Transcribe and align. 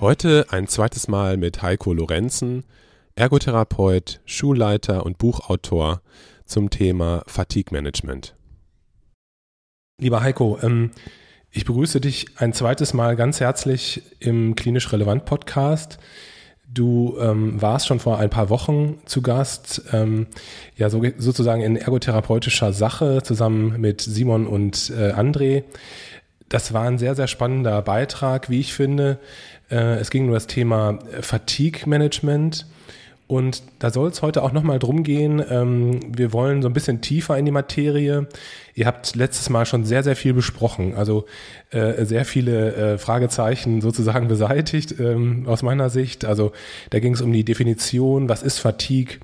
Heute 0.00 0.46
ein 0.50 0.68
zweites 0.68 1.08
Mal 1.08 1.36
mit 1.36 1.60
Heiko 1.60 1.92
Lorenzen, 1.92 2.62
Ergotherapeut, 3.16 4.20
Schulleiter 4.26 5.04
und 5.04 5.18
Buchautor 5.18 6.02
zum 6.44 6.70
Thema 6.70 7.24
Fatigue 7.26 7.72
Management. 7.72 8.36
Lieber 10.00 10.20
Heiko, 10.20 10.56
ähm, 10.62 10.92
ich 11.50 11.64
begrüße 11.64 12.00
dich 12.00 12.26
ein 12.36 12.52
zweites 12.52 12.94
Mal 12.94 13.16
ganz 13.16 13.40
herzlich 13.40 14.02
im 14.20 14.54
Klinisch 14.54 14.92
Relevant 14.92 15.24
Podcast. 15.24 15.98
Du 16.72 17.18
ähm, 17.18 17.60
warst 17.60 17.88
schon 17.88 17.98
vor 17.98 18.18
ein 18.18 18.30
paar 18.30 18.50
Wochen 18.50 19.00
zu 19.04 19.20
Gast, 19.20 19.82
ähm, 19.92 20.28
ja 20.76 20.90
so, 20.90 21.02
sozusagen 21.16 21.62
in 21.62 21.74
ergotherapeutischer 21.74 22.72
Sache 22.72 23.24
zusammen 23.24 23.80
mit 23.80 24.00
Simon 24.00 24.46
und 24.46 24.90
äh, 24.90 25.10
André. 25.10 25.64
Das 26.48 26.72
war 26.72 26.84
ein 26.84 26.98
sehr, 26.98 27.14
sehr 27.14 27.26
spannender 27.26 27.82
Beitrag, 27.82 28.48
wie 28.48 28.60
ich 28.60 28.72
finde. 28.72 29.18
Äh, 29.70 29.96
es 29.96 30.10
ging 30.10 30.26
um 30.26 30.32
das 30.32 30.46
Thema 30.46 30.98
Fatigue 31.20 31.88
Management. 31.88 32.66
Und 33.28 33.62
da 33.78 33.90
soll 33.90 34.08
es 34.08 34.22
heute 34.22 34.42
auch 34.42 34.52
nochmal 34.52 34.78
drum 34.78 35.02
gehen. 35.02 35.44
Ähm, 35.50 36.00
wir 36.16 36.32
wollen 36.32 36.62
so 36.62 36.68
ein 36.68 36.72
bisschen 36.72 37.02
tiefer 37.02 37.36
in 37.36 37.44
die 37.44 37.52
Materie. 37.52 38.26
Ihr 38.74 38.86
habt 38.86 39.14
letztes 39.16 39.50
Mal 39.50 39.66
schon 39.66 39.84
sehr, 39.84 40.02
sehr 40.02 40.16
viel 40.16 40.32
besprochen. 40.32 40.94
Also 40.94 41.26
äh, 41.70 42.06
sehr 42.06 42.24
viele 42.24 42.74
äh, 42.74 42.98
Fragezeichen 42.98 43.82
sozusagen 43.82 44.28
beseitigt 44.28 44.98
ähm, 44.98 45.44
aus 45.46 45.62
meiner 45.62 45.90
Sicht. 45.90 46.24
Also 46.24 46.52
da 46.88 47.00
ging 47.00 47.12
es 47.12 47.20
um 47.20 47.30
die 47.30 47.44
Definition, 47.44 48.30
was 48.30 48.42
ist 48.42 48.60
Fatigue? 48.60 49.18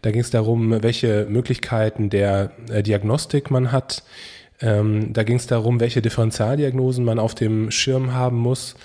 Da 0.00 0.10
ging 0.10 0.22
es 0.22 0.30
darum, 0.30 0.82
welche 0.82 1.26
Möglichkeiten 1.28 2.08
der 2.08 2.52
äh, 2.70 2.82
Diagnostik 2.82 3.50
man 3.50 3.70
hat. 3.70 4.02
Ähm, 4.62 5.12
da 5.12 5.24
ging 5.24 5.36
es 5.36 5.46
darum, 5.46 5.78
welche 5.78 6.00
Differentialdiagnosen 6.00 7.04
man 7.04 7.18
auf 7.18 7.34
dem 7.34 7.70
Schirm 7.70 8.14
haben 8.14 8.38
muss. 8.38 8.76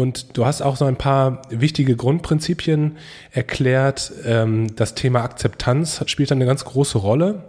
Und 0.00 0.38
du 0.38 0.46
hast 0.46 0.62
auch 0.62 0.76
so 0.76 0.86
ein 0.86 0.96
paar 0.96 1.42
wichtige 1.50 1.94
Grundprinzipien 1.94 2.96
erklärt. 3.32 4.10
Ähm, 4.24 4.74
das 4.74 4.94
Thema 4.94 5.22
Akzeptanz 5.22 6.02
spielt 6.06 6.32
eine 6.32 6.46
ganz 6.46 6.64
große 6.64 6.96
Rolle. 6.96 7.44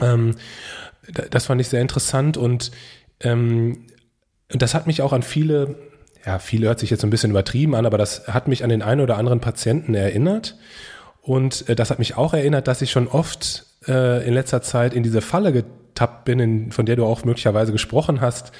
Ähm, 0.00 0.36
das 1.30 1.44
fand 1.44 1.60
ich 1.60 1.68
sehr 1.68 1.82
interessant 1.82 2.38
und 2.38 2.70
ähm, 3.20 3.84
das 4.48 4.72
hat 4.72 4.86
mich 4.86 5.02
auch 5.02 5.12
an 5.12 5.22
viele, 5.22 5.74
ja, 6.24 6.38
viele 6.38 6.68
hört 6.68 6.78
sich 6.78 6.88
jetzt 6.88 7.04
ein 7.04 7.10
bisschen 7.10 7.32
übertrieben 7.32 7.74
an, 7.74 7.84
aber 7.84 7.98
das 7.98 8.28
hat 8.28 8.48
mich 8.48 8.64
an 8.64 8.70
den 8.70 8.80
einen 8.80 9.02
oder 9.02 9.18
anderen 9.18 9.40
Patienten 9.40 9.92
erinnert. 9.94 10.56
Und 11.20 11.68
äh, 11.68 11.76
das 11.76 11.90
hat 11.90 11.98
mich 11.98 12.16
auch 12.16 12.32
erinnert, 12.32 12.66
dass 12.66 12.80
ich 12.80 12.90
schon 12.90 13.08
oft 13.08 13.66
äh, 13.86 14.26
in 14.26 14.32
letzter 14.32 14.62
Zeit 14.62 14.94
in 14.94 15.02
diese 15.02 15.20
Falle 15.20 15.52
getappt 15.52 16.24
bin, 16.24 16.40
in, 16.40 16.72
von 16.72 16.86
der 16.86 16.96
du 16.96 17.04
auch 17.04 17.26
möglicherweise 17.26 17.72
gesprochen 17.72 18.22
hast, 18.22 18.52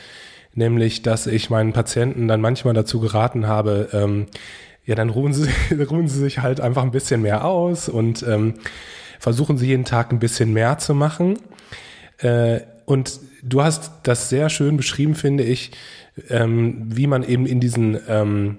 nämlich 0.59 1.03
dass 1.03 1.27
ich 1.27 1.49
meinen 1.49 1.73
Patienten 1.73 2.29
dann 2.29 2.43
manchmal 2.43 2.75
dazu 2.75 3.01
geraten 3.01 3.47
habe, 3.47 3.89
ähm, 3.93 4.27
ja, 4.85 4.95
dann 4.95 5.09
ruhen 5.09 5.33
sie, 5.33 5.49
ruhen 5.91 6.09
sie 6.09 6.19
sich 6.19 6.41
halt 6.41 6.61
einfach 6.61 6.83
ein 6.83 6.91
bisschen 6.91 7.23
mehr 7.23 7.45
aus 7.45 7.89
und 7.89 8.23
ähm, 8.25 8.55
versuchen 9.19 9.57
sie 9.57 9.69
jeden 9.69 9.85
Tag 9.85 10.13
ein 10.13 10.19
bisschen 10.19 10.53
mehr 10.53 10.79
zu 10.79 10.95
machen. 10.95 11.39
Äh, 12.19 12.61
und 12.85 13.21
du 13.43 13.63
hast 13.63 13.93
das 14.03 14.29
sehr 14.29 14.51
schön 14.51 14.77
beschrieben, 14.77 15.15
finde 15.15 15.45
ich, 15.45 15.71
ähm, 16.29 16.83
wie 16.87 17.07
man 17.07 17.23
eben 17.23 17.47
in 17.47 17.61
diesen 17.61 17.99
ähm, 18.09 18.59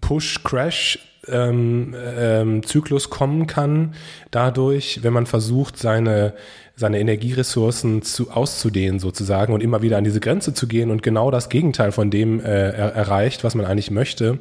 Push-Crash 0.00 0.98
ähm, 1.28 1.94
ähm, 2.16 2.62
Zyklus 2.62 3.10
kommen 3.10 3.46
kann, 3.46 3.94
dadurch, 4.30 5.00
wenn 5.02 5.12
man 5.12 5.26
versucht, 5.26 5.78
seine 5.78 6.34
seine 6.76 7.00
Energieressourcen 7.00 8.02
zu, 8.02 8.30
auszudehnen 8.30 8.98
sozusagen 8.98 9.52
und 9.52 9.62
immer 9.62 9.82
wieder 9.82 9.98
an 9.98 10.04
diese 10.04 10.20
Grenze 10.20 10.54
zu 10.54 10.66
gehen 10.66 10.90
und 10.90 11.02
genau 11.02 11.30
das 11.30 11.48
Gegenteil 11.48 11.92
von 11.92 12.10
dem 12.10 12.40
äh, 12.40 12.44
er, 12.44 12.94
erreicht, 12.94 13.44
was 13.44 13.54
man 13.54 13.66
eigentlich 13.66 13.90
möchte. 13.90 14.38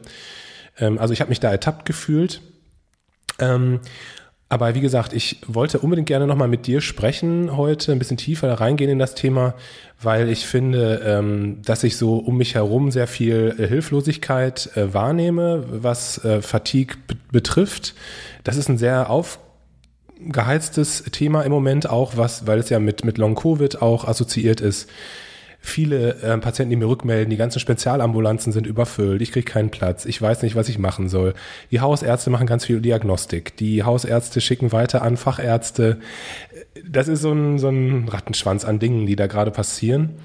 Ähm, 0.80 0.98
also 0.98 1.14
ich 1.14 1.22
habe 1.22 1.30
mich 1.30 1.40
da 1.40 1.52
ertappt 1.52 1.86
gefühlt. 1.86 2.42
Ähm, 3.40 3.80
aber 4.52 4.76
wie 4.76 4.82
gesagt, 4.82 5.14
ich 5.14 5.40
wollte 5.48 5.80
unbedingt 5.80 6.10
gerne 6.10 6.28
nochmal 6.28 6.50
mit 6.50 6.68
dir 6.68 6.82
sprechen 6.82 7.56
heute, 7.56 7.94
ein 7.94 8.00
bisschen 8.00 8.18
tiefer 8.18 8.52
reingehen 8.52 8.92
in 8.92 9.00
das 9.00 9.16
Thema, 9.16 9.54
weil 10.02 10.28
ich 10.28 10.46
finde, 10.46 11.02
ähm, 11.06 11.62
dass 11.64 11.86
ich 11.86 11.96
so 11.96 12.18
um 12.18 12.36
mich 12.36 12.56
herum 12.56 12.92
sehr 12.92 13.08
viel 13.08 13.56
äh, 13.58 13.66
Hilflosigkeit 13.66 14.76
äh, 14.76 14.94
wahrnehme, 14.94 15.64
was 15.72 16.24
äh, 16.26 16.42
Fatigue 16.42 16.98
betrifft. 17.32 17.96
Das 18.44 18.58
ist 18.58 18.68
ein 18.68 18.78
sehr 18.78 19.10
auf 19.10 19.40
geheiztes 20.30 21.04
Thema 21.12 21.44
im 21.44 21.52
Moment 21.52 21.90
auch, 21.90 22.18
was, 22.18 22.48
weil 22.48 22.60
es 22.60 22.70
ja 22.70 22.80
mit, 22.80 23.06
mit 23.06 23.18
Long-Covid 23.18 23.82
auch 23.82 24.06
assoziiert 24.06 24.62
ist. 24.62 24.90
Viele 25.64 26.16
äh, 26.24 26.38
Patienten, 26.40 26.72
die 26.72 26.76
mir 26.76 26.88
rückmelden, 26.88 27.30
die 27.30 27.38
ganzen 27.38 27.60
Spezialambulanzen 27.60 28.52
sind 28.52 28.66
überfüllt, 28.66 29.22
ich 29.22 29.32
kriege 29.32 29.46
keinen 29.46 29.70
Platz, 29.70 30.06
ich 30.06 30.20
weiß 30.20 30.42
nicht, 30.42 30.56
was 30.56 30.70
ich 30.70 30.80
machen 30.80 31.08
soll. 31.08 31.36
Die 31.70 31.82
Hausärzte 31.82 32.32
machen 32.32 32.48
ganz 32.48 32.66
viel 32.66 32.82
Diagnostik, 32.82 33.56
die 33.58 33.84
Hausärzte 33.84 34.42
schicken 34.42 34.72
weiter 34.72 35.04
an 35.04 35.18
Fachärzte. 35.18 36.00
Das 36.90 37.08
ist 37.08 37.22
so 37.22 37.32
ein, 37.32 37.60
so 37.60 37.70
ein 37.70 38.10
Rattenschwanz 38.10 38.66
an 38.66 38.80
Dingen, 38.80 39.06
die 39.06 39.16
da 39.16 39.28
gerade 39.28 39.52
passieren. 39.52 40.16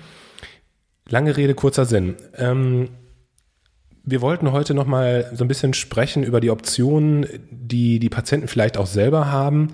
Lange 1.07 1.37
Rede, 1.37 1.55
kurzer 1.55 1.85
Sinn. 1.85 2.15
Ähm, 2.39 2.89
wir 4.07 4.23
wollten 4.23 4.53
heute 4.53 4.73
noch 4.73 4.87
mal 4.87 5.31
so 5.35 5.45
ein 5.45 5.49
bisschen 5.49 5.75
sprechen 5.75 6.23
über 6.23 6.41
die 6.41 6.51
Optionen, 6.51 7.27
die 7.51 7.99
die 7.99 8.09
Patienten 8.09 8.47
vielleicht 8.47 8.79
auch 8.79 8.87
selber 8.87 9.31
haben. 9.31 9.73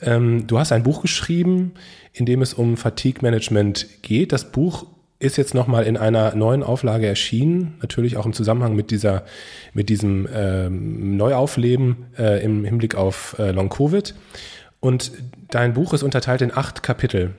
Ähm, 0.00 0.46
du 0.46 0.58
hast 0.58 0.70
ein 0.70 0.84
Buch 0.84 1.02
geschrieben, 1.02 1.72
in 2.12 2.24
dem 2.24 2.40
es 2.40 2.54
um 2.54 2.76
Fatigue 2.76 3.22
Management 3.22 4.02
geht. 4.02 4.32
Das 4.32 4.52
Buch 4.52 4.86
ist 5.18 5.36
jetzt 5.36 5.54
noch 5.54 5.66
mal 5.66 5.84
in 5.84 5.96
einer 5.96 6.34
neuen 6.36 6.62
Auflage 6.62 7.06
erschienen, 7.06 7.74
natürlich 7.82 8.16
auch 8.16 8.26
im 8.26 8.32
Zusammenhang 8.32 8.76
mit 8.76 8.90
dieser, 8.92 9.24
mit 9.72 9.88
diesem 9.88 10.28
ähm, 10.32 11.16
Neuaufleben 11.16 12.06
äh, 12.16 12.44
im 12.44 12.64
Hinblick 12.64 12.94
auf 12.94 13.36
äh, 13.38 13.50
Long 13.50 13.70
Covid. 13.70 14.14
Und 14.78 15.12
dein 15.50 15.72
Buch 15.74 15.94
ist 15.94 16.02
unterteilt 16.02 16.42
in 16.42 16.56
acht 16.56 16.82
Kapitel. 16.82 17.34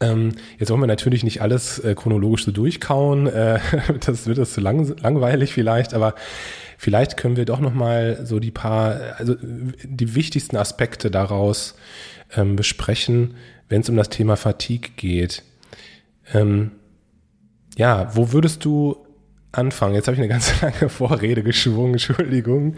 Ähm, 0.00 0.32
jetzt 0.58 0.70
wollen 0.70 0.80
wir 0.80 0.86
natürlich 0.86 1.24
nicht 1.24 1.42
alles 1.42 1.78
äh, 1.80 1.94
chronologisch 1.94 2.44
so 2.44 2.52
durchkauen. 2.52 3.26
Äh, 3.26 3.58
das 4.06 4.26
wird 4.26 4.38
es 4.38 4.52
zu 4.52 4.60
lang, 4.60 4.96
langweilig 5.00 5.52
vielleicht, 5.52 5.94
aber 5.94 6.14
vielleicht 6.76 7.16
können 7.16 7.36
wir 7.36 7.44
doch 7.44 7.60
noch 7.60 7.74
mal 7.74 8.20
so 8.24 8.38
die 8.38 8.50
paar, 8.50 9.00
also 9.16 9.34
die 9.40 10.14
wichtigsten 10.14 10.56
Aspekte 10.56 11.10
daraus 11.10 11.74
ähm, 12.36 12.56
besprechen, 12.56 13.34
wenn 13.68 13.80
es 13.80 13.88
um 13.88 13.96
das 13.96 14.08
Thema 14.08 14.36
Fatigue 14.36 14.90
geht. 14.96 15.42
Ähm, 16.32 16.72
ja, 17.76 18.14
wo 18.14 18.32
würdest 18.32 18.64
du 18.64 18.96
anfangen? 19.52 19.94
Jetzt 19.94 20.06
habe 20.06 20.14
ich 20.14 20.20
eine 20.20 20.28
ganz 20.28 20.60
lange 20.60 20.88
Vorrede 20.88 21.42
geschwungen, 21.42 21.94
Entschuldigung. 21.94 22.76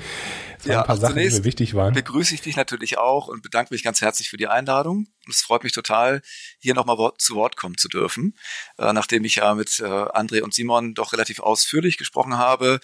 Es 0.59 0.67
waren 0.67 0.73
ja, 0.73 0.81
ein 0.81 0.87
paar 0.87 0.91
also 0.91 1.03
Sachen, 1.03 1.19
die 1.19 1.29
mir 1.29 1.45
wichtig 1.45 1.75
waren. 1.75 1.95
Begrüße 1.95 2.35
ich 2.35 2.43
dich 2.43 2.57
natürlich 2.57 2.99
auch 2.99 3.29
und 3.29 3.43
bedanke 3.43 3.73
mich 3.75 3.83
ganz 3.83 4.01
herzlich 4.01 4.29
für 4.29 4.37
die 4.37 4.49
Einladung. 4.49 5.07
Und 5.27 5.35
es 5.35 5.43
freut 5.43 5.63
mich 5.63 5.73
total, 5.73 6.23
hier 6.59 6.75
nochmal 6.75 7.13
zu 7.19 7.35
Wort 7.35 7.57
kommen 7.57 7.77
zu 7.77 7.89
dürfen. 7.89 8.37
Äh, 8.79 8.93
nachdem 8.93 9.25
ich 9.25 9.37
ja 9.37 9.55
mit 9.55 9.81
äh, 9.81 9.85
André 9.85 10.43
und 10.43 10.55
Simon 10.55 10.95
doch 10.95 11.13
relativ 11.13 11.41
ausführlich 11.41 11.97
gesprochen 11.99 12.37
habe, 12.37 12.81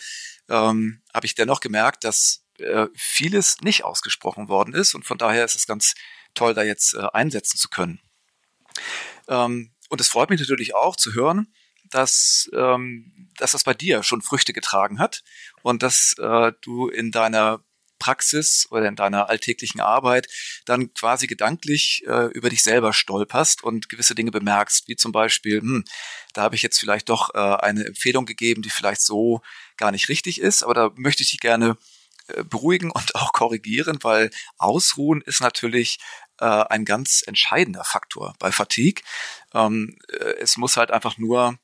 ähm, 0.48 1.02
habe 1.12 1.26
ich 1.26 1.34
dennoch 1.34 1.60
gemerkt, 1.60 2.04
dass 2.04 2.44
äh, 2.58 2.86
vieles 2.94 3.56
nicht 3.60 3.84
ausgesprochen 3.84 4.48
worden 4.48 4.74
ist. 4.74 4.94
Und 4.94 5.04
von 5.04 5.18
daher 5.18 5.44
ist 5.44 5.56
es 5.56 5.66
ganz 5.66 5.94
toll, 6.34 6.54
da 6.54 6.62
jetzt 6.62 6.94
äh, 6.94 7.06
einsetzen 7.12 7.58
zu 7.58 7.68
können. 7.68 8.00
Ähm, 9.28 9.72
und 9.88 10.00
es 10.00 10.08
freut 10.08 10.30
mich 10.30 10.40
natürlich 10.40 10.74
auch 10.74 10.96
zu 10.96 11.14
hören, 11.14 11.52
dass, 11.90 12.50
ähm, 12.54 13.30
dass 13.38 13.52
das 13.52 13.64
bei 13.64 13.74
dir 13.74 14.02
schon 14.02 14.22
Früchte 14.22 14.52
getragen 14.52 14.98
hat 14.98 15.22
und 15.62 15.82
dass 15.82 16.14
äh, 16.18 16.52
du 16.62 16.88
in 16.88 17.10
deiner 17.10 17.64
Praxis 17.98 18.66
oder 18.70 18.88
in 18.88 18.96
deiner 18.96 19.28
alltäglichen 19.28 19.80
Arbeit 19.80 20.28
dann 20.64 20.92
quasi 20.94 21.26
gedanklich 21.26 22.02
äh, 22.06 22.26
über 22.32 22.50
dich 22.50 22.62
selber 22.62 22.92
stolperst 22.92 23.64
und 23.64 23.88
gewisse 23.88 24.14
Dinge 24.14 24.30
bemerkst, 24.30 24.88
wie 24.88 24.96
zum 24.96 25.12
Beispiel, 25.12 25.60
hm, 25.60 25.84
da 26.34 26.42
habe 26.42 26.54
ich 26.54 26.62
jetzt 26.62 26.78
vielleicht 26.78 27.08
doch 27.08 27.34
äh, 27.34 27.38
eine 27.38 27.84
Empfehlung 27.84 28.26
gegeben, 28.26 28.62
die 28.62 28.70
vielleicht 28.70 29.00
so 29.00 29.40
gar 29.76 29.90
nicht 29.90 30.08
richtig 30.08 30.40
ist, 30.40 30.62
aber 30.62 30.74
da 30.74 30.90
möchte 30.96 31.22
ich 31.22 31.30
dich 31.30 31.40
gerne 31.40 31.76
äh, 32.28 32.44
beruhigen 32.44 32.90
und 32.90 33.14
auch 33.14 33.32
korrigieren, 33.32 33.98
weil 34.02 34.30
Ausruhen 34.58 35.22
ist 35.22 35.40
natürlich 35.40 35.98
äh, 36.40 36.44
ein 36.44 36.84
ganz 36.84 37.22
entscheidender 37.26 37.84
Faktor 37.84 38.34
bei 38.38 38.52
Fatigue. 38.52 39.02
Ähm, 39.54 39.96
äh, 40.08 40.34
es 40.40 40.56
muss 40.56 40.76
halt 40.76 40.90
einfach 40.90 41.18
nur 41.18 41.58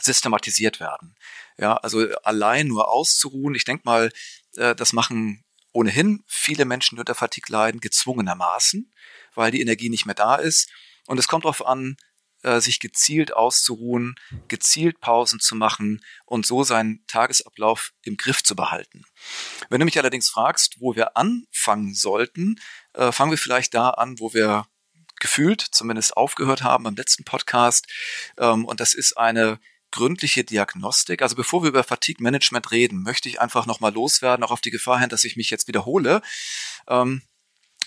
systematisiert 0.00 0.80
werden. 0.80 1.16
Ja, 1.56 1.76
also 1.76 2.06
allein 2.22 2.68
nur 2.68 2.88
auszuruhen, 2.88 3.54
ich 3.54 3.64
denke 3.64 3.82
mal, 3.84 4.12
äh, 4.56 4.74
das 4.74 4.92
machen 4.92 5.44
ohnehin 5.72 6.24
viele 6.26 6.64
Menschen, 6.64 6.96
die 6.96 7.00
unter 7.00 7.14
Fatigue 7.14 7.52
leiden, 7.52 7.80
gezwungenermaßen, 7.80 8.92
weil 9.34 9.50
die 9.50 9.60
Energie 9.60 9.90
nicht 9.90 10.06
mehr 10.06 10.14
da 10.14 10.36
ist. 10.36 10.70
Und 11.06 11.18
es 11.18 11.28
kommt 11.28 11.44
darauf 11.44 11.64
an, 11.66 11.96
äh, 12.42 12.60
sich 12.60 12.80
gezielt 12.80 13.34
auszuruhen, 13.34 14.14
gezielt 14.46 15.00
Pausen 15.00 15.40
zu 15.40 15.56
machen 15.56 16.04
und 16.24 16.46
so 16.46 16.62
seinen 16.62 17.04
Tagesablauf 17.06 17.92
im 18.02 18.16
Griff 18.16 18.44
zu 18.44 18.54
behalten. 18.54 19.02
Wenn 19.70 19.80
du 19.80 19.84
mich 19.84 19.98
allerdings 19.98 20.28
fragst, 20.28 20.76
wo 20.78 20.94
wir 20.94 21.16
anfangen 21.16 21.94
sollten, 21.94 22.56
äh, 22.94 23.10
fangen 23.10 23.32
wir 23.32 23.38
vielleicht 23.38 23.74
da 23.74 23.90
an, 23.90 24.20
wo 24.20 24.34
wir 24.34 24.66
gefühlt 25.20 25.60
zumindest 25.60 26.16
aufgehört 26.16 26.62
haben 26.62 26.84
beim 26.84 26.94
letzten 26.94 27.24
Podcast. 27.24 27.86
Ähm, 28.36 28.64
und 28.64 28.78
das 28.78 28.94
ist 28.94 29.16
eine 29.16 29.58
gründliche 29.90 30.44
Diagnostik. 30.44 31.22
Also 31.22 31.36
bevor 31.36 31.62
wir 31.62 31.68
über 31.68 31.84
Fatigue 31.84 32.22
Management 32.22 32.70
reden, 32.70 33.02
möchte 33.02 33.28
ich 33.28 33.40
einfach 33.40 33.66
nochmal 33.66 33.92
loswerden, 33.92 34.44
auch 34.44 34.50
auf 34.50 34.60
die 34.60 34.70
Gefahr 34.70 35.00
hin, 35.00 35.08
dass 35.08 35.24
ich 35.24 35.36
mich 35.36 35.50
jetzt 35.50 35.68
wiederhole, 35.68 36.22
ähm, 36.88 37.22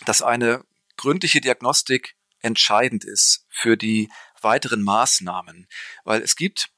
dass 0.06 0.22
eine 0.22 0.64
gründliche 0.98 1.42
Diagnostik 1.42 2.16
entscheidend 2.40 3.04
ist 3.04 3.46
für 3.50 3.78
die 3.78 4.10
weiteren 4.42 4.82
Maßnahmen, 4.82 5.68
weil 6.04 6.22
es 6.22 6.36
gibt 6.36 6.70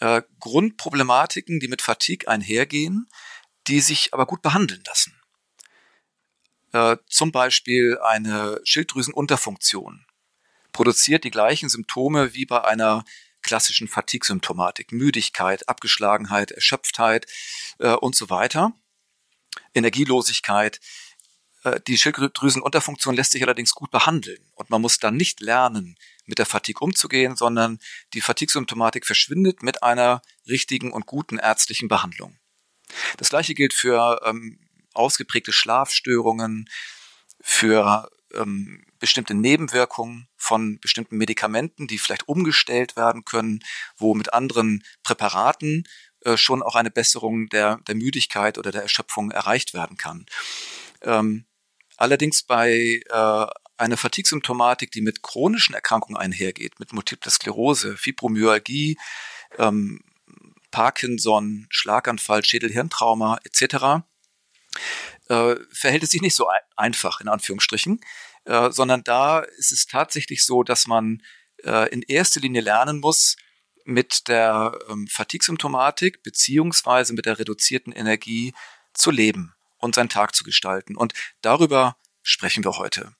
äh, 0.00 0.22
Grundproblematiken, 0.40 1.60
die 1.60 1.68
mit 1.68 1.82
Fatigue 1.82 2.28
einhergehen, 2.28 3.08
die 3.66 3.80
sich 3.80 4.12
aber 4.14 4.26
gut 4.26 4.42
behandeln 4.42 4.82
lassen. 4.86 5.18
Äh, 6.72 6.98
zum 7.08 7.32
Beispiel 7.32 7.98
eine 8.02 8.60
Schilddrüsenunterfunktion 8.64 10.04
produziert 10.72 11.24
die 11.24 11.30
gleichen 11.30 11.68
Symptome 11.68 12.34
wie 12.34 12.46
bei 12.46 12.62
einer 12.64 13.04
klassischen 13.48 13.88
Fatigue-Symptomatik, 13.88 14.92
Müdigkeit, 14.92 15.66
Abgeschlagenheit, 15.70 16.50
Erschöpftheit 16.50 17.26
äh, 17.78 17.92
und 17.94 18.14
so 18.14 18.28
weiter, 18.28 18.74
Energielosigkeit. 19.72 20.80
Äh, 21.64 21.80
die 21.86 21.96
Schilddrüsenunterfunktion 21.96 23.16
lässt 23.16 23.32
sich 23.32 23.42
allerdings 23.42 23.72
gut 23.72 23.90
behandeln 23.90 24.44
und 24.54 24.68
man 24.68 24.82
muss 24.82 24.98
dann 24.98 25.16
nicht 25.16 25.40
lernen, 25.40 25.96
mit 26.26 26.38
der 26.38 26.44
Fatigue 26.44 26.84
umzugehen, 26.84 27.36
sondern 27.36 27.78
die 28.12 28.20
Fatigue-Symptomatik 28.20 29.06
verschwindet 29.06 29.62
mit 29.62 29.82
einer 29.82 30.20
richtigen 30.46 30.92
und 30.92 31.06
guten 31.06 31.38
ärztlichen 31.38 31.88
Behandlung. 31.88 32.36
Das 33.16 33.30
gleiche 33.30 33.54
gilt 33.54 33.72
für 33.72 34.20
ähm, 34.26 34.60
ausgeprägte 34.92 35.52
Schlafstörungen, 35.52 36.68
für 37.40 38.10
ähm, 38.34 38.84
bestimmte 38.98 39.34
Nebenwirkungen 39.34 40.28
von 40.36 40.78
bestimmten 40.80 41.16
Medikamenten, 41.16 41.86
die 41.86 41.98
vielleicht 41.98 42.28
umgestellt 42.28 42.96
werden 42.96 43.24
können, 43.24 43.60
wo 43.96 44.14
mit 44.14 44.32
anderen 44.32 44.84
Präparaten 45.02 45.84
äh, 46.24 46.36
schon 46.36 46.62
auch 46.62 46.74
eine 46.74 46.90
Besserung 46.90 47.48
der, 47.48 47.78
der 47.86 47.94
Müdigkeit 47.94 48.58
oder 48.58 48.70
der 48.70 48.82
Erschöpfung 48.82 49.30
erreicht 49.30 49.74
werden 49.74 49.96
kann. 49.96 50.26
Ähm, 51.02 51.46
allerdings 51.96 52.42
bei 52.42 53.02
äh, 53.08 53.46
einer 53.76 53.96
Fatigue-Symptomatik, 53.96 54.90
die 54.90 55.00
mit 55.00 55.22
chronischen 55.22 55.74
Erkrankungen 55.74 56.16
einhergeht, 56.16 56.80
mit 56.80 56.92
Multiple 56.92 57.30
Sklerose, 57.30 57.96
Fibromyalgie, 57.96 58.98
ähm, 59.58 60.00
Parkinson, 60.70 61.66
Schlaganfall, 61.70 62.44
Schädelhirntrauma 62.44 63.38
etc., 63.44 64.04
äh, 65.28 65.56
verhält 65.72 66.02
es 66.02 66.10
sich 66.10 66.20
nicht 66.20 66.34
so 66.34 66.48
ein 66.48 66.60
einfach, 66.76 67.20
in 67.20 67.28
Anführungsstrichen, 67.28 68.00
äh, 68.48 68.70
sondern 68.72 69.04
da 69.04 69.40
ist 69.40 69.72
es 69.72 69.86
tatsächlich 69.86 70.44
so, 70.44 70.62
dass 70.62 70.86
man 70.86 71.22
äh, 71.64 71.88
in 71.90 72.00
erster 72.00 72.40
Linie 72.40 72.62
lernen 72.62 72.98
muss, 72.98 73.36
mit 73.84 74.28
der 74.28 74.78
ähm, 74.88 75.06
Fatigue-Symptomatik 75.06 76.22
beziehungsweise 76.22 77.12
mit 77.12 77.26
der 77.26 77.38
reduzierten 77.38 77.92
Energie 77.92 78.54
zu 78.94 79.10
leben 79.10 79.54
und 79.76 79.94
seinen 79.94 80.08
Tag 80.08 80.34
zu 80.34 80.44
gestalten. 80.44 80.96
Und 80.96 81.12
darüber 81.42 81.96
sprechen 82.22 82.64
wir 82.64 82.78
heute. 82.78 83.12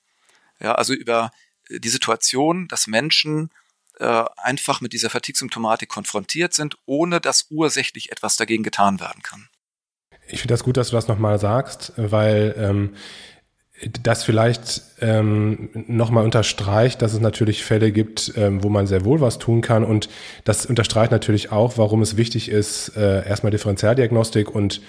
Ja, 0.60 0.74
also 0.74 0.94
über 0.94 1.30
die 1.68 1.88
Situation, 1.88 2.66
dass 2.68 2.86
Menschen 2.86 3.50
äh, 3.98 4.24
einfach 4.36 4.80
mit 4.80 4.94
dieser 4.94 5.10
Fatigue-Symptomatik 5.10 5.90
konfrontiert 5.90 6.54
sind, 6.54 6.78
ohne 6.86 7.20
dass 7.20 7.48
ursächlich 7.50 8.12
etwas 8.12 8.36
dagegen 8.36 8.62
getan 8.62 8.98
werden 8.98 9.22
kann. 9.22 9.48
Ich 10.26 10.40
finde 10.40 10.54
das 10.54 10.64
gut, 10.64 10.78
dass 10.78 10.88
du 10.88 10.96
das 10.96 11.08
nochmal 11.08 11.38
sagst, 11.38 11.92
weil 11.96 12.54
ähm, 12.56 12.96
das 14.02 14.24
vielleicht 14.24 14.82
ähm, 15.00 15.68
nochmal 15.86 16.24
unterstreicht, 16.24 17.00
dass 17.00 17.12
es 17.12 17.20
natürlich 17.20 17.64
Fälle 17.64 17.92
gibt, 17.92 18.32
ähm, 18.36 18.62
wo 18.64 18.68
man 18.68 18.86
sehr 18.86 19.04
wohl 19.04 19.20
was 19.20 19.38
tun 19.38 19.60
kann. 19.60 19.84
Und 19.84 20.08
das 20.44 20.66
unterstreicht 20.66 21.12
natürlich 21.12 21.52
auch, 21.52 21.78
warum 21.78 22.02
es 22.02 22.16
wichtig 22.16 22.48
ist, 22.48 22.96
äh, 22.96 23.26
erstmal 23.26 23.50
Differentialdiagnostik 23.50 24.52
und 24.52 24.80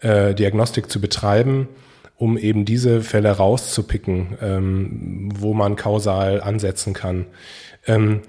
äh, 0.00 0.34
Diagnostik 0.34 0.90
zu 0.90 1.00
betreiben, 1.00 1.68
um 2.16 2.38
eben 2.38 2.64
diese 2.64 3.02
Fälle 3.02 3.30
rauszupicken, 3.30 4.38
ähm, 4.40 5.30
wo 5.34 5.52
man 5.52 5.74
kausal 5.74 6.40
ansetzen 6.40 6.92
kann. 6.92 7.26
Ähm, 7.86 8.22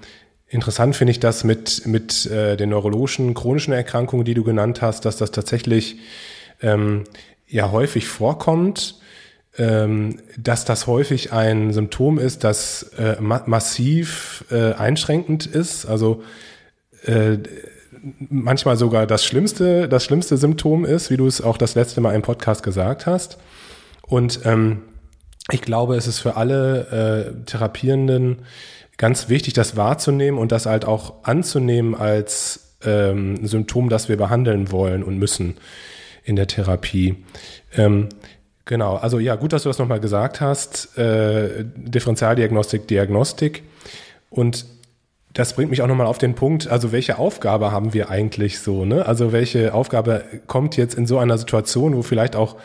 interessant 0.48 0.96
finde 0.96 1.12
ich 1.12 1.20
das 1.20 1.44
mit, 1.44 1.86
mit 1.86 2.26
äh, 2.26 2.56
den 2.56 2.70
neurologischen, 2.70 3.34
chronischen 3.34 3.72
Erkrankungen, 3.72 4.24
die 4.24 4.34
du 4.34 4.42
genannt 4.42 4.82
hast, 4.82 5.04
dass 5.04 5.16
das 5.16 5.30
tatsächlich 5.30 5.98
ähm, 6.62 7.04
ja 7.46 7.70
häufig 7.70 8.08
vorkommt, 8.08 8.99
dass 10.38 10.64
das 10.64 10.86
häufig 10.86 11.32
ein 11.32 11.72
Symptom 11.72 12.18
ist, 12.18 12.44
das 12.44 12.92
äh, 12.98 13.16
ma 13.20 13.42
massiv 13.46 14.44
äh, 14.50 14.72
einschränkend 14.72 15.46
ist. 15.46 15.86
Also 15.86 16.22
äh, 17.04 17.38
manchmal 18.18 18.76
sogar 18.76 19.06
das 19.06 19.24
schlimmste, 19.24 19.88
das 19.88 20.04
schlimmste 20.04 20.36
Symptom 20.36 20.84
ist, 20.84 21.10
wie 21.10 21.16
du 21.16 21.26
es 21.26 21.40
auch 21.42 21.58
das 21.58 21.74
letzte 21.74 22.00
Mal 22.00 22.14
im 22.14 22.22
Podcast 22.22 22.62
gesagt 22.62 23.06
hast. 23.06 23.38
Und 24.02 24.40
ähm, 24.44 24.82
ich 25.50 25.62
glaube, 25.62 25.96
es 25.96 26.06
ist 26.06 26.20
für 26.20 26.36
alle 26.36 27.34
äh, 27.36 27.44
Therapierenden 27.44 28.42
ganz 28.96 29.28
wichtig, 29.28 29.54
das 29.54 29.76
wahrzunehmen 29.76 30.38
und 30.38 30.52
das 30.52 30.66
halt 30.66 30.84
auch 30.84 31.24
anzunehmen 31.24 31.94
als 31.94 32.76
ähm, 32.84 33.46
Symptom, 33.46 33.88
das 33.88 34.08
wir 34.08 34.16
behandeln 34.16 34.70
wollen 34.72 35.02
und 35.02 35.18
müssen 35.18 35.56
in 36.24 36.36
der 36.36 36.46
Therapie. 36.46 37.24
Ähm, 37.74 38.08
genau, 38.64 38.96
also 38.96 39.18
ja, 39.18 39.36
gut, 39.36 39.52
dass 39.52 39.64
du 39.64 39.68
das 39.68 39.78
nochmal 39.78 40.00
gesagt 40.00 40.40
hast. 40.40 40.96
Äh, 40.98 41.64
Differentialdiagnostik, 41.76 42.88
Diagnostik. 42.88 43.62
Und 44.30 44.64
das 45.32 45.54
bringt 45.54 45.70
mich 45.70 45.82
auch 45.82 45.86
nochmal 45.86 46.06
auf 46.06 46.18
den 46.18 46.34
Punkt, 46.34 46.68
also 46.68 46.92
welche 46.92 47.18
Aufgabe 47.18 47.70
haben 47.70 47.94
wir 47.94 48.10
eigentlich 48.10 48.58
so, 48.58 48.84
ne? 48.84 49.06
Also 49.06 49.32
welche 49.32 49.74
Aufgabe 49.74 50.24
kommt 50.46 50.76
jetzt 50.76 50.94
in 50.94 51.06
so 51.06 51.18
einer 51.18 51.38
Situation, 51.38 51.96
wo 51.96 52.02
vielleicht 52.02 52.34
auch 52.34 52.56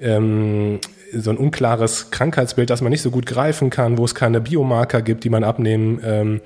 ähm, 0.00 0.80
so 1.12 1.30
ein 1.30 1.36
unklares 1.36 2.10
Krankheitsbild, 2.10 2.70
das 2.70 2.80
man 2.80 2.90
nicht 2.90 3.02
so 3.02 3.10
gut 3.10 3.26
greifen 3.26 3.70
kann, 3.70 3.98
wo 3.98 4.04
es 4.04 4.14
keine 4.14 4.40
Biomarker 4.40 5.02
gibt, 5.02 5.24
die 5.24 5.30
man 5.30 5.44
abnehmen 5.44 6.00
ähm, 6.04 6.40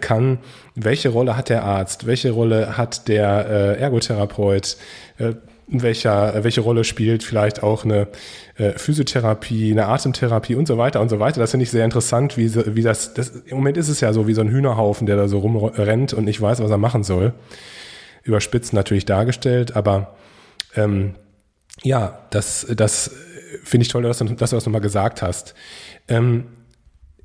kann. 0.00 0.38
Welche 0.74 1.10
Rolle 1.10 1.36
hat 1.36 1.48
der 1.48 1.64
Arzt? 1.64 2.06
Welche 2.06 2.30
Rolle 2.30 2.76
hat 2.76 3.08
der 3.08 3.46
äh, 3.48 3.80
Ergotherapeut? 3.80 4.76
Äh, 5.18 5.34
welcher, 5.66 6.44
welche 6.44 6.60
Rolle 6.60 6.84
spielt 6.84 7.22
vielleicht 7.22 7.62
auch 7.62 7.84
eine 7.84 8.08
äh, 8.56 8.72
Physiotherapie, 8.72 9.72
eine 9.72 9.86
Atemtherapie 9.86 10.54
und 10.54 10.66
so 10.66 10.78
weiter 10.78 11.00
und 11.00 11.08
so 11.08 11.20
weiter. 11.20 11.40
Das 11.40 11.52
finde 11.52 11.64
ich 11.64 11.70
sehr 11.70 11.84
interessant, 11.84 12.36
wie, 12.36 12.54
wie 12.74 12.82
das, 12.82 13.14
das, 13.14 13.30
im 13.30 13.58
Moment 13.58 13.76
ist 13.76 13.88
es 13.88 14.00
ja 14.00 14.12
so 14.12 14.26
wie 14.26 14.34
so 14.34 14.42
ein 14.42 14.50
Hühnerhaufen, 14.50 15.06
der 15.06 15.16
da 15.16 15.28
so 15.28 15.38
rumrennt 15.38 16.12
und 16.12 16.24
nicht 16.24 16.40
weiß, 16.40 16.60
was 16.60 16.70
er 16.70 16.78
machen 16.78 17.04
soll. 17.04 17.32
Überspitzt 18.22 18.72
natürlich 18.72 19.04
dargestellt, 19.04 19.76
aber 19.76 20.16
ähm, 20.76 21.14
ja, 21.82 22.26
das, 22.30 22.66
das 22.76 23.10
finde 23.62 23.82
ich 23.82 23.88
toll, 23.88 24.02
dass, 24.02 24.18
dass 24.18 24.50
du 24.50 24.56
das 24.56 24.66
nochmal 24.66 24.80
gesagt 24.80 25.22
hast. 25.22 25.54
Ähm, 26.08 26.44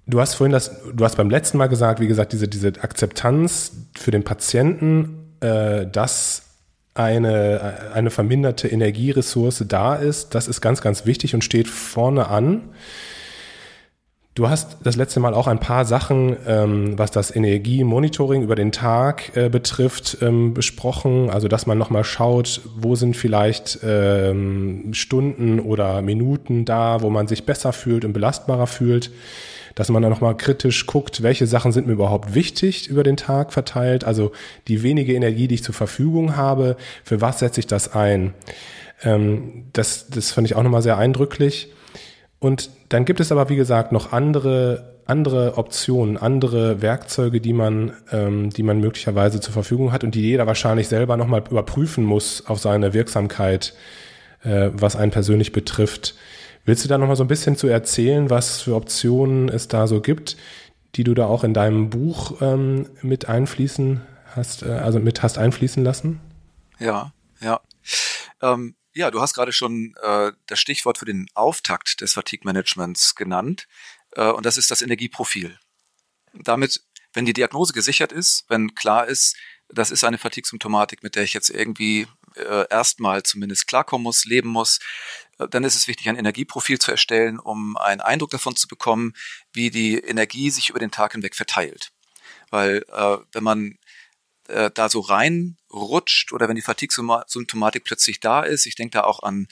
du 0.07 0.19
hast 0.19 0.35
vorhin 0.35 0.51
das, 0.51 0.81
du 0.93 1.03
hast 1.03 1.17
beim 1.17 1.29
letzten 1.29 1.57
Mal 1.57 1.67
gesagt, 1.67 1.99
wie 1.99 2.07
gesagt, 2.07 2.33
diese, 2.33 2.47
diese 2.47 2.69
Akzeptanz 2.81 3.73
für 3.97 4.11
den 4.11 4.23
Patienten, 4.23 5.35
äh, 5.41 5.85
dass 5.87 6.48
eine, 6.99 7.91
eine 7.93 8.09
verminderte 8.09 8.67
Energieressource 8.67 9.63
da 9.67 9.95
ist, 9.95 10.35
das 10.35 10.47
ist 10.47 10.61
ganz, 10.61 10.81
ganz 10.81 11.05
wichtig 11.05 11.33
und 11.33 11.43
steht 11.43 11.67
vorne 11.67 12.27
an. 12.27 12.69
Du 14.35 14.49
hast 14.49 14.77
das 14.83 14.95
letzte 14.95 15.19
Mal 15.19 15.33
auch 15.33 15.47
ein 15.47 15.59
paar 15.59 15.85
Sachen, 15.85 16.37
ähm, 16.47 16.97
was 16.97 17.11
das 17.11 17.35
Energiemonitoring 17.35 18.41
über 18.41 18.55
den 18.55 18.71
Tag 18.71 19.35
äh, 19.35 19.49
betrifft, 19.49 20.19
ähm, 20.21 20.53
besprochen. 20.53 21.29
Also 21.29 21.47
dass 21.47 21.65
man 21.65 21.77
nochmal 21.77 22.03
schaut, 22.03 22.61
wo 22.77 22.95
sind 22.95 23.17
vielleicht 23.17 23.79
ähm, 23.83 24.93
Stunden 24.93 25.59
oder 25.59 26.01
Minuten 26.01 26.63
da, 26.63 27.01
wo 27.01 27.09
man 27.09 27.27
sich 27.27 27.45
besser 27.45 27.73
fühlt 27.73 28.05
und 28.05 28.13
belastbarer 28.13 28.67
fühlt. 28.67 29.11
Dass 29.75 29.89
man 29.89 30.01
dann 30.01 30.11
nochmal 30.11 30.35
kritisch 30.35 30.85
guckt, 30.85 31.23
welche 31.23 31.47
Sachen 31.47 31.71
sind 31.71 31.87
mir 31.87 31.93
überhaupt 31.93 32.35
wichtig 32.35 32.87
über 32.87 33.03
den 33.03 33.17
Tag 33.17 33.53
verteilt. 33.53 34.03
Also 34.03 34.31
die 34.67 34.83
wenige 34.83 35.13
Energie, 35.13 35.47
die 35.47 35.55
ich 35.55 35.63
zur 35.63 35.75
Verfügung 35.75 36.35
habe, 36.35 36.77
für 37.03 37.21
was 37.21 37.39
setze 37.39 37.59
ich 37.59 37.67
das 37.67 37.93
ein? 37.93 38.33
Ähm, 39.03 39.65
das, 39.73 40.07
das 40.07 40.31
fand 40.31 40.47
ich 40.47 40.55
auch 40.55 40.63
nochmal 40.63 40.81
sehr 40.81 40.97
eindrücklich. 40.97 41.71
Und 42.39 42.69
dann 42.89 43.05
gibt 43.05 43.19
es 43.19 43.31
aber, 43.31 43.49
wie 43.49 43.55
gesagt, 43.55 43.91
noch 43.91 44.13
andere, 44.13 44.95
andere 45.05 45.57
Optionen, 45.57 46.17
andere 46.17 46.81
Werkzeuge, 46.81 47.41
die 47.41 47.53
man, 47.53 47.93
ähm, 48.11 48.49
die 48.49 48.63
man 48.63 48.79
möglicherweise 48.79 49.41
zur 49.41 49.53
Verfügung 49.53 49.91
hat 49.91 50.03
und 50.03 50.15
die 50.15 50.21
jeder 50.21 50.47
wahrscheinlich 50.47 50.87
selber 50.87 51.17
nochmal 51.17 51.43
überprüfen 51.49 52.03
muss 52.03 52.45
auf 52.47 52.59
seine 52.59 52.93
Wirksamkeit, 52.93 53.73
äh, 54.43 54.69
was 54.73 54.95
einen 54.95 55.11
persönlich 55.11 55.51
betrifft. 55.51 56.15
Willst 56.69 56.83
du 56.83 56.87
da 56.87 56.99
nochmal 56.99 57.15
so 57.15 57.23
ein 57.23 57.27
bisschen 57.27 57.57
zu 57.57 57.65
erzählen, 57.65 58.29
was 58.29 58.61
für 58.61 58.75
Optionen 58.75 59.49
es 59.49 59.67
da 59.67 59.87
so 59.87 60.01
gibt, 60.01 60.37
die 60.93 61.03
du 61.03 61.15
da 61.15 61.25
auch 61.25 61.43
in 61.43 61.55
deinem 61.55 61.89
Buch 61.89 62.43
ähm, 62.43 62.87
mit 63.01 63.27
einfließen 63.27 64.05
hast, 64.35 64.61
äh, 64.61 64.73
also 64.73 64.99
mit 64.99 65.23
hast 65.23 65.39
einfließen 65.39 65.83
lassen? 65.83 66.21
Ja, 66.77 67.11
ja. 67.41 67.59
Ähm, 68.43 68.75
ja, 68.93 69.09
du 69.09 69.19
hast 69.19 69.33
gerade 69.33 69.51
schon 69.51 69.95
äh, 70.03 70.31
das 70.45 70.59
Stichwort 70.59 70.99
für 70.99 71.05
den 71.05 71.25
Auftakt 71.33 72.01
des 72.01 72.13
Fatigue-Managements 72.13 73.15
genannt. 73.15 73.67
Äh, 74.11 74.29
und 74.29 74.45
das 74.45 74.57
ist 74.57 74.69
das 74.69 74.83
Energieprofil. 74.83 75.57
Damit, 76.35 76.83
wenn 77.13 77.25
die 77.25 77.33
Diagnose 77.33 77.73
gesichert 77.73 78.11
ist, 78.11 78.45
wenn 78.47 78.75
klar 78.75 79.07
ist, 79.07 79.35
das 79.69 79.89
ist 79.89 80.03
eine 80.03 80.19
Fatigue-Symptomatik, 80.19 81.01
mit 81.01 81.15
der 81.15 81.23
ich 81.23 81.33
jetzt 81.33 81.49
irgendwie 81.49 82.05
äh, 82.35 82.67
erstmal 82.69 83.23
zumindest 83.23 83.65
klarkommen 83.65 84.03
muss, 84.03 84.25
leben 84.25 84.49
muss, 84.49 84.79
dann 85.47 85.63
ist 85.63 85.75
es 85.75 85.87
wichtig, 85.87 86.09
ein 86.09 86.17
Energieprofil 86.17 86.79
zu 86.79 86.91
erstellen, 86.91 87.39
um 87.39 87.77
einen 87.77 88.01
Eindruck 88.01 88.31
davon 88.31 88.55
zu 88.55 88.67
bekommen, 88.67 89.13
wie 89.53 89.69
die 89.69 89.97
Energie 89.97 90.49
sich 90.49 90.69
über 90.69 90.79
den 90.79 90.91
Tag 90.91 91.13
hinweg 91.13 91.35
verteilt. 91.35 91.91
Weil 92.49 92.83
äh, 92.91 93.17
wenn 93.31 93.43
man 93.43 93.77
äh, 94.49 94.71
da 94.73 94.89
so 94.89 94.99
reinrutscht 94.99 96.33
oder 96.33 96.49
wenn 96.49 96.55
die 96.55 96.61
Fatigue-Symptomatik 96.61 97.83
plötzlich 97.83 98.19
da 98.19 98.41
ist. 98.41 98.65
Ich 98.65 98.75
denke 98.75 98.97
da 98.97 99.03
auch 99.03 99.23
an 99.23 99.47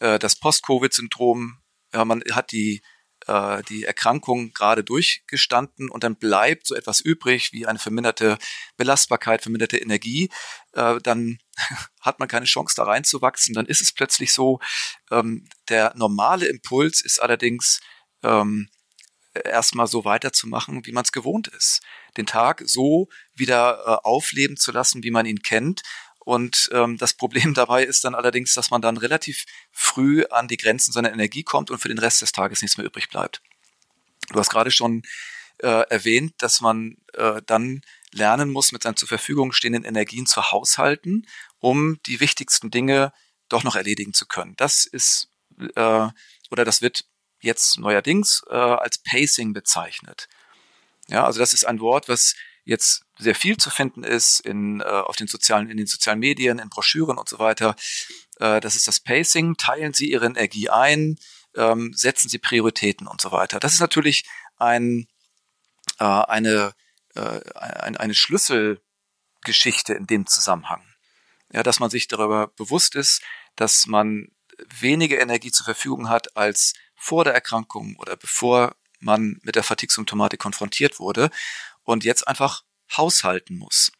äh, 0.00 0.18
das 0.18 0.36
Post-Covid-Syndrom. 0.36 1.58
Ja, 1.92 2.04
man 2.04 2.22
hat 2.30 2.52
die, 2.52 2.82
äh, 3.30 3.62
die 3.68 3.84
Erkrankung 3.84 4.52
gerade 4.52 4.82
durchgestanden 4.82 5.88
und 5.88 6.02
dann 6.02 6.16
bleibt 6.16 6.66
so 6.66 6.74
etwas 6.74 7.00
übrig 7.00 7.52
wie 7.52 7.66
eine 7.66 7.78
verminderte 7.78 8.38
Belastbarkeit, 8.76 9.42
verminderte 9.42 9.78
Energie. 9.78 10.30
Äh, 10.72 10.98
dann 11.00 11.38
hat 12.00 12.18
man 12.18 12.28
keine 12.28 12.46
Chance 12.46 12.74
da 12.76 12.84
reinzuwachsen. 12.84 13.54
Dann 13.54 13.66
ist 13.66 13.80
es 13.80 13.92
plötzlich 13.92 14.32
so, 14.32 14.58
ähm, 15.10 15.48
der 15.68 15.92
normale 15.96 16.46
Impuls 16.46 17.02
ist 17.02 17.22
allerdings, 17.22 17.80
ähm, 18.22 18.68
erstmal 19.44 19.86
so 19.86 20.04
weiterzumachen, 20.04 20.84
wie 20.86 20.92
man 20.92 21.04
es 21.04 21.12
gewohnt 21.12 21.46
ist. 21.48 21.82
Den 22.16 22.26
Tag 22.26 22.62
so 22.66 23.08
wieder 23.32 23.78
äh, 23.86 24.06
aufleben 24.08 24.56
zu 24.56 24.72
lassen, 24.72 25.04
wie 25.04 25.12
man 25.12 25.24
ihn 25.24 25.42
kennt. 25.42 25.82
Und 26.20 26.68
ähm, 26.72 26.98
das 26.98 27.14
Problem 27.14 27.54
dabei 27.54 27.84
ist 27.84 28.04
dann 28.04 28.14
allerdings, 28.14 28.54
dass 28.54 28.70
man 28.70 28.82
dann 28.82 28.96
relativ 28.96 29.44
früh 29.72 30.24
an 30.26 30.48
die 30.48 30.56
Grenzen 30.56 30.92
seiner 30.92 31.12
Energie 31.12 31.42
kommt 31.42 31.70
und 31.70 31.78
für 31.78 31.88
den 31.88 31.98
Rest 31.98 32.22
des 32.22 32.32
Tages 32.32 32.62
nichts 32.62 32.76
mehr 32.76 32.86
übrig 32.86 33.08
bleibt. 33.08 33.42
Du 34.28 34.38
hast 34.38 34.50
gerade 34.50 34.70
schon 34.70 35.02
äh, 35.58 35.88
erwähnt, 35.88 36.34
dass 36.38 36.60
man 36.60 36.96
äh, 37.14 37.42
dann 37.46 37.82
lernen 38.12 38.50
muss, 38.50 38.72
mit 38.72 38.82
seinen 38.82 38.96
zur 38.96 39.08
Verfügung 39.08 39.52
stehenden 39.52 39.84
Energien 39.84 40.26
zu 40.26 40.50
haushalten, 40.52 41.26
um 41.58 42.00
die 42.06 42.20
wichtigsten 42.20 42.70
Dinge 42.70 43.12
doch 43.48 43.64
noch 43.64 43.76
erledigen 43.76 44.14
zu 44.14 44.26
können. 44.26 44.54
Das 44.56 44.86
ist 44.86 45.28
äh, 45.74 46.08
oder 46.50 46.64
das 46.64 46.82
wird 46.82 47.04
jetzt 47.40 47.78
neuerdings 47.78 48.42
äh, 48.50 48.54
als 48.54 48.98
Pacing 48.98 49.52
bezeichnet. 49.52 50.28
Ja, 51.08 51.24
also 51.24 51.40
das 51.40 51.54
ist 51.54 51.64
ein 51.64 51.80
Wort, 51.80 52.08
was 52.08 52.34
jetzt 52.64 53.04
sehr 53.18 53.34
viel 53.34 53.56
zu 53.56 53.70
finden 53.70 54.04
ist 54.04 54.40
in, 54.40 54.80
äh, 54.80 54.84
auf 54.84 55.16
den 55.16 55.26
sozialen, 55.26 55.70
in 55.70 55.76
den 55.76 55.86
sozialen 55.86 56.20
Medien, 56.20 56.58
in 56.58 56.70
Broschüren 56.70 57.18
und 57.18 57.28
so 57.28 57.38
weiter. 57.38 57.76
Äh, 58.38 58.60
das 58.60 58.76
ist 58.76 58.88
das 58.88 59.00
Pacing. 59.00 59.56
Teilen 59.56 59.92
Sie 59.92 60.10
Ihre 60.10 60.26
Energie 60.26 60.68
ein, 60.70 61.18
ähm, 61.56 61.92
setzen 61.94 62.28
Sie 62.28 62.38
Prioritäten 62.38 63.06
und 63.06 63.20
so 63.20 63.32
weiter. 63.32 63.60
Das 63.60 63.74
ist 63.74 63.80
natürlich 63.80 64.24
ein, 64.56 65.06
äh, 65.98 66.04
eine, 66.04 66.74
äh, 67.14 67.40
ein, 67.54 67.96
eine 67.96 68.14
Schlüsselgeschichte 68.14 69.94
in 69.94 70.06
dem 70.06 70.26
Zusammenhang. 70.26 70.82
Ja, 71.52 71.62
dass 71.62 71.80
man 71.80 71.90
sich 71.90 72.06
darüber 72.06 72.48
bewusst 72.48 72.94
ist, 72.94 73.22
dass 73.56 73.86
man 73.86 74.28
weniger 74.78 75.18
Energie 75.18 75.50
zur 75.50 75.64
Verfügung 75.64 76.08
hat 76.08 76.36
als 76.36 76.74
vor 76.94 77.24
der 77.24 77.34
Erkrankung 77.34 77.96
oder 77.98 78.16
bevor 78.16 78.76
man 79.00 79.40
mit 79.42 79.56
der 79.56 79.62
Fatigue-Symptomatik 79.62 80.38
konfrontiert 80.38 80.98
wurde 81.00 81.30
und 81.90 82.04
jetzt 82.04 82.26
einfach 82.26 82.62
haushalten 82.96 83.56
muss. 83.56 83.92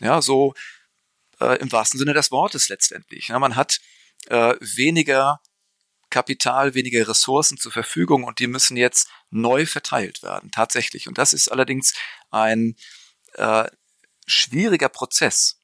Ja, 0.00 0.22
so 0.22 0.54
äh, 1.40 1.58
im 1.58 1.70
wahrsten 1.72 1.98
Sinne 1.98 2.14
des 2.14 2.30
Wortes 2.30 2.68
letztendlich. 2.68 3.28
Ja, 3.28 3.38
man 3.38 3.56
hat 3.56 3.80
äh, 4.26 4.54
weniger 4.60 5.40
Kapital, 6.10 6.74
weniger 6.74 7.08
Ressourcen 7.08 7.58
zur 7.58 7.72
Verfügung 7.72 8.24
und 8.24 8.38
die 8.38 8.46
müssen 8.46 8.76
jetzt 8.76 9.08
neu 9.30 9.66
verteilt 9.66 10.22
werden, 10.22 10.50
tatsächlich. 10.50 11.08
Und 11.08 11.18
das 11.18 11.32
ist 11.32 11.48
allerdings 11.48 11.94
ein 12.30 12.76
äh, 13.34 13.64
schwieriger 14.26 14.88
Prozess, 14.88 15.58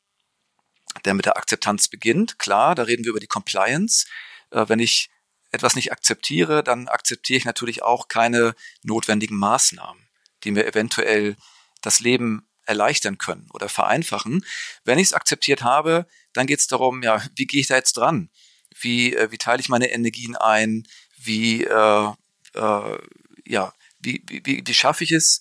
der 1.05 1.15
mit 1.15 1.27
der 1.27 1.37
Akzeptanz 1.37 1.89
beginnt. 1.89 2.39
Klar, 2.39 2.75
da 2.75 2.83
reden 2.83 3.05
wir 3.05 3.11
über 3.11 3.21
die 3.21 3.27
Compliance. 3.27 4.07
Äh, 4.51 4.69
wenn 4.69 4.81
ich 4.81 5.11
etwas 5.53 5.75
nicht 5.75 5.93
akzeptiere, 5.93 6.63
dann 6.65 6.89
akzeptiere 6.89 7.39
ich 7.39 7.45
natürlich 7.45 7.83
auch 7.83 8.09
keine 8.09 8.55
notwendigen 8.83 9.37
Maßnahmen, 9.37 10.10
die 10.45 10.51
mir 10.51 10.67
eventuell 10.67 11.37
das 11.83 12.01
Leben 12.01 12.47
erleichtern 12.65 13.19
können 13.19 13.49
oder 13.53 13.69
vereinfachen. 13.69 14.45
Wenn 14.85 14.99
ich 14.99 15.09
es 15.09 15.13
akzeptiert 15.13 15.63
habe, 15.63 16.07
dann 16.33 16.47
geht 16.47 16.61
es 16.61 16.67
darum, 16.67 17.03
ja, 17.03 17.23
wie 17.35 17.47
gehe 17.47 17.61
ich 17.61 17.67
da 17.67 17.77
jetzt 17.77 17.97
dran? 17.97 18.31
Wie, 18.79 19.15
äh, 19.15 19.31
wie 19.31 19.39
teile 19.39 19.61
ich 19.61 19.69
meine 19.69 19.91
Energien 19.91 20.37
ein? 20.37 20.87
Wie, 21.17 21.65
äh, 21.65 22.13
äh, 22.55 22.99
ja, 23.47 23.75
wie, 23.99 24.23
wie, 24.27 24.63
wie 24.65 24.75
schaffe 24.75 25.05
ich 25.05 25.13
es, 25.13 25.41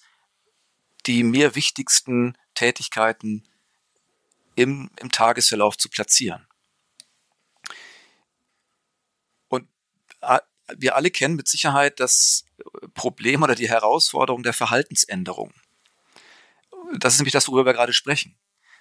die 1.06 1.24
mir 1.24 1.56
wichtigsten 1.56 2.38
Tätigkeiten 2.56 3.48
im, 4.56 4.90
im 5.00 5.12
Tagesverlauf 5.12 5.78
zu 5.78 5.90
platzieren? 5.90 6.49
Wir 10.78 10.96
alle 10.96 11.12
kennen 11.12 11.36
mit 11.36 11.48
Sicherheit 11.48 12.00
das 12.00 12.46
Problem 12.94 13.44
oder 13.44 13.56
die 13.56 13.70
Herausforderung 13.70 14.44
der 14.44 14.54
Verhaltensänderung. 14.54 15.54
Das 16.98 17.14
ist 17.14 17.20
nämlich 17.20 17.34
das, 17.34 17.48
worüber 17.48 17.66
wir 17.66 17.74
gerade 17.74 17.94
sprechen. 17.94 18.38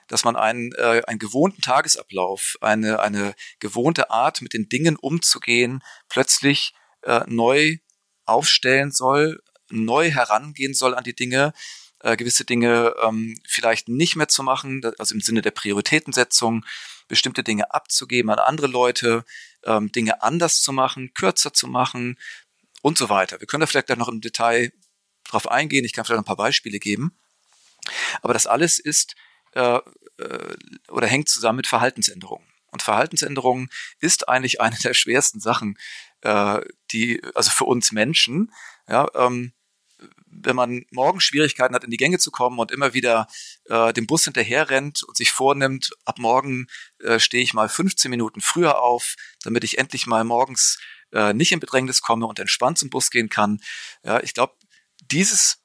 Dass 0.08 0.24
man 0.24 0.36
einen, 0.36 0.72
äh, 0.72 1.02
einen 1.06 1.18
gewohnten 1.18 1.60
Tagesablauf, 1.60 2.56
eine, 2.60 3.00
eine 3.00 3.34
gewohnte 3.60 4.10
Art, 4.10 4.40
mit 4.40 4.54
den 4.54 4.68
Dingen 4.68 4.96
umzugehen, 4.96 5.82
plötzlich 6.08 6.72
äh, 7.02 7.20
neu 7.26 7.76
aufstellen 8.24 8.90
soll, 8.90 9.42
neu 9.70 10.10
herangehen 10.10 10.74
soll 10.74 10.94
an 10.94 11.04
die 11.04 11.14
Dinge, 11.14 11.52
äh, 12.00 12.16
gewisse 12.16 12.44
Dinge 12.44 12.94
ähm, 13.02 13.38
vielleicht 13.46 13.88
nicht 13.88 14.16
mehr 14.16 14.28
zu 14.28 14.42
machen, 14.42 14.80
also 14.98 15.14
im 15.14 15.20
Sinne 15.20 15.42
der 15.42 15.50
Prioritätensetzung, 15.50 16.64
bestimmte 17.08 17.42
Dinge 17.42 17.72
abzugeben 17.72 18.30
an 18.30 18.38
andere 18.38 18.66
Leute, 18.66 19.24
ähm, 19.64 19.90
Dinge 19.90 20.22
anders 20.22 20.60
zu 20.60 20.72
machen, 20.72 21.12
kürzer 21.14 21.52
zu 21.52 21.66
machen 21.66 22.18
und 22.82 22.98
so 22.98 23.08
weiter. 23.08 23.40
Wir 23.40 23.46
können 23.46 23.62
da 23.62 23.66
vielleicht 23.66 23.88
noch 23.96 24.08
im 24.08 24.20
Detail 24.20 24.72
drauf 25.24 25.50
eingehen. 25.50 25.84
Ich 25.84 25.92
kann 25.92 26.04
vielleicht 26.04 26.20
ein 26.20 26.24
paar 26.24 26.36
Beispiele 26.36 26.78
geben. 26.78 27.18
Aber 28.22 28.32
das 28.32 28.46
alles 28.46 28.78
ist 28.78 29.14
äh, 29.52 29.80
äh, 30.18 30.56
oder 30.88 31.06
hängt 31.06 31.28
zusammen 31.28 31.56
mit 31.56 31.66
Verhaltensänderungen. 31.66 32.46
Und 32.70 32.82
Verhaltensänderungen 32.82 33.70
ist 34.00 34.28
eigentlich 34.28 34.60
eine 34.60 34.76
der 34.82 34.94
schwersten 34.94 35.40
Sachen, 35.40 35.78
äh, 36.22 36.60
die, 36.92 37.22
also 37.34 37.50
für 37.50 37.64
uns 37.64 37.92
Menschen, 37.92 38.52
ja, 38.88 39.08
ähm, 39.14 39.52
wenn 40.30 40.56
man 40.56 40.84
morgen 40.90 41.20
Schwierigkeiten 41.20 41.74
hat, 41.74 41.84
in 41.84 41.90
die 41.90 41.96
Gänge 41.96 42.18
zu 42.18 42.30
kommen 42.30 42.58
und 42.58 42.70
immer 42.70 42.94
wieder 42.94 43.26
äh, 43.66 43.92
dem 43.92 44.06
Bus 44.06 44.24
hinterher 44.24 44.70
rennt 44.70 45.02
und 45.02 45.16
sich 45.16 45.30
vornimmt, 45.30 45.90
ab 46.04 46.18
morgen 46.18 46.66
äh, 47.00 47.18
stehe 47.18 47.42
ich 47.42 47.54
mal 47.54 47.68
15 47.68 48.10
Minuten 48.10 48.40
früher 48.40 48.80
auf, 48.80 49.14
damit 49.42 49.64
ich 49.64 49.78
endlich 49.78 50.06
mal 50.06 50.24
morgens 50.24 50.78
äh, 51.12 51.32
nicht 51.32 51.52
in 51.52 51.60
Bedrängnis 51.60 52.02
komme 52.02 52.26
und 52.26 52.38
entspannt 52.38 52.78
zum 52.78 52.90
Bus 52.90 53.10
gehen 53.10 53.28
kann. 53.28 53.60
Ja, 54.04 54.20
ich 54.22 54.34
glaube, 54.34 54.54
dieses 55.00 55.58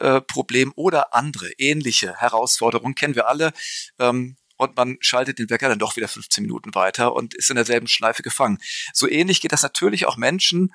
äh, 0.00 0.20
Problem 0.20 0.72
oder 0.76 1.14
andere 1.14 1.50
ähnliche 1.58 2.16
Herausforderungen 2.16 2.94
kennen 2.94 3.14
wir 3.14 3.28
alle. 3.28 3.52
Ähm, 3.98 4.36
und 4.56 4.76
man 4.76 4.96
schaltet 5.00 5.38
den 5.38 5.50
Wecker 5.50 5.68
dann 5.68 5.78
doch 5.78 5.96
wieder 5.96 6.08
15 6.08 6.42
Minuten 6.42 6.74
weiter 6.74 7.14
und 7.14 7.34
ist 7.34 7.50
in 7.50 7.56
derselben 7.56 7.88
Schleife 7.88 8.22
gefangen. 8.22 8.58
So 8.94 9.06
ähnlich 9.06 9.42
geht 9.42 9.52
das 9.52 9.62
natürlich 9.62 10.06
auch 10.06 10.16
Menschen, 10.16 10.72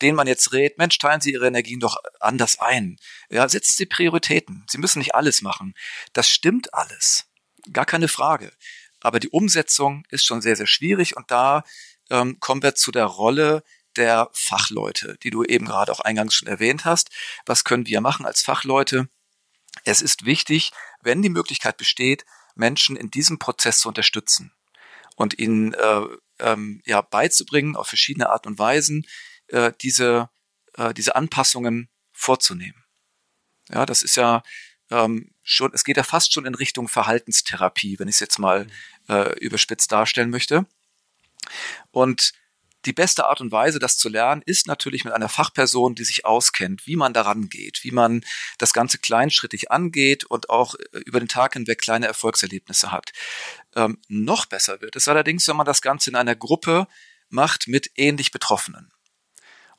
denen 0.00 0.16
man 0.16 0.26
jetzt 0.26 0.52
rät, 0.52 0.78
Mensch, 0.78 0.98
teilen 0.98 1.20
Sie 1.20 1.32
Ihre 1.32 1.46
Energien 1.46 1.80
doch 1.80 1.96
anders 2.20 2.58
ein. 2.58 2.98
Ja, 3.30 3.48
setzen 3.48 3.74
Sie 3.76 3.86
Prioritäten. 3.86 4.64
Sie 4.68 4.78
müssen 4.78 4.98
nicht 4.98 5.14
alles 5.14 5.42
machen. 5.42 5.74
Das 6.12 6.28
stimmt 6.28 6.72
alles. 6.74 7.26
Gar 7.72 7.86
keine 7.86 8.08
Frage. 8.08 8.52
Aber 9.00 9.20
die 9.20 9.28
Umsetzung 9.28 10.04
ist 10.10 10.24
schon 10.24 10.40
sehr, 10.40 10.56
sehr 10.56 10.66
schwierig 10.66 11.16
und 11.16 11.30
da 11.30 11.64
ähm, 12.10 12.38
kommen 12.40 12.62
wir 12.62 12.74
zu 12.74 12.92
der 12.92 13.06
Rolle 13.06 13.62
der 13.96 14.30
Fachleute, 14.32 15.18
die 15.22 15.30
du 15.30 15.44
eben 15.44 15.66
gerade 15.66 15.92
auch 15.92 16.00
eingangs 16.00 16.34
schon 16.34 16.48
erwähnt 16.48 16.84
hast. 16.84 17.10
Was 17.46 17.64
können 17.64 17.86
wir 17.86 18.00
machen 18.00 18.24
als 18.24 18.42
Fachleute? 18.42 19.08
Es 19.84 20.02
ist 20.02 20.24
wichtig, 20.24 20.70
wenn 21.02 21.22
die 21.22 21.28
Möglichkeit 21.28 21.76
besteht, 21.76 22.24
Menschen 22.54 22.96
in 22.96 23.10
diesem 23.10 23.38
Prozess 23.38 23.80
zu 23.80 23.88
unterstützen 23.88 24.52
und 25.16 25.38
ihnen 25.38 25.74
äh, 25.74 26.02
ähm, 26.38 26.82
ja 26.84 27.00
beizubringen, 27.00 27.76
auf 27.76 27.88
verschiedene 27.88 28.30
Art 28.30 28.46
und 28.46 28.58
Weisen 28.58 29.06
äh, 29.52 29.72
diese 29.80 30.28
äh, 30.74 30.92
diese 30.94 31.16
Anpassungen 31.16 31.88
vorzunehmen. 32.12 32.84
Ja, 33.70 33.86
das 33.86 34.02
ist 34.02 34.16
ja 34.16 34.42
ähm, 34.90 35.34
schon, 35.42 35.72
es 35.74 35.84
geht 35.84 35.96
ja 35.96 36.02
fast 36.02 36.32
schon 36.32 36.46
in 36.46 36.54
Richtung 36.54 36.88
Verhaltenstherapie, 36.88 37.98
wenn 37.98 38.08
ich 38.08 38.16
es 38.16 38.20
jetzt 38.20 38.38
mal 38.38 38.66
äh, 39.08 39.38
überspitzt 39.38 39.90
darstellen 39.92 40.30
möchte. 40.30 40.66
Und 41.90 42.32
die 42.84 42.92
beste 42.92 43.26
Art 43.26 43.40
und 43.40 43.52
Weise, 43.52 43.78
das 43.78 43.96
zu 43.96 44.08
lernen, 44.08 44.42
ist 44.44 44.66
natürlich 44.66 45.04
mit 45.04 45.14
einer 45.14 45.28
Fachperson, 45.28 45.94
die 45.94 46.04
sich 46.04 46.26
auskennt, 46.26 46.86
wie 46.86 46.96
man 46.96 47.12
daran 47.12 47.48
geht, 47.48 47.84
wie 47.84 47.92
man 47.92 48.24
das 48.58 48.72
Ganze 48.72 48.98
kleinschrittig 48.98 49.70
angeht 49.70 50.24
und 50.24 50.50
auch 50.50 50.74
äh, 50.74 50.98
über 51.04 51.20
den 51.20 51.28
Tag 51.28 51.54
hinweg 51.54 51.80
kleine 51.80 52.06
Erfolgserlebnisse 52.06 52.90
hat. 52.90 53.12
Ähm, 53.76 54.00
noch 54.08 54.46
besser 54.46 54.80
wird 54.80 54.96
es 54.96 55.08
allerdings, 55.08 55.46
wenn 55.48 55.56
man 55.56 55.66
das 55.66 55.80
Ganze 55.82 56.10
in 56.10 56.16
einer 56.16 56.34
Gruppe 56.34 56.88
macht 57.28 57.68
mit 57.68 57.90
ähnlich 57.96 58.32
Betroffenen. 58.32 58.92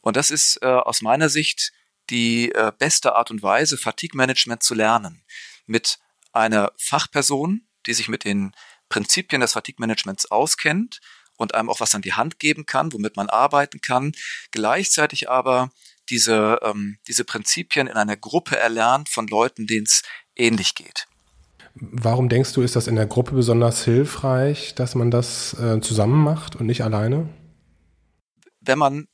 Und 0.04 0.18
das 0.18 0.30
ist 0.30 0.60
äh, 0.62 0.68
aus 0.68 1.02
meiner 1.02 1.30
Sicht 1.30 1.72
die 2.10 2.52
äh, 2.52 2.72
beste 2.78 3.16
Art 3.16 3.32
und 3.32 3.42
Weise, 3.42 3.78
Fatigue-Management 3.78 4.62
zu 4.62 4.76
lernen. 4.76 5.24
Mit 5.66 5.98
einer 6.34 6.74
Fachperson, 6.78 7.62
die 7.88 7.94
sich 7.94 8.10
mit 8.10 8.26
den 8.26 8.52
Prinzipien 8.90 9.40
des 9.40 9.54
Fatigue-Managements 9.54 10.30
auskennt 10.30 11.00
und 11.38 11.56
einem 11.56 11.70
auch 11.70 11.80
was 11.80 11.96
an 11.96 12.02
die 12.02 12.14
Hand 12.14 12.38
geben 12.38 12.66
kann, 12.66 12.92
womit 12.92 13.16
man 13.16 13.30
arbeiten 13.30 13.80
kann, 13.80 14.12
gleichzeitig 14.52 15.30
aber 15.30 15.72
diese, 16.10 16.60
ähm, 16.64 16.98
diese 17.08 17.24
Prinzipien 17.24 17.88
in 17.88 17.96
einer 17.96 18.18
Gruppe 18.18 18.58
erlernt 18.58 19.08
von 19.08 19.28
Leuten, 19.28 19.68
denen 19.68 19.86
es 19.86 20.04
ähnlich 20.36 20.76
geht. 20.76 21.08
Warum 21.76 22.28
denkst 22.28 22.52
du, 22.54 22.62
ist 22.62 22.76
das 22.76 22.88
in 22.88 22.98
der 22.98 23.08
Gruppe 23.08 23.32
besonders 23.32 23.86
hilfreich, 23.86 24.76
dass 24.76 24.96
man 24.96 25.12
das 25.12 25.54
äh, 25.54 25.80
zusammen 25.80 26.22
macht 26.22 26.58
und 26.58 26.66
nicht 26.66 26.84
alleine? 26.84 27.30
Wenn 28.60 28.78
man 28.78 29.08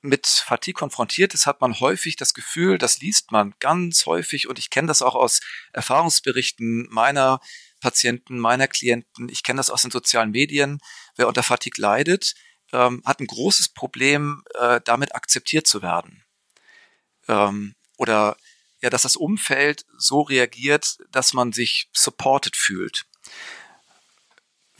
mit 0.00 0.26
Fatigue 0.26 0.78
konfrontiert 0.78 1.34
ist, 1.34 1.46
hat 1.46 1.60
man 1.60 1.80
häufig 1.80 2.16
das 2.16 2.34
Gefühl, 2.34 2.78
das 2.78 2.98
liest 3.00 3.32
man 3.32 3.54
ganz 3.58 4.06
häufig 4.06 4.48
und 4.48 4.58
ich 4.58 4.70
kenne 4.70 4.88
das 4.88 5.02
auch 5.02 5.14
aus 5.14 5.40
Erfahrungsberichten 5.72 6.86
meiner 6.90 7.40
Patienten, 7.80 8.38
meiner 8.38 8.68
Klienten. 8.68 9.28
Ich 9.28 9.42
kenne 9.42 9.58
das 9.58 9.70
aus 9.70 9.82
den 9.82 9.90
sozialen 9.90 10.30
Medien. 10.30 10.80
Wer 11.16 11.28
unter 11.28 11.42
Fatigue 11.42 11.80
leidet, 11.80 12.34
ähm, 12.72 13.02
hat 13.04 13.20
ein 13.20 13.26
großes 13.26 13.70
Problem, 13.70 14.42
äh, 14.54 14.80
damit 14.84 15.14
akzeptiert 15.14 15.66
zu 15.66 15.82
werden. 15.82 16.24
Ähm, 17.28 17.74
oder 17.96 18.36
ja, 18.80 18.90
dass 18.90 19.02
das 19.02 19.16
Umfeld 19.16 19.84
so 19.96 20.22
reagiert, 20.22 20.98
dass 21.10 21.32
man 21.32 21.52
sich 21.52 21.88
supported 21.92 22.56
fühlt. 22.56 23.06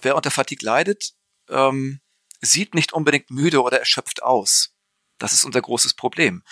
Wer 0.01 0.15
unter 0.15 0.31
Fatigue 0.31 0.65
leidet, 0.65 1.15
ähm, 1.49 2.01
sieht 2.41 2.75
nicht 2.75 2.93
unbedingt 2.93 3.31
müde 3.31 3.63
oder 3.63 3.81
erschöpft 3.81 4.23
aus. 4.23 4.73
Das 5.19 5.33
ist 5.33 5.45
unser 5.45 5.61
großes 5.61 5.95
Problem. 5.95 6.43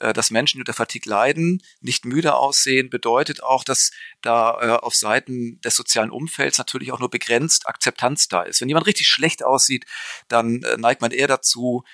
Äh, 0.00 0.12
dass 0.12 0.30
Menschen, 0.30 0.60
unter 0.60 0.74
Fatigue 0.74 1.10
leiden, 1.10 1.62
nicht 1.80 2.04
müde 2.04 2.34
aussehen, 2.34 2.90
bedeutet 2.90 3.42
auch, 3.42 3.64
dass 3.64 3.90
da 4.22 4.60
äh, 4.60 4.78
auf 4.78 4.94
Seiten 4.94 5.60
des 5.60 5.74
sozialen 5.74 6.10
Umfelds 6.10 6.58
natürlich 6.58 6.92
auch 6.92 7.00
nur 7.00 7.10
begrenzt 7.10 7.66
Akzeptanz 7.66 8.28
da 8.28 8.42
ist. 8.42 8.60
Wenn 8.60 8.68
jemand 8.68 8.86
richtig 8.86 9.08
schlecht 9.08 9.42
aussieht, 9.42 9.86
dann 10.28 10.62
äh, 10.62 10.76
neigt 10.76 11.00
man 11.00 11.10
eher 11.10 11.28
dazu, 11.28 11.84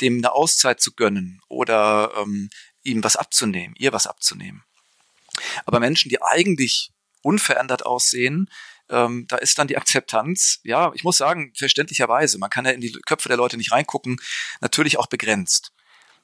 dem 0.00 0.16
eine 0.16 0.32
Auszeit 0.32 0.80
zu 0.80 0.96
gönnen 0.96 1.40
oder 1.46 2.12
ähm, 2.16 2.50
ihm 2.82 3.04
was 3.04 3.14
abzunehmen, 3.14 3.76
ihr 3.78 3.92
was 3.92 4.08
abzunehmen. 4.08 4.64
Aber 5.64 5.78
Menschen, 5.78 6.08
die 6.08 6.20
eigentlich 6.20 6.90
unverändert 7.22 7.86
aussehen, 7.86 8.50
ähm, 8.90 9.26
da 9.28 9.36
ist 9.36 9.58
dann 9.58 9.68
die 9.68 9.76
Akzeptanz, 9.76 10.60
ja, 10.64 10.92
ich 10.94 11.04
muss 11.04 11.16
sagen, 11.16 11.52
verständlicherweise, 11.56 12.38
man 12.38 12.50
kann 12.50 12.64
ja 12.64 12.72
in 12.72 12.80
die 12.80 12.92
Köpfe 13.06 13.28
der 13.28 13.36
Leute 13.36 13.56
nicht 13.56 13.72
reingucken, 13.72 14.20
natürlich 14.60 14.98
auch 14.98 15.06
begrenzt. 15.06 15.72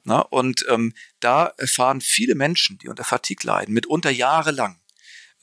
Na, 0.05 0.21
und 0.21 0.65
ähm, 0.69 0.93
da 1.19 1.47
erfahren 1.57 2.01
viele 2.01 2.37
Menschen, 2.37 2.79
die 2.79 2.89
unter 2.89 3.03
Fatigue 3.03 3.47
leiden, 3.47 3.75
mitunter 3.75 4.11
jahrelang, 4.11 4.81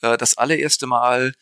äh, 0.00 0.16
das 0.16 0.38
allererste 0.38 0.86
Mal 0.86 1.34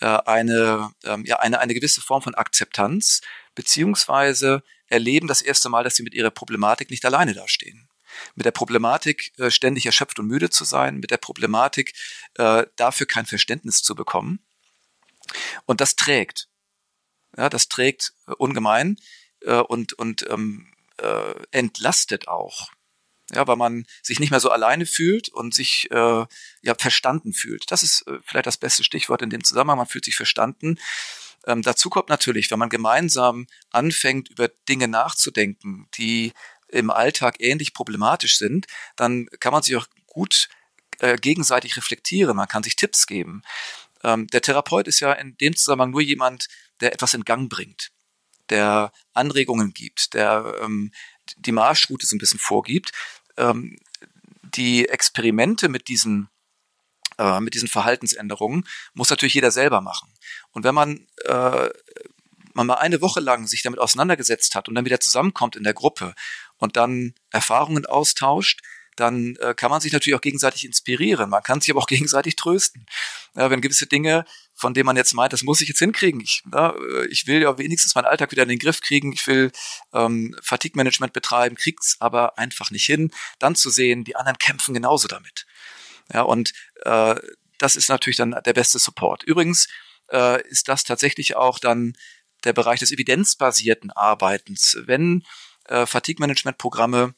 äh, 0.00 0.06
eine, 0.06 0.90
ähm, 1.04 1.24
ja, 1.24 1.38
eine, 1.40 1.60
eine 1.60 1.74
gewisse 1.74 2.02
Form 2.02 2.22
von 2.22 2.34
Akzeptanz, 2.34 3.22
beziehungsweise 3.54 4.62
erleben 4.88 5.26
das 5.26 5.42
erste 5.42 5.68
Mal, 5.68 5.84
dass 5.84 5.96
sie 5.96 6.02
mit 6.02 6.14
ihrer 6.14 6.30
Problematik 6.30 6.90
nicht 6.90 7.04
alleine 7.04 7.34
dastehen. 7.34 7.88
Mit 8.34 8.46
der 8.46 8.50
Problematik, 8.50 9.32
äh, 9.38 9.50
ständig 9.50 9.86
erschöpft 9.86 10.18
und 10.18 10.26
müde 10.26 10.50
zu 10.50 10.64
sein, 10.64 10.98
mit 10.98 11.10
der 11.10 11.16
Problematik, 11.16 11.94
äh, 12.34 12.66
dafür 12.76 13.06
kein 13.06 13.26
Verständnis 13.26 13.82
zu 13.82 13.94
bekommen. 13.94 14.40
Und 15.64 15.80
das 15.80 15.96
trägt. 15.96 16.48
Ja, 17.36 17.48
das 17.48 17.68
trägt 17.68 18.14
äh, 18.26 18.32
ungemein 18.32 18.96
äh, 19.42 19.56
und, 19.56 19.92
und 19.94 20.28
ähm, 20.30 20.72
äh, 20.98 21.34
entlastet 21.50 22.28
auch. 22.28 22.70
Ja, 23.32 23.46
weil 23.48 23.56
man 23.56 23.86
sich 24.02 24.20
nicht 24.20 24.30
mehr 24.30 24.38
so 24.38 24.50
alleine 24.50 24.86
fühlt 24.86 25.28
und 25.30 25.52
sich 25.52 25.90
äh, 25.90 26.24
ja 26.62 26.74
verstanden 26.78 27.32
fühlt. 27.32 27.70
Das 27.72 27.82
ist 27.82 28.06
äh, 28.06 28.20
vielleicht 28.24 28.46
das 28.46 28.56
beste 28.56 28.84
Stichwort 28.84 29.20
in 29.20 29.30
dem 29.30 29.42
Zusammenhang. 29.42 29.78
Man 29.78 29.88
fühlt 29.88 30.04
sich 30.04 30.14
verstanden. 30.14 30.78
Ähm, 31.44 31.62
dazu 31.62 31.90
kommt 31.90 32.08
natürlich, 32.08 32.50
wenn 32.50 32.58
man 32.60 32.68
gemeinsam 32.68 33.48
anfängt, 33.70 34.30
über 34.30 34.48
Dinge 34.68 34.86
nachzudenken, 34.86 35.88
die 35.96 36.32
im 36.68 36.90
Alltag 36.90 37.36
ähnlich 37.40 37.74
problematisch 37.74 38.38
sind, 38.38 38.66
dann 38.96 39.26
kann 39.40 39.52
man 39.52 39.62
sich 39.62 39.76
auch 39.76 39.86
gut 40.06 40.48
äh, 40.98 41.16
gegenseitig 41.16 41.76
reflektieren. 41.76 42.36
Man 42.36 42.48
kann 42.48 42.62
sich 42.62 42.76
Tipps 42.76 43.06
geben. 43.06 43.42
Ähm, 44.02 44.26
der 44.28 44.42
Therapeut 44.42 44.88
ist 44.88 45.00
ja 45.00 45.12
in 45.12 45.36
dem 45.38 45.56
Zusammenhang 45.56 45.90
nur 45.90 46.02
jemand, 46.02 46.48
der 46.80 46.92
etwas 46.92 47.14
in 47.14 47.24
Gang 47.24 47.50
bringt 47.50 47.90
der 48.50 48.92
Anregungen 49.12 49.72
gibt, 49.72 50.14
der 50.14 50.56
ähm, 50.62 50.92
die 51.36 51.52
Marschroute 51.52 52.06
so 52.06 52.16
ein 52.16 52.18
bisschen 52.18 52.38
vorgibt. 52.38 52.92
Ähm, 53.36 53.76
die 54.42 54.88
Experimente 54.88 55.68
mit 55.68 55.88
diesen 55.88 56.28
äh, 57.18 57.40
mit 57.40 57.54
diesen 57.54 57.68
Verhaltensänderungen 57.68 58.66
muss 58.94 59.10
natürlich 59.10 59.34
jeder 59.34 59.50
selber 59.50 59.80
machen. 59.80 60.12
Und 60.50 60.64
wenn 60.64 60.74
man 60.74 61.06
äh, 61.24 61.70
man 62.54 62.66
mal 62.66 62.74
eine 62.74 63.02
Woche 63.02 63.20
lang 63.20 63.46
sich 63.46 63.62
damit 63.62 63.80
auseinandergesetzt 63.80 64.54
hat 64.54 64.68
und 64.68 64.74
dann 64.74 64.86
wieder 64.86 65.00
zusammenkommt 65.00 65.56
in 65.56 65.64
der 65.64 65.74
Gruppe 65.74 66.14
und 66.56 66.76
dann 66.76 67.14
Erfahrungen 67.30 67.84
austauscht, 67.84 68.62
dann 68.96 69.36
äh, 69.36 69.54
kann 69.54 69.70
man 69.70 69.80
sich 69.80 69.92
natürlich 69.92 70.16
auch 70.16 70.22
gegenseitig 70.22 70.64
inspirieren. 70.64 71.30
Man 71.30 71.42
kann 71.42 71.60
sich 71.60 71.70
aber 71.70 71.80
auch 71.80 71.86
gegenseitig 71.86 72.36
trösten. 72.36 72.86
Ja, 73.34 73.50
wenn 73.50 73.60
gewisse 73.60 73.86
Dinge, 73.86 74.24
von 74.54 74.74
denen 74.74 74.86
man 74.86 74.96
jetzt 74.96 75.14
meint, 75.14 75.32
das 75.32 75.42
muss 75.42 75.60
ich 75.60 75.68
jetzt 75.68 75.78
hinkriegen. 75.78 76.20
Ich, 76.20 76.42
ja, 76.52 76.70
äh, 76.70 77.06
ich 77.06 77.26
will 77.26 77.42
ja 77.42 77.56
wenigstens 77.58 77.94
meinen 77.94 78.06
Alltag 78.06 78.32
wieder 78.32 78.42
in 78.42 78.48
den 78.48 78.58
Griff 78.58 78.80
kriegen. 78.80 79.12
Ich 79.12 79.26
will 79.26 79.52
ähm, 79.92 80.34
Fatigue-Management 80.42 81.12
betreiben, 81.12 81.56
krieg's 81.56 81.96
aber 82.00 82.38
einfach 82.38 82.70
nicht 82.70 82.86
hin. 82.86 83.10
Dann 83.38 83.54
zu 83.54 83.70
sehen, 83.70 84.04
die 84.04 84.16
anderen 84.16 84.38
kämpfen 84.38 84.74
genauso 84.74 85.08
damit. 85.08 85.46
Ja, 86.12 86.22
und 86.22 86.52
äh, 86.84 87.14
das 87.58 87.76
ist 87.76 87.88
natürlich 87.88 88.16
dann 88.16 88.36
der 88.44 88.52
beste 88.52 88.78
Support. 88.78 89.22
Übrigens 89.24 89.68
äh, 90.10 90.46
ist 90.48 90.68
das 90.68 90.84
tatsächlich 90.84 91.36
auch 91.36 91.58
dann 91.58 91.94
der 92.44 92.52
Bereich 92.52 92.80
des 92.80 92.92
evidenzbasierten 92.92 93.90
Arbeitens. 93.90 94.76
Wenn 94.84 95.24
äh, 95.64 95.86
Fatigue-Management-Programme 95.86 97.14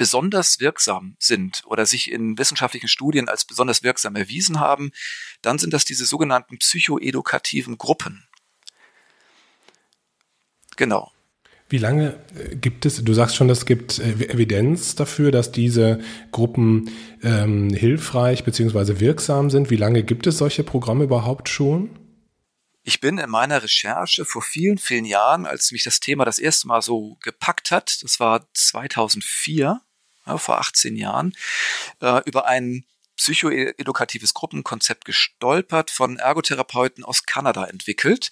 besonders 0.00 0.60
wirksam 0.60 1.14
sind 1.18 1.62
oder 1.66 1.84
sich 1.84 2.10
in 2.10 2.38
wissenschaftlichen 2.38 2.88
Studien 2.88 3.28
als 3.28 3.44
besonders 3.44 3.82
wirksam 3.82 4.16
erwiesen 4.16 4.58
haben, 4.58 4.92
dann 5.42 5.58
sind 5.58 5.74
das 5.74 5.84
diese 5.84 6.06
sogenannten 6.06 6.56
psychoedukativen 6.56 7.76
Gruppen. 7.76 8.26
Genau. 10.76 11.12
Wie 11.68 11.76
lange 11.76 12.18
äh, 12.34 12.56
gibt 12.56 12.86
es, 12.86 13.04
du 13.04 13.12
sagst 13.12 13.36
schon, 13.36 13.50
es 13.50 13.66
gibt 13.66 13.98
äh, 13.98 14.12
Evidenz 14.30 14.94
dafür, 14.94 15.32
dass 15.32 15.52
diese 15.52 16.00
Gruppen 16.32 16.90
ähm, 17.22 17.68
hilfreich 17.68 18.42
bzw. 18.44 19.00
wirksam 19.00 19.50
sind. 19.50 19.68
Wie 19.68 19.76
lange 19.76 20.02
gibt 20.02 20.26
es 20.26 20.38
solche 20.38 20.64
Programme 20.64 21.04
überhaupt 21.04 21.50
schon? 21.50 21.90
Ich 22.84 23.00
bin 23.00 23.18
in 23.18 23.28
meiner 23.28 23.62
Recherche 23.62 24.24
vor 24.24 24.40
vielen, 24.40 24.78
vielen 24.78 25.04
Jahren, 25.04 25.44
als 25.44 25.72
mich 25.72 25.84
das 25.84 26.00
Thema 26.00 26.24
das 26.24 26.38
erste 26.38 26.68
Mal 26.68 26.80
so 26.80 27.18
gepackt 27.20 27.70
hat, 27.70 28.02
das 28.02 28.18
war 28.18 28.48
2004, 28.54 29.82
ja, 30.30 30.38
vor 30.38 30.58
18 30.58 30.96
Jahren, 30.96 31.32
äh, 32.00 32.22
über 32.24 32.46
ein 32.46 32.84
psychoedukatives 33.16 34.32
Gruppenkonzept 34.32 35.04
gestolpert, 35.04 35.90
von 35.90 36.16
Ergotherapeuten 36.16 37.04
aus 37.04 37.24
Kanada 37.26 37.64
entwickelt. 37.64 38.30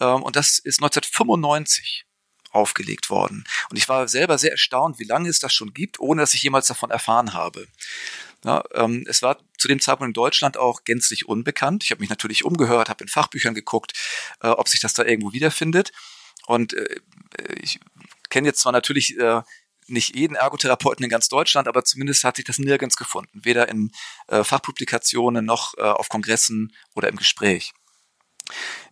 Ähm, 0.00 0.22
und 0.22 0.36
das 0.36 0.58
ist 0.58 0.80
1995 0.80 2.06
aufgelegt 2.50 3.10
worden. 3.10 3.44
Und 3.70 3.76
ich 3.76 3.88
war 3.88 4.08
selber 4.08 4.38
sehr 4.38 4.52
erstaunt, 4.52 4.98
wie 4.98 5.04
lange 5.04 5.28
es 5.28 5.38
das 5.38 5.52
schon 5.52 5.74
gibt, 5.74 6.00
ohne 6.00 6.22
dass 6.22 6.34
ich 6.34 6.42
jemals 6.42 6.66
davon 6.66 6.90
erfahren 6.90 7.32
habe. 7.34 7.66
Ja, 8.44 8.64
ähm, 8.74 9.04
es 9.06 9.22
war 9.22 9.38
zu 9.56 9.68
dem 9.68 9.80
Zeitpunkt 9.80 10.10
in 10.10 10.14
Deutschland 10.14 10.56
auch 10.56 10.84
gänzlich 10.84 11.28
unbekannt. 11.28 11.84
Ich 11.84 11.90
habe 11.90 12.00
mich 12.00 12.10
natürlich 12.10 12.44
umgehört, 12.44 12.88
habe 12.88 13.04
in 13.04 13.08
Fachbüchern 13.08 13.54
geguckt, 13.54 13.92
äh, 14.40 14.48
ob 14.48 14.68
sich 14.68 14.80
das 14.80 14.94
da 14.94 15.04
irgendwo 15.04 15.32
wiederfindet. 15.32 15.92
Und 16.46 16.74
äh, 16.74 17.00
ich 17.60 17.80
kenne 18.30 18.48
jetzt 18.48 18.60
zwar 18.60 18.72
natürlich 18.72 19.16
äh, 19.18 19.42
nicht 19.88 20.16
jeden 20.16 20.36
Ergotherapeuten 20.36 21.04
in 21.04 21.10
ganz 21.10 21.28
Deutschland, 21.28 21.68
aber 21.68 21.84
zumindest 21.84 22.24
hat 22.24 22.36
sich 22.36 22.44
das 22.44 22.58
nirgends 22.58 22.96
gefunden, 22.96 23.40
weder 23.44 23.68
in 23.68 23.92
äh, 24.28 24.44
Fachpublikationen 24.44 25.44
noch 25.44 25.74
äh, 25.76 25.82
auf 25.82 26.08
Kongressen 26.08 26.74
oder 26.94 27.08
im 27.08 27.16
Gespräch. 27.16 27.72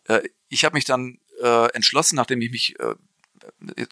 Äh, 0.04 0.28
ich 0.48 0.64
habe 0.64 0.74
mich 0.74 0.84
dann 0.84 1.18
äh, 1.42 1.72
entschlossen, 1.72 2.16
nachdem 2.16 2.40
ich 2.40 2.50
mich 2.50 2.80
äh, 2.80 2.94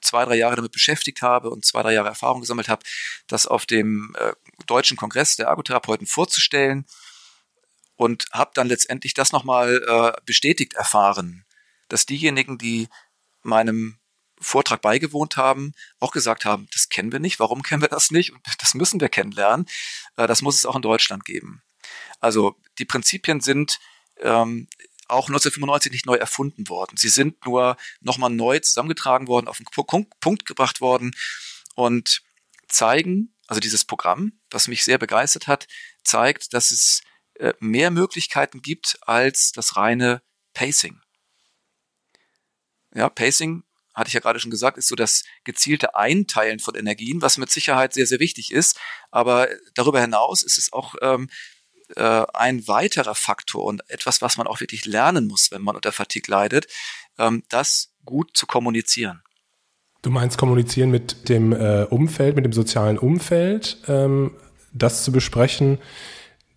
zwei, 0.03 0.25
drei 0.25 0.37
Jahre 0.37 0.57
damit 0.57 0.73
beschäftigt 0.73 1.23
habe 1.23 1.51
und 1.51 1.65
zwei, 1.65 1.83
drei 1.83 1.95
Jahre 1.95 2.09
Erfahrung 2.09 2.41
gesammelt 2.41 2.69
habe, 2.69 2.85
das 3.27 3.47
auf 3.47 3.65
dem 3.65 4.15
äh, 4.19 4.33
Deutschen 4.67 4.97
Kongress 4.97 5.37
der 5.37 5.47
Ergotherapeuten 5.47 6.07
vorzustellen 6.07 6.85
und 7.97 8.27
habe 8.33 8.51
dann 8.55 8.69
letztendlich 8.69 9.15
das 9.15 9.33
nochmal 9.33 10.17
bestätigt 10.25 10.75
erfahren, 10.75 11.45
dass 11.89 12.07
diejenigen, 12.07 12.57
die 12.57 12.89
meinem 13.43 13.98
Vortrag 14.41 14.81
beigewohnt 14.83 15.37
haben, 15.37 15.75
auch 16.01 16.13
gesagt 16.13 16.45
haben, 16.45 16.69
das 16.73 16.89
kennen 16.89 17.13
wir 17.13 17.19
nicht, 17.19 17.41
warum 17.41 17.63
kennen 17.63 17.83
wir 17.83 17.89
das 17.89 18.11
nicht? 18.11 18.33
Und 18.33 18.41
das 18.61 18.75
müssen 18.75 19.01
wir 19.01 19.09
kennenlernen. 19.09 19.67
Äh, 20.17 20.27
das 20.27 20.43
muss 20.43 20.57
es 20.57 20.67
auch 20.67 20.77
in 20.77 20.83
Deutschland 20.83 21.25
geben. 21.25 21.63
Also 22.21 22.57
die 22.79 22.85
Prinzipien 22.85 23.41
sind 23.41 23.79
ähm, 24.21 24.69
auch 25.09 25.29
1995 25.29 25.93
nicht 25.93 26.07
neu 26.07 26.17
erfunden 26.17 26.69
worden. 26.69 26.97
Sie 26.97 27.09
sind 27.09 27.45
nur 27.47 27.77
nochmal 28.01 28.31
neu 28.31 28.59
zusammengetragen 28.61 29.27
worden, 29.27 29.49
auf 29.49 29.59
den 29.59 29.67
Punkt 30.21 30.47
gebracht 30.47 30.81
worden 30.81 31.15
und 31.75 32.23
zeigen, 32.69 33.35
also 33.47 33.61
dieses 33.61 33.85
Programm, 33.85 34.39
was 34.51 34.69
mich 34.69 34.85
sehr 34.85 34.99
begeistert 34.99 35.47
hat, 35.47 35.67
zeigt, 36.05 36.53
dass 36.53 36.71
es 36.71 37.01
äh, 37.35 37.55
mehr 37.61 37.91
Möglichkeiten 37.91 38.61
gibt 38.61 38.99
als 39.03 39.53
das 39.53 39.77
reine 39.77 40.23
Pacing. 40.53 41.01
Ja, 42.95 43.09
Pacing, 43.09 43.65
hatte 43.99 44.09
ich 44.09 44.15
ja 44.15 44.21
gerade 44.21 44.41
schon 44.41 44.51
gesagt, 44.51 44.79
ist 44.79 44.89
so 44.89 44.97
das 44.97 45.25
gezielte 45.45 45.95
Einteilen 45.95 46.59
von 46.59 46.75
Energien, 46.75 47.23
was 47.23 47.39
mit 47.39 47.51
Sicherheit 47.51 47.95
sehr, 47.95 48.07
sehr 48.07 48.21
wichtig 48.21 48.53
ist. 48.53 48.79
Aber 49.11 49.49
darüber 49.75 50.01
hinaus 50.01 50.43
ist 50.43 50.59
es 50.59 50.73
auch 50.73 50.95
ähm, 51.03 51.29
äh, 51.97 52.25
ein 52.35 52.67
weiterer 52.69 53.15
Faktor 53.15 53.65
und 53.65 53.83
etwas, 53.89 54.23
was 54.23 54.37
man 54.37 54.47
auch 54.47 54.61
wirklich 54.61 54.85
lernen 54.85 55.27
muss, 55.27 55.51
wenn 55.51 55.63
man 55.63 55.77
unter 55.77 55.93
Fatigue 55.93 56.31
leidet, 56.31 56.67
ähm, 57.19 57.45
das 57.49 57.93
gut 58.05 58.37
zu 58.37 58.47
kommunizieren. 58.47 59.23
Du 60.03 60.11
meinst 60.11 60.39
kommunizieren 60.39 60.91
mit 60.91 61.29
dem 61.29 61.53
äh, 61.53 61.85
Umfeld, 61.85 62.37
mit 62.37 62.45
dem 62.45 62.53
sozialen 62.53 62.99
Umfeld, 62.99 63.79
ähm, 63.89 64.37
das 64.73 65.03
zu 65.03 65.13
besprechen, 65.13 65.79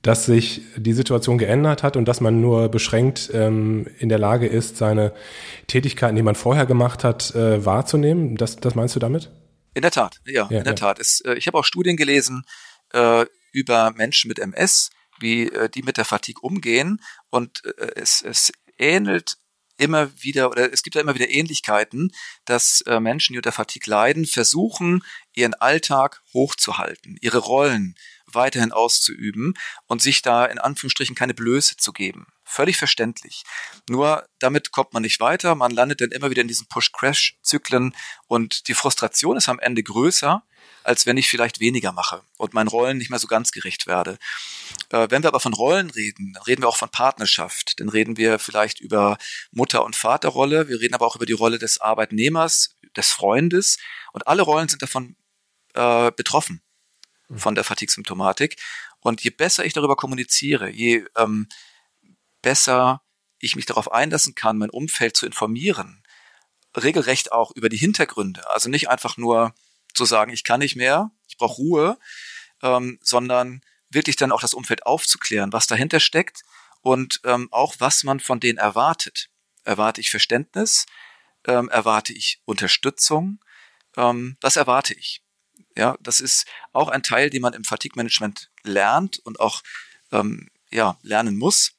dass 0.01 0.25
sich 0.25 0.61
die 0.75 0.93
Situation 0.93 1.37
geändert 1.37 1.83
hat 1.83 1.95
und 1.95 2.05
dass 2.05 2.21
man 2.21 2.41
nur 2.41 2.69
beschränkt 2.69 3.29
ähm, 3.33 3.87
in 3.99 4.09
der 4.09 4.17
Lage 4.17 4.47
ist, 4.47 4.77
seine 4.77 5.13
Tätigkeiten, 5.67 6.15
die 6.15 6.23
man 6.23 6.35
vorher 6.35 6.65
gemacht 6.65 7.03
hat, 7.03 7.35
äh, 7.35 7.63
wahrzunehmen. 7.63 8.35
Das, 8.35 8.55
das 8.55 8.75
meinst 8.75 8.95
du 8.95 8.99
damit? 8.99 9.29
In 9.73 9.83
der 9.83 9.91
Tat, 9.91 10.19
ja, 10.25 10.47
ja 10.49 10.57
in 10.57 10.63
der 10.63 10.73
ja. 10.73 10.73
Tat. 10.73 10.99
Es, 10.99 11.21
äh, 11.21 11.35
ich 11.35 11.47
habe 11.47 11.57
auch 11.57 11.65
Studien 11.65 11.97
gelesen 11.97 12.43
äh, 12.93 13.25
über 13.51 13.91
Menschen 13.91 14.27
mit 14.27 14.39
MS, 14.39 14.89
wie 15.19 15.47
äh, 15.47 15.69
die 15.69 15.83
mit 15.83 15.97
der 15.97 16.05
Fatigue 16.05 16.41
umgehen. 16.41 16.99
Und 17.29 17.63
äh, 17.65 17.91
es, 17.95 18.23
es 18.23 18.51
ähnelt 18.79 19.37
immer 19.77 20.11
wieder, 20.21 20.51
oder 20.51 20.71
es 20.71 20.83
gibt 20.83 20.95
ja 20.95 21.01
immer 21.01 21.15
wieder 21.15 21.29
Ähnlichkeiten, 21.29 22.11
dass 22.45 22.81
äh, 22.81 22.99
Menschen, 22.99 23.33
die 23.33 23.39
unter 23.39 23.51
Fatigue 23.51 23.89
leiden, 23.89 24.25
versuchen, 24.25 25.03
ihren 25.33 25.53
Alltag 25.55 26.21
hochzuhalten, 26.33 27.17
ihre 27.21 27.39
Rollen 27.39 27.95
weiterhin 28.33 28.71
auszuüben 28.71 29.53
und 29.87 30.01
sich 30.01 30.21
da 30.21 30.45
in 30.45 30.59
Anführungsstrichen 30.59 31.15
keine 31.15 31.33
Blöße 31.33 31.77
zu 31.77 31.93
geben. 31.93 32.27
Völlig 32.43 32.77
verständlich. 32.77 33.43
Nur 33.89 34.25
damit 34.39 34.71
kommt 34.71 34.93
man 34.93 35.03
nicht 35.03 35.19
weiter, 35.19 35.55
man 35.55 35.71
landet 35.71 36.01
dann 36.01 36.11
immer 36.11 36.29
wieder 36.29 36.41
in 36.41 36.47
diesen 36.47 36.67
Push-Crash-Zyklen 36.67 37.95
und 38.27 38.67
die 38.67 38.73
Frustration 38.73 39.37
ist 39.37 39.49
am 39.49 39.59
Ende 39.59 39.83
größer, 39.83 40.43
als 40.83 41.05
wenn 41.05 41.17
ich 41.17 41.29
vielleicht 41.29 41.59
weniger 41.59 41.91
mache 41.91 42.23
und 42.37 42.53
meinen 42.53 42.67
Rollen 42.67 42.97
nicht 42.97 43.09
mehr 43.09 43.19
so 43.19 43.27
ganz 43.27 43.51
gerecht 43.51 43.87
werde. 43.87 44.17
Äh, 44.89 45.07
wenn 45.09 45.23
wir 45.23 45.27
aber 45.27 45.39
von 45.39 45.53
Rollen 45.53 45.89
reden, 45.89 46.33
dann 46.33 46.43
reden 46.43 46.63
wir 46.63 46.67
auch 46.69 46.77
von 46.77 46.89
Partnerschaft. 46.89 47.79
Dann 47.79 47.89
reden 47.89 48.17
wir 48.17 48.39
vielleicht 48.39 48.79
über 48.79 49.17
Mutter- 49.51 49.85
und 49.85 49.95
Vaterrolle. 49.95 50.67
Wir 50.67 50.79
reden 50.79 50.95
aber 50.95 51.05
auch 51.05 51.15
über 51.15 51.25
die 51.25 51.33
Rolle 51.33 51.59
des 51.59 51.79
Arbeitnehmers, 51.79 52.77
des 52.95 53.11
Freundes. 53.11 53.77
Und 54.13 54.27
alle 54.27 54.41
Rollen 54.41 54.69
sind 54.69 54.81
davon 54.81 55.15
äh, 55.73 56.11
betroffen. 56.11 56.61
Von 57.35 57.55
der 57.55 57.63
Fatigue-Symptomatik. 57.63 58.57
Und 58.99 59.21
je 59.21 59.29
besser 59.31 59.65
ich 59.65 59.73
darüber 59.73 59.95
kommuniziere, 59.95 60.69
je 60.69 61.05
ähm, 61.17 61.47
besser 62.41 63.01
ich 63.39 63.55
mich 63.55 63.65
darauf 63.65 63.91
einlassen 63.91 64.35
kann, 64.35 64.57
mein 64.57 64.69
Umfeld 64.69 65.17
zu 65.17 65.25
informieren, 65.25 66.03
regelrecht 66.77 67.31
auch 67.31 67.51
über 67.51 67.69
die 67.69 67.77
Hintergründe. 67.77 68.47
Also 68.51 68.69
nicht 68.69 68.89
einfach 68.89 69.17
nur 69.17 69.53
zu 69.93 70.05
sagen, 70.05 70.31
ich 70.31 70.43
kann 70.43 70.59
nicht 70.59 70.75
mehr, 70.75 71.11
ich 71.27 71.37
brauche 71.37 71.55
Ruhe, 71.55 71.97
ähm, 72.61 72.99
sondern 73.01 73.61
wirklich 73.89 74.15
dann 74.15 74.31
auch 74.31 74.41
das 74.41 74.53
Umfeld 74.53 74.85
aufzuklären, 74.85 75.51
was 75.51 75.67
dahinter 75.67 75.99
steckt 75.99 76.43
und 76.81 77.21
ähm, 77.25 77.49
auch 77.51 77.75
was 77.79 78.03
man 78.03 78.19
von 78.19 78.39
denen 78.39 78.57
erwartet. 78.57 79.29
Erwarte 79.63 80.01
ich 80.01 80.09
Verständnis? 80.09 80.85
Ähm, 81.45 81.69
erwarte 81.69 82.13
ich 82.13 82.41
Unterstützung? 82.45 83.39
Ähm, 83.97 84.37
was 84.41 84.55
erwarte 84.55 84.93
ich? 84.93 85.23
Ja, 85.77 85.97
das 86.01 86.19
ist 86.19 86.45
auch 86.73 86.89
ein 86.89 87.03
Teil, 87.03 87.29
den 87.29 87.41
man 87.41 87.53
im 87.53 87.63
Fatigue-Management 87.63 88.49
lernt 88.63 89.19
und 89.19 89.39
auch 89.39 89.61
ähm, 90.11 90.49
ja, 90.69 90.97
lernen 91.01 91.37
muss. 91.37 91.73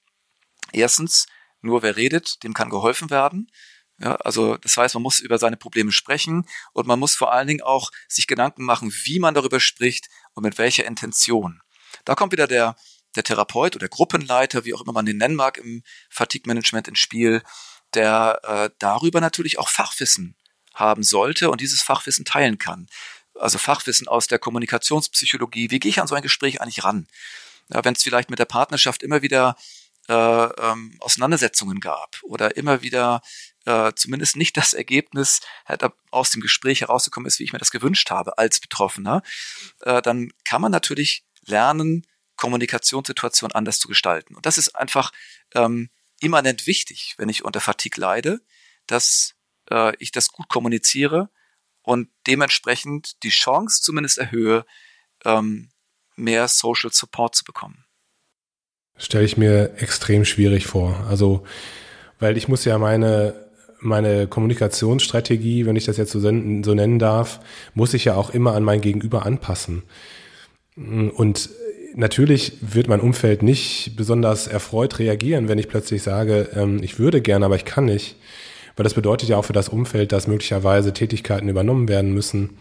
Erstens, 0.72 1.26
nur 1.61 1.83
wer 1.83 1.96
redet, 1.96 2.42
dem 2.42 2.55
kann 2.55 2.70
geholfen 2.70 3.11
werden. 3.11 3.50
Ja, 3.98 4.16
also 4.16 4.57
das 4.57 4.76
heißt, 4.76 4.94
man 4.94 5.02
muss 5.02 5.20
über 5.20 5.38
seine 5.38 5.57
Probleme 5.57 5.92
sprechen 5.92 6.48
und 6.72 6.87
man 6.87 6.98
muss 6.98 7.14
vor 7.14 7.33
allen 7.33 7.46
Dingen 7.46 7.62
auch 7.62 7.90
sich 8.09 8.26
Gedanken 8.26 8.64
machen, 8.64 8.92
wie 9.05 9.18
man 9.18 9.35
darüber 9.35 9.61
spricht 9.61 10.09
und 10.35 10.42
mit 10.42 10.59
welcher 10.59 10.85
Intention. 10.87 11.61
Da 12.05 12.14
kommt 12.14 12.33
wieder 12.33 12.46
der, 12.46 12.74
der 13.14 13.22
Therapeut 13.22 13.76
oder 13.76 13.88
Gruppenleiter, 13.88 14.64
wie 14.64 14.74
auch 14.74 14.81
immer 14.81 14.92
man 14.92 15.07
den 15.07 15.18
nennen 15.18 15.37
mag, 15.37 15.59
im 15.59 15.83
Fatigue-Management 16.11 16.88
ins 16.88 16.98
Spiel, 16.98 17.42
der 17.94 18.40
äh, 18.42 18.70
darüber 18.78 19.20
natürlich 19.20 19.59
auch 19.59 19.68
Fachwissen 19.68 20.37
haben 20.74 21.02
sollte 21.02 21.50
und 21.50 21.61
dieses 21.61 21.83
Fachwissen 21.83 22.24
teilen 22.24 22.59
kann. 22.59 22.88
Also 23.38 23.59
Fachwissen 23.59 24.09
aus 24.09 24.27
der 24.27 24.38
Kommunikationspsychologie. 24.38 25.71
Wie 25.71 25.79
gehe 25.79 25.90
ich 25.90 26.01
an 26.01 26.07
so 26.07 26.14
ein 26.14 26.23
Gespräch 26.23 26.61
eigentlich 26.61 26.85
ran? 26.85 27.07
Ja, 27.73 27.85
Wenn 27.85 27.95
es 27.95 28.03
vielleicht 28.03 28.31
mit 28.31 28.38
der 28.38 28.45
Partnerschaft 28.45 29.03
immer 29.03 29.23
wieder 29.23 29.57
äh, 30.09 30.14
ähm, 30.14 30.97
Auseinandersetzungen 31.01 31.81
gab 31.81 32.18
oder 32.23 32.57
immer 32.57 32.83
wieder 32.83 33.23
äh, 33.64 33.92
zumindest 33.95 34.37
nicht 34.37 34.57
das 34.57 34.75
Ergebnis 34.75 35.40
halt 35.64 35.85
aus 36.11 36.31
dem 36.31 36.42
Gespräch 36.42 36.81
herausgekommen 36.81 37.27
ist, 37.27 37.38
wie 37.38 37.45
ich 37.45 37.53
mir 37.53 37.61
das 37.61 37.71
gewünscht 37.71 38.11
habe 38.11 38.37
als 38.38 38.61
Betroffener, 38.61 39.23
äh, 39.81 40.03
dann 40.03 40.33
kann 40.45 40.61
man 40.61 40.73
natürlich 40.73 41.25
lernen, 41.47 42.07
Kommunikationssituationen 42.37 43.55
anders 43.55 43.79
zu 43.79 43.87
gestalten. 43.87 44.35
Und 44.35 44.47
das 44.47 44.59
ist 44.59 44.75
einfach 44.75 45.12
ähm, 45.55 45.90
immanent 46.18 46.66
wichtig, 46.66 47.14
wenn 47.18 47.29
ich 47.29 47.45
unter 47.45 47.61
Fatigue 47.61 48.01
leide, 48.01 48.40
dass 48.87 49.35
äh, 49.71 49.95
ich 49.99 50.11
das 50.11 50.31
gut 50.31 50.49
kommuniziere 50.49 51.31
und 51.83 52.09
dementsprechend 52.27 53.23
die 53.23 53.31
Chance 53.31 53.83
zumindest 53.83 54.18
erhöhe, 54.18 54.64
ähm, 55.25 55.71
mehr 56.16 56.49
Social 56.49 56.90
Support 56.92 57.35
zu 57.35 57.45
bekommen. 57.45 57.85
Stelle 58.97 59.25
ich 59.25 59.37
mir 59.37 59.75
extrem 59.79 60.25
schwierig 60.25 60.66
vor. 60.66 61.07
Also, 61.09 61.45
weil 62.18 62.37
ich 62.37 62.49
muss 62.49 62.64
ja 62.64 62.79
meine 62.79 63.51
meine 63.83 64.29
Kommunikationsstrategie, 64.29 65.66
wenn 65.66 65.77
ich 65.77 65.87
das 65.87 65.97
jetzt 65.97 66.12
so, 66.12 66.21
so 66.21 66.31
nennen 66.31 66.99
darf, 66.99 67.40
muss 67.75 67.95
ich 67.95 68.05
ja 68.05 68.14
auch 68.14 68.31
immer 68.31 68.55
an 68.55 68.62
mein 68.62 68.81
Gegenüber 68.81 69.27
anpassen. 69.27 69.83
Und 70.77 71.51
natürlich 71.95 72.59
wird 72.61 72.88
mein 72.88 73.01
Umfeld 73.01 73.42
nicht 73.42 73.95
besonders 73.97 74.47
erfreut 74.47 74.99
reagieren, 74.99 75.49
wenn 75.49 75.59
ich 75.59 75.68
plötzlich 75.68 76.03
sage, 76.03 76.49
ähm, 76.55 76.81
ich 76.83 76.99
würde 76.99 77.21
gerne, 77.21 77.45
aber 77.45 77.57
ich 77.57 77.64
kann 77.64 77.85
nicht. 77.85 78.16
Weil 78.77 78.85
das 78.85 78.95
bedeutet 78.95 79.29
ja 79.29 79.37
auch 79.37 79.45
für 79.45 79.53
das 79.53 79.69
Umfeld, 79.69 80.13
dass 80.13 80.27
möglicherweise 80.27 80.93
Tätigkeiten 80.93 81.49
übernommen 81.49 81.89
werden 81.89 82.13
müssen. 82.13 82.59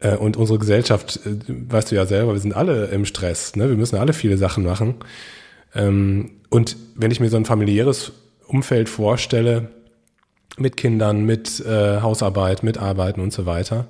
Äh, 0.00 0.16
und 0.16 0.36
unsere 0.36 0.58
Gesellschaft, 0.58 1.20
äh, 1.26 1.36
weißt 1.46 1.90
du 1.90 1.96
ja 1.96 2.06
selber, 2.06 2.32
wir 2.32 2.40
sind 2.40 2.54
alle 2.54 2.86
im 2.86 3.04
Stress. 3.04 3.56
Ne? 3.56 3.68
Wir 3.68 3.76
müssen 3.76 3.96
alle 3.96 4.12
viele 4.12 4.38
Sachen 4.38 4.64
machen. 4.64 4.96
Ähm, 5.74 6.32
und 6.50 6.76
wenn 6.94 7.10
ich 7.10 7.20
mir 7.20 7.28
so 7.28 7.36
ein 7.36 7.44
familiäres 7.44 8.12
Umfeld 8.46 8.88
vorstelle, 8.88 9.68
mit 10.56 10.76
Kindern, 10.76 11.24
mit 11.24 11.60
äh, 11.60 12.00
Hausarbeit, 12.00 12.62
mit 12.62 12.78
Arbeiten 12.78 13.20
und 13.20 13.32
so 13.32 13.46
weiter, 13.46 13.86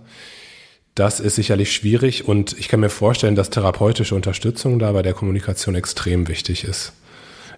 das 0.94 1.20
ist 1.20 1.36
sicherlich 1.36 1.72
schwierig 1.72 2.26
und 2.26 2.58
ich 2.58 2.68
kann 2.68 2.80
mir 2.80 2.90
vorstellen, 2.90 3.36
dass 3.36 3.50
therapeutische 3.50 4.14
Unterstützung 4.14 4.78
da 4.78 4.92
bei 4.92 5.02
der 5.02 5.14
Kommunikation 5.14 5.76
extrem 5.76 6.26
wichtig 6.28 6.64
ist. 6.64 6.92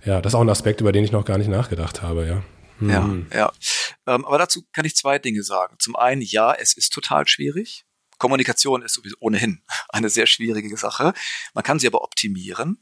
Ja, 0.05 0.21
das 0.21 0.33
ist 0.33 0.35
auch 0.35 0.43
ein 0.43 0.51
Aspekt, 0.51 0.81
über 0.81 0.93
den 0.93 1.05
ich 1.05 1.13
noch 1.13 1.25
gar 1.25 1.39
nicht 1.39 1.49
nachgedacht 1.49 2.03
habe, 2.03 2.27
ja. 2.27 2.43
Ja, 2.81 3.15
ja. 3.33 3.53
Ähm, 4.07 4.25
aber 4.25 4.39
dazu 4.39 4.65
kann 4.73 4.85
ich 4.85 4.97
zwei 4.97 5.19
Dinge 5.19 5.43
sagen. 5.43 5.77
Zum 5.79 5.97
einen, 5.97 6.23
ja, 6.23 6.53
es 6.55 6.73
ist 6.73 6.93
total 6.93 7.27
schwierig. 7.29 7.85
Kommunikation 8.19 8.83
ist 8.83 8.95
sowieso 8.95 9.17
ohnehin 9.21 9.63
eine 9.89 10.09
sehr 10.09 10.27
schwierige 10.27 10.77
Sache. 10.77 11.13
Man 11.55 11.65
kann 11.65 11.79
sie 11.79 11.87
aber 11.87 12.03
optimieren. 12.03 12.81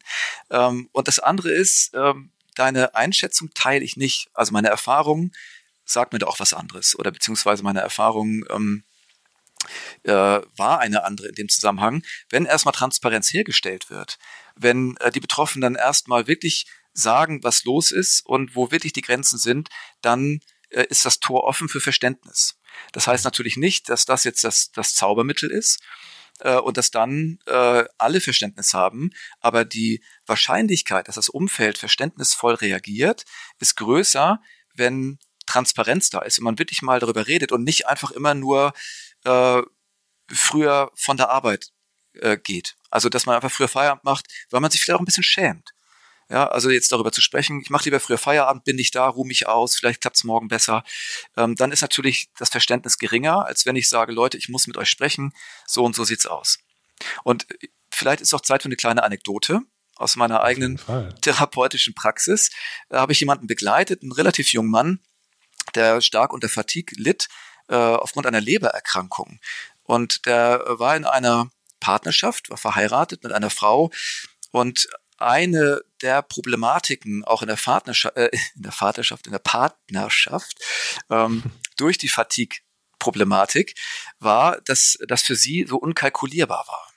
Ähm, 0.50 0.88
und 0.92 1.08
das 1.08 1.18
andere 1.18 1.50
ist, 1.50 1.92
ähm, 1.94 2.32
deine 2.54 2.94
Einschätzung 2.94 3.50
teile 3.54 3.84
ich 3.84 3.96
nicht. 3.96 4.28
Also 4.34 4.52
meine 4.52 4.68
Erfahrung 4.68 5.32
sagt 5.84 6.12
mir 6.12 6.18
da 6.18 6.26
auch 6.26 6.40
was 6.40 6.52
anderes 6.52 6.98
oder 6.98 7.10
beziehungsweise 7.10 7.62
meine 7.62 7.80
Erfahrung 7.80 8.44
ähm, 8.50 8.84
äh, 10.02 10.12
war 10.12 10.80
eine 10.80 11.04
andere 11.04 11.28
in 11.28 11.34
dem 11.34 11.48
Zusammenhang. 11.48 12.02
Wenn 12.28 12.44
erstmal 12.44 12.74
Transparenz 12.74 13.32
hergestellt 13.32 13.90
wird, 13.90 14.18
wenn 14.56 14.96
äh, 14.98 15.10
die 15.10 15.20
Betroffenen 15.20 15.62
dann 15.62 15.74
erstmal 15.74 16.26
wirklich 16.26 16.66
sagen, 16.98 17.42
was 17.42 17.64
los 17.64 17.90
ist 17.90 18.24
und 18.26 18.56
wo 18.56 18.70
wirklich 18.70 18.92
die 18.92 19.02
Grenzen 19.02 19.38
sind, 19.38 19.68
dann 20.00 20.40
äh, 20.70 20.84
ist 20.88 21.04
das 21.04 21.20
Tor 21.20 21.44
offen 21.44 21.68
für 21.68 21.80
Verständnis. 21.80 22.58
Das 22.92 23.06
heißt 23.06 23.24
natürlich 23.24 23.56
nicht, 23.56 23.88
dass 23.88 24.04
das 24.04 24.24
jetzt 24.24 24.44
das, 24.44 24.70
das 24.72 24.94
Zaubermittel 24.94 25.50
ist 25.50 25.80
äh, 26.40 26.56
und 26.56 26.76
dass 26.76 26.90
dann 26.90 27.38
äh, 27.46 27.84
alle 27.98 28.20
Verständnis 28.20 28.74
haben, 28.74 29.10
aber 29.40 29.64
die 29.64 30.02
Wahrscheinlichkeit, 30.26 31.08
dass 31.08 31.16
das 31.16 31.28
Umfeld 31.28 31.78
verständnisvoll 31.78 32.54
reagiert, 32.54 33.24
ist 33.58 33.76
größer, 33.76 34.40
wenn 34.74 35.18
Transparenz 35.46 36.10
da 36.10 36.20
ist 36.20 36.38
und 36.38 36.44
man 36.44 36.58
wirklich 36.58 36.82
mal 36.82 37.00
darüber 37.00 37.26
redet 37.26 37.52
und 37.52 37.64
nicht 37.64 37.86
einfach 37.86 38.10
immer 38.10 38.34
nur 38.34 38.74
äh, 39.24 39.62
früher 40.30 40.92
von 40.94 41.16
der 41.16 41.30
Arbeit 41.30 41.70
äh, 42.14 42.36
geht. 42.36 42.76
Also 42.90 43.08
dass 43.08 43.26
man 43.26 43.36
einfach 43.36 43.50
früher 43.50 43.68
Feierabend 43.68 44.04
macht, 44.04 44.26
weil 44.50 44.60
man 44.60 44.70
sich 44.70 44.82
vielleicht 44.82 44.96
auch 44.96 45.02
ein 45.02 45.06
bisschen 45.06 45.22
schämt. 45.22 45.72
Ja, 46.30 46.46
also 46.46 46.68
jetzt 46.68 46.92
darüber 46.92 47.10
zu 47.10 47.22
sprechen, 47.22 47.60
ich 47.62 47.70
mache 47.70 47.84
lieber 47.84 48.00
früher 48.00 48.18
Feierabend, 48.18 48.64
bin 48.64 48.78
ich 48.78 48.90
da, 48.90 49.08
ruhe 49.08 49.26
mich 49.26 49.48
aus, 49.48 49.76
vielleicht 49.76 50.02
klappt's 50.02 50.24
morgen 50.24 50.48
besser. 50.48 50.84
Ähm, 51.36 51.54
dann 51.54 51.72
ist 51.72 51.80
natürlich 51.80 52.28
das 52.38 52.50
Verständnis 52.50 52.98
geringer, 52.98 53.46
als 53.46 53.64
wenn 53.64 53.76
ich 53.76 53.88
sage, 53.88 54.12
Leute, 54.12 54.36
ich 54.36 54.50
muss 54.50 54.66
mit 54.66 54.76
euch 54.76 54.90
sprechen, 54.90 55.32
so 55.66 55.84
und 55.84 55.96
so 55.96 56.04
sieht's 56.04 56.26
aus. 56.26 56.58
Und 57.24 57.46
vielleicht 57.90 58.20
ist 58.20 58.34
auch 58.34 58.42
Zeit 58.42 58.62
für 58.62 58.66
eine 58.68 58.76
kleine 58.76 59.04
Anekdote 59.04 59.60
aus 59.96 60.16
meiner 60.16 60.42
eigenen 60.42 60.78
therapeutischen 61.22 61.94
Praxis. 61.94 62.50
Da 62.88 63.00
habe 63.00 63.12
ich 63.12 63.20
jemanden 63.20 63.46
begleitet, 63.46 64.02
einen 64.02 64.12
relativ 64.12 64.52
jungen 64.52 64.70
Mann, 64.70 65.00
der 65.74 66.00
stark 66.02 66.32
unter 66.32 66.48
Fatigue 66.48 66.94
litt, 66.96 67.28
äh, 67.68 67.74
aufgrund 67.74 68.26
einer 68.26 68.40
Lebererkrankung. 68.40 69.40
Und 69.82 70.26
der 70.26 70.62
war 70.66 70.94
in 70.94 71.04
einer 71.04 71.50
Partnerschaft, 71.80 72.50
war 72.50 72.58
verheiratet 72.58 73.22
mit 73.22 73.32
einer 73.32 73.50
Frau 73.50 73.90
und 74.50 74.88
eine 75.18 75.82
der 76.02 76.22
Problematiken 76.22 77.24
auch 77.24 77.42
in 77.42 77.48
der 77.48 77.56
Partnerschaft, 77.56 78.16
äh, 78.16 78.30
in 78.56 78.62
der 78.62 78.72
Vaterschaft, 78.72 79.26
in 79.26 79.32
der 79.32 79.38
Partnerschaft 79.38 80.58
ähm, 81.10 81.42
durch 81.76 81.98
die 81.98 82.08
Fatigue-Problematik 82.08 83.74
war, 84.18 84.60
dass 84.62 84.98
das 85.06 85.22
für 85.22 85.36
sie 85.36 85.66
so 85.68 85.76
unkalkulierbar 85.76 86.64
war. 86.66 86.87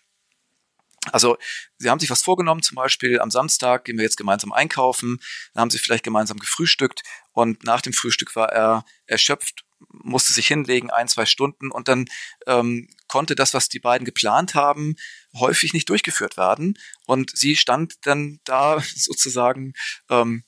Also 1.12 1.38
sie 1.78 1.90
haben 1.90 2.00
sich 2.00 2.12
was 2.12 2.22
vorgenommen, 2.22 2.62
zum 2.62 2.76
Beispiel 2.76 3.20
am 3.20 3.32
Samstag 3.32 3.86
gehen 3.86 3.98
wir 3.98 4.04
jetzt 4.04 4.18
gemeinsam 4.18 4.52
einkaufen, 4.52 5.20
dann 5.54 5.62
haben 5.62 5.70
sie 5.72 5.80
vielleicht 5.80 6.04
gemeinsam 6.04 6.38
gefrühstückt 6.38 7.02
und 7.32 7.64
nach 7.64 7.82
dem 7.82 7.94
Frühstück 7.94 8.36
war 8.36 8.52
er 8.52 8.86
erschöpft 9.08 9.64
musste 9.90 10.34
sich 10.34 10.48
hinlegen, 10.48 10.90
ein, 10.90 11.08
zwei 11.08 11.26
Stunden 11.26 11.72
und 11.72 11.88
dann 11.88 12.06
ähm, 12.48 12.88
konnte 13.08 13.36
das, 13.36 13.54
was 13.54 13.70
die 13.70 13.80
beiden 13.80 14.06
geplant 14.06 14.56
haben, 14.56 14.96
häufig 15.34 15.74
nicht 15.74 15.90
durchgeführt 15.90 16.38
werden. 16.38 16.78
Und 17.06 17.36
sie 17.36 17.56
stand 17.56 18.06
dann 18.06 18.40
da 18.44 18.82
sozusagen 18.96 19.74
ähm, 20.10 20.44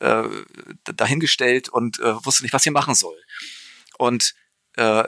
äh, 0.00 0.28
dahingestellt 0.84 1.68
und 1.68 1.98
äh, 2.00 2.24
wusste 2.24 2.42
nicht, 2.42 2.52
was 2.52 2.62
sie 2.62 2.70
machen 2.70 2.94
soll. 2.94 3.20
Und 3.98 4.34
äh, 4.76 5.04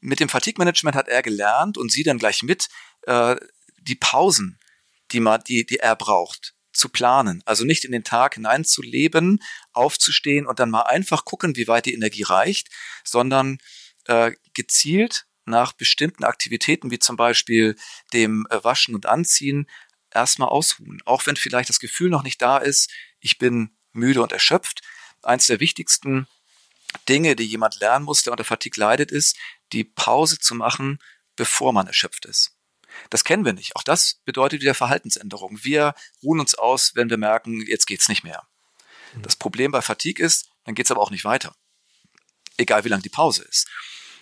mit 0.00 0.20
dem 0.20 0.28
Fatigue-Management 0.28 0.96
hat 0.96 1.08
er 1.08 1.22
gelernt 1.22 1.76
und 1.76 1.90
sie 1.90 2.04
dann 2.04 2.18
gleich 2.18 2.42
mit, 2.42 2.68
äh, 3.06 3.36
die 3.88 3.96
Pausen, 3.96 4.58
die, 5.10 5.20
man, 5.20 5.42
die, 5.46 5.66
die 5.66 5.78
er 5.78 5.96
braucht, 5.96 6.54
zu 6.72 6.88
planen. 6.88 7.42
Also 7.44 7.64
nicht 7.64 7.84
in 7.84 7.92
den 7.92 8.04
Tag 8.04 8.34
hineinzuleben, 8.34 9.42
aufzustehen 9.72 10.46
und 10.46 10.60
dann 10.60 10.70
mal 10.70 10.82
einfach 10.82 11.24
gucken, 11.24 11.56
wie 11.56 11.66
weit 11.66 11.86
die 11.86 11.94
Energie 11.94 12.22
reicht, 12.22 12.68
sondern 13.04 13.58
äh, 14.04 14.32
gezielt 14.54 15.26
nach 15.44 15.72
bestimmten 15.72 16.24
Aktivitäten, 16.24 16.90
wie 16.90 16.98
zum 16.98 17.16
Beispiel 17.16 17.74
dem 18.12 18.46
äh, 18.50 18.62
Waschen 18.62 18.94
und 18.94 19.06
Anziehen, 19.06 19.68
erstmal 20.12 20.48
ausruhen. 20.48 21.00
Auch 21.04 21.26
wenn 21.26 21.36
vielleicht 21.36 21.68
das 21.68 21.80
Gefühl 21.80 22.10
noch 22.10 22.22
nicht 22.22 22.40
da 22.40 22.58
ist, 22.58 22.90
ich 23.20 23.38
bin 23.38 23.76
müde 23.92 24.22
und 24.22 24.32
erschöpft. 24.32 24.82
Eins 25.22 25.46
der 25.46 25.60
wichtigsten 25.60 26.26
Dinge, 27.08 27.36
die 27.36 27.44
jemand 27.44 27.80
lernen 27.80 28.04
muss, 28.04 28.22
der 28.22 28.32
unter 28.32 28.44
Fatigue 28.44 28.80
leidet, 28.80 29.10
ist, 29.10 29.36
die 29.72 29.84
Pause 29.84 30.38
zu 30.38 30.54
machen, 30.54 30.98
bevor 31.36 31.72
man 31.72 31.86
erschöpft 31.86 32.24
ist. 32.24 32.57
Das 33.10 33.24
kennen 33.24 33.44
wir 33.44 33.52
nicht. 33.52 33.76
Auch 33.76 33.82
das 33.82 34.20
bedeutet 34.24 34.60
wieder 34.60 34.74
Verhaltensänderung. 34.74 35.58
Wir 35.62 35.94
ruhen 36.22 36.40
uns 36.40 36.54
aus, 36.54 36.92
wenn 36.94 37.10
wir 37.10 37.18
merken, 37.18 37.60
jetzt 37.66 37.86
geht's 37.86 38.08
nicht 38.08 38.24
mehr. 38.24 38.46
Mhm. 39.14 39.22
Das 39.22 39.36
Problem 39.36 39.72
bei 39.72 39.82
Fatigue 39.82 40.24
ist, 40.24 40.50
dann 40.64 40.74
geht's 40.74 40.90
aber 40.90 41.00
auch 41.00 41.10
nicht 41.10 41.24
weiter. 41.24 41.54
Egal 42.56 42.84
wie 42.84 42.88
lang 42.88 43.02
die 43.02 43.08
Pause 43.08 43.44
ist. 43.44 43.68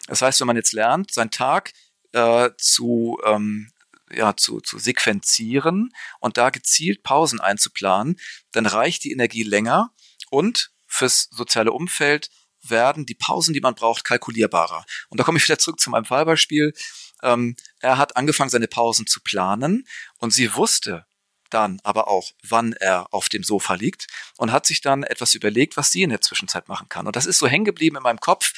Das 0.06 0.22
heißt, 0.22 0.40
wenn 0.40 0.46
man 0.46 0.56
jetzt 0.56 0.72
lernt, 0.72 1.12
seinen 1.12 1.30
Tag 1.30 1.72
äh, 2.12 2.50
zu, 2.58 3.18
ähm, 3.24 3.72
ja, 4.10 4.36
zu, 4.36 4.60
zu 4.60 4.78
sequenzieren 4.78 5.92
und 6.20 6.36
da 6.36 6.50
gezielt 6.50 7.02
Pausen 7.02 7.40
einzuplanen, 7.40 8.20
dann 8.52 8.66
reicht 8.66 9.04
die 9.04 9.12
Energie 9.12 9.42
länger 9.42 9.92
und 10.30 10.70
fürs 10.86 11.28
soziale 11.30 11.72
Umfeld 11.72 12.30
werden 12.62 13.06
die 13.06 13.14
Pausen, 13.14 13.54
die 13.54 13.60
man 13.60 13.74
braucht, 13.74 14.04
kalkulierbarer. 14.04 14.84
Und 15.08 15.20
da 15.20 15.24
komme 15.24 15.38
ich 15.38 15.44
wieder 15.44 15.58
zurück 15.58 15.80
zu 15.80 15.90
meinem 15.90 16.04
Fallbeispiel. 16.04 16.72
Ähm, 17.22 17.56
er 17.80 17.98
hat 17.98 18.16
angefangen, 18.16 18.50
seine 18.50 18.68
Pausen 18.68 19.06
zu 19.06 19.20
planen 19.20 19.86
und 20.18 20.32
sie 20.32 20.54
wusste 20.54 21.06
dann 21.50 21.80
aber 21.84 22.08
auch, 22.08 22.32
wann 22.42 22.72
er 22.72 23.12
auf 23.12 23.28
dem 23.28 23.42
Sofa 23.42 23.74
liegt 23.74 24.08
und 24.36 24.52
hat 24.52 24.66
sich 24.66 24.80
dann 24.80 25.02
etwas 25.02 25.34
überlegt, 25.34 25.76
was 25.76 25.90
sie 25.90 26.02
in 26.02 26.10
der 26.10 26.20
Zwischenzeit 26.20 26.68
machen 26.68 26.88
kann. 26.88 27.06
Und 27.06 27.16
das 27.16 27.26
ist 27.26 27.38
so 27.38 27.46
hängen 27.46 27.64
geblieben 27.64 27.96
in 27.96 28.02
meinem 28.02 28.20
Kopf, 28.20 28.52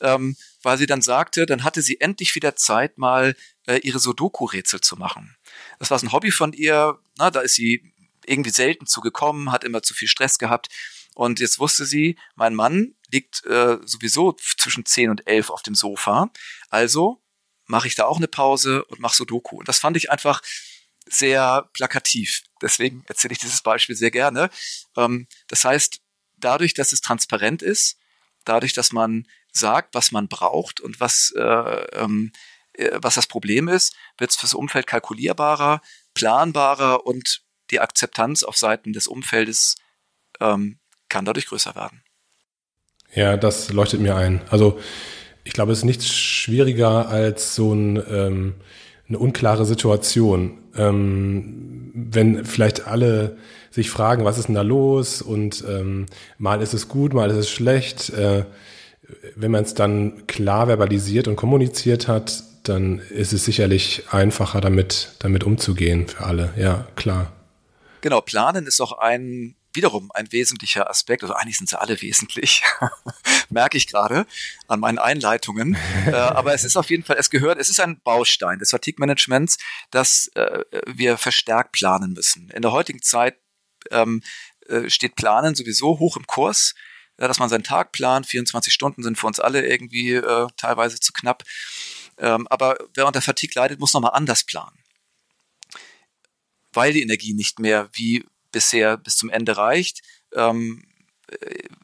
ähm, 0.00 0.36
weil 0.62 0.78
sie 0.78 0.86
dann 0.86 1.02
sagte, 1.02 1.46
dann 1.46 1.64
hatte 1.64 1.82
sie 1.82 2.00
endlich 2.00 2.34
wieder 2.34 2.56
Zeit, 2.56 2.98
mal 2.98 3.34
äh, 3.66 3.78
ihre 3.78 3.98
Sudoku-Rätsel 3.98 4.80
zu 4.80 4.96
machen. 4.96 5.36
Das 5.78 5.90
war 5.90 5.98
so 5.98 6.06
ein 6.06 6.12
Hobby 6.12 6.30
von 6.30 6.52
ihr, 6.52 6.98
na, 7.18 7.30
da 7.30 7.40
ist 7.40 7.54
sie 7.54 7.92
irgendwie 8.26 8.50
selten 8.50 8.86
zugekommen, 8.86 9.52
hat 9.52 9.64
immer 9.64 9.82
zu 9.82 9.94
viel 9.94 10.08
Stress 10.08 10.38
gehabt. 10.38 10.68
Und 11.14 11.40
jetzt 11.40 11.58
wusste 11.58 11.84
sie, 11.84 12.16
mein 12.34 12.54
Mann 12.54 12.94
liegt 13.10 13.44
äh, 13.44 13.78
sowieso 13.84 14.32
zwischen 14.32 14.86
10 14.86 15.10
und 15.10 15.26
11 15.26 15.50
auf 15.50 15.62
dem 15.62 15.74
Sofa. 15.74 16.30
Also 16.68 17.19
mache 17.70 17.86
ich 17.86 17.94
da 17.94 18.04
auch 18.04 18.18
eine 18.18 18.28
Pause 18.28 18.84
und 18.86 19.00
mache 19.00 19.14
Sudoku. 19.14 19.56
Und 19.56 19.68
das 19.68 19.78
fand 19.78 19.96
ich 19.96 20.10
einfach 20.10 20.42
sehr 21.06 21.68
plakativ. 21.72 22.42
Deswegen 22.60 23.04
erzähle 23.06 23.32
ich 23.32 23.38
dieses 23.38 23.62
Beispiel 23.62 23.96
sehr 23.96 24.10
gerne. 24.10 24.50
Ähm, 24.96 25.26
das 25.48 25.64
heißt, 25.64 26.00
dadurch, 26.36 26.74
dass 26.74 26.92
es 26.92 27.00
transparent 27.00 27.62
ist, 27.62 27.96
dadurch, 28.44 28.72
dass 28.72 28.92
man 28.92 29.26
sagt, 29.52 29.94
was 29.94 30.12
man 30.12 30.28
braucht 30.28 30.80
und 30.80 31.00
was, 31.00 31.32
äh, 31.36 31.40
ähm, 31.40 32.32
äh, 32.74 32.98
was 33.00 33.14
das 33.14 33.26
Problem 33.26 33.68
ist, 33.68 33.94
wird 34.18 34.30
es 34.30 34.36
fürs 34.36 34.54
Umfeld 34.54 34.86
kalkulierbarer, 34.86 35.80
planbarer 36.14 37.06
und 37.06 37.42
die 37.70 37.80
Akzeptanz 37.80 38.42
auf 38.42 38.56
Seiten 38.56 38.92
des 38.92 39.06
Umfeldes 39.06 39.76
ähm, 40.40 40.80
kann 41.08 41.24
dadurch 41.24 41.46
größer 41.46 41.74
werden. 41.74 42.02
Ja, 43.14 43.36
das 43.36 43.70
leuchtet 43.70 44.00
mir 44.00 44.16
ein. 44.16 44.42
Also 44.50 44.80
ich 45.44 45.52
glaube, 45.52 45.72
es 45.72 45.78
ist 45.78 45.84
nichts 45.84 46.08
schwieriger 46.08 47.08
als 47.08 47.54
so 47.54 47.72
ein, 47.72 48.02
ähm, 48.10 48.54
eine 49.08 49.18
unklare 49.18 49.64
Situation. 49.64 50.58
Ähm, 50.76 51.90
wenn 51.94 52.44
vielleicht 52.44 52.86
alle 52.86 53.36
sich 53.70 53.90
fragen, 53.90 54.24
was 54.24 54.38
ist 54.38 54.46
denn 54.46 54.54
da 54.54 54.62
los 54.62 55.22
und 55.22 55.64
ähm, 55.68 56.06
mal 56.38 56.60
ist 56.60 56.74
es 56.74 56.88
gut, 56.88 57.14
mal 57.14 57.30
ist 57.30 57.36
es 57.36 57.50
schlecht. 57.50 58.10
Äh, 58.10 58.44
wenn 59.34 59.50
man 59.50 59.64
es 59.64 59.74
dann 59.74 60.26
klar 60.26 60.66
verbalisiert 60.66 61.28
und 61.28 61.36
kommuniziert 61.36 62.08
hat, 62.08 62.44
dann 62.64 63.00
ist 63.10 63.32
es 63.32 63.44
sicherlich 63.44 64.04
einfacher, 64.10 64.60
damit, 64.60 65.12
damit 65.18 65.44
umzugehen 65.44 66.06
für 66.06 66.24
alle. 66.24 66.52
Ja, 66.56 66.86
klar. 66.96 67.32
Genau, 68.02 68.20
planen 68.20 68.66
ist 68.66 68.80
auch 68.80 68.98
ein 68.98 69.56
wiederum 69.72 70.10
ein 70.12 70.30
wesentlicher 70.32 70.88
Aspekt, 70.90 71.22
also 71.22 71.34
eigentlich 71.34 71.58
sind 71.58 71.68
sie 71.68 71.80
alle 71.80 72.00
wesentlich, 72.00 72.62
merke 73.50 73.76
ich 73.76 73.86
gerade 73.86 74.26
an 74.68 74.80
meinen 74.80 74.98
Einleitungen. 74.98 75.76
äh, 76.06 76.12
aber 76.12 76.54
es 76.54 76.64
ist 76.64 76.76
auf 76.76 76.90
jeden 76.90 77.04
Fall, 77.04 77.16
es 77.18 77.30
gehört, 77.30 77.58
es 77.58 77.70
ist 77.70 77.80
ein 77.80 78.00
Baustein 78.02 78.58
des 78.58 78.70
Fatigue-Managements, 78.70 79.58
dass 79.90 80.28
äh, 80.34 80.64
wir 80.86 81.16
verstärkt 81.16 81.72
planen 81.72 82.12
müssen. 82.12 82.50
In 82.50 82.62
der 82.62 82.72
heutigen 82.72 83.02
Zeit 83.02 83.36
ähm, 83.90 84.22
äh, 84.66 84.88
steht 84.90 85.16
Planen 85.16 85.54
sowieso 85.54 85.98
hoch 85.98 86.16
im 86.16 86.26
Kurs, 86.26 86.74
ja, 87.18 87.28
dass 87.28 87.38
man 87.38 87.48
seinen 87.48 87.64
Tag 87.64 87.92
plant. 87.92 88.26
24 88.26 88.72
Stunden 88.72 89.02
sind 89.02 89.18
für 89.18 89.26
uns 89.26 89.40
alle 89.40 89.66
irgendwie 89.66 90.14
äh, 90.14 90.46
teilweise 90.56 91.00
zu 91.00 91.12
knapp. 91.12 91.44
Ähm, 92.18 92.46
aber 92.48 92.78
wer 92.94 93.06
unter 93.06 93.22
Fatigue 93.22 93.60
leidet, 93.60 93.78
muss 93.78 93.92
nochmal 93.94 94.12
anders 94.14 94.44
planen 94.44 94.80
weil 96.72 96.92
die 96.92 97.02
Energie 97.02 97.34
nicht 97.34 97.58
mehr 97.58 97.88
wie 97.92 98.24
bisher 98.52 98.96
bis 98.96 99.16
zum 99.16 99.30
Ende 99.30 99.56
reicht, 99.56 100.00
ähm, 100.34 100.84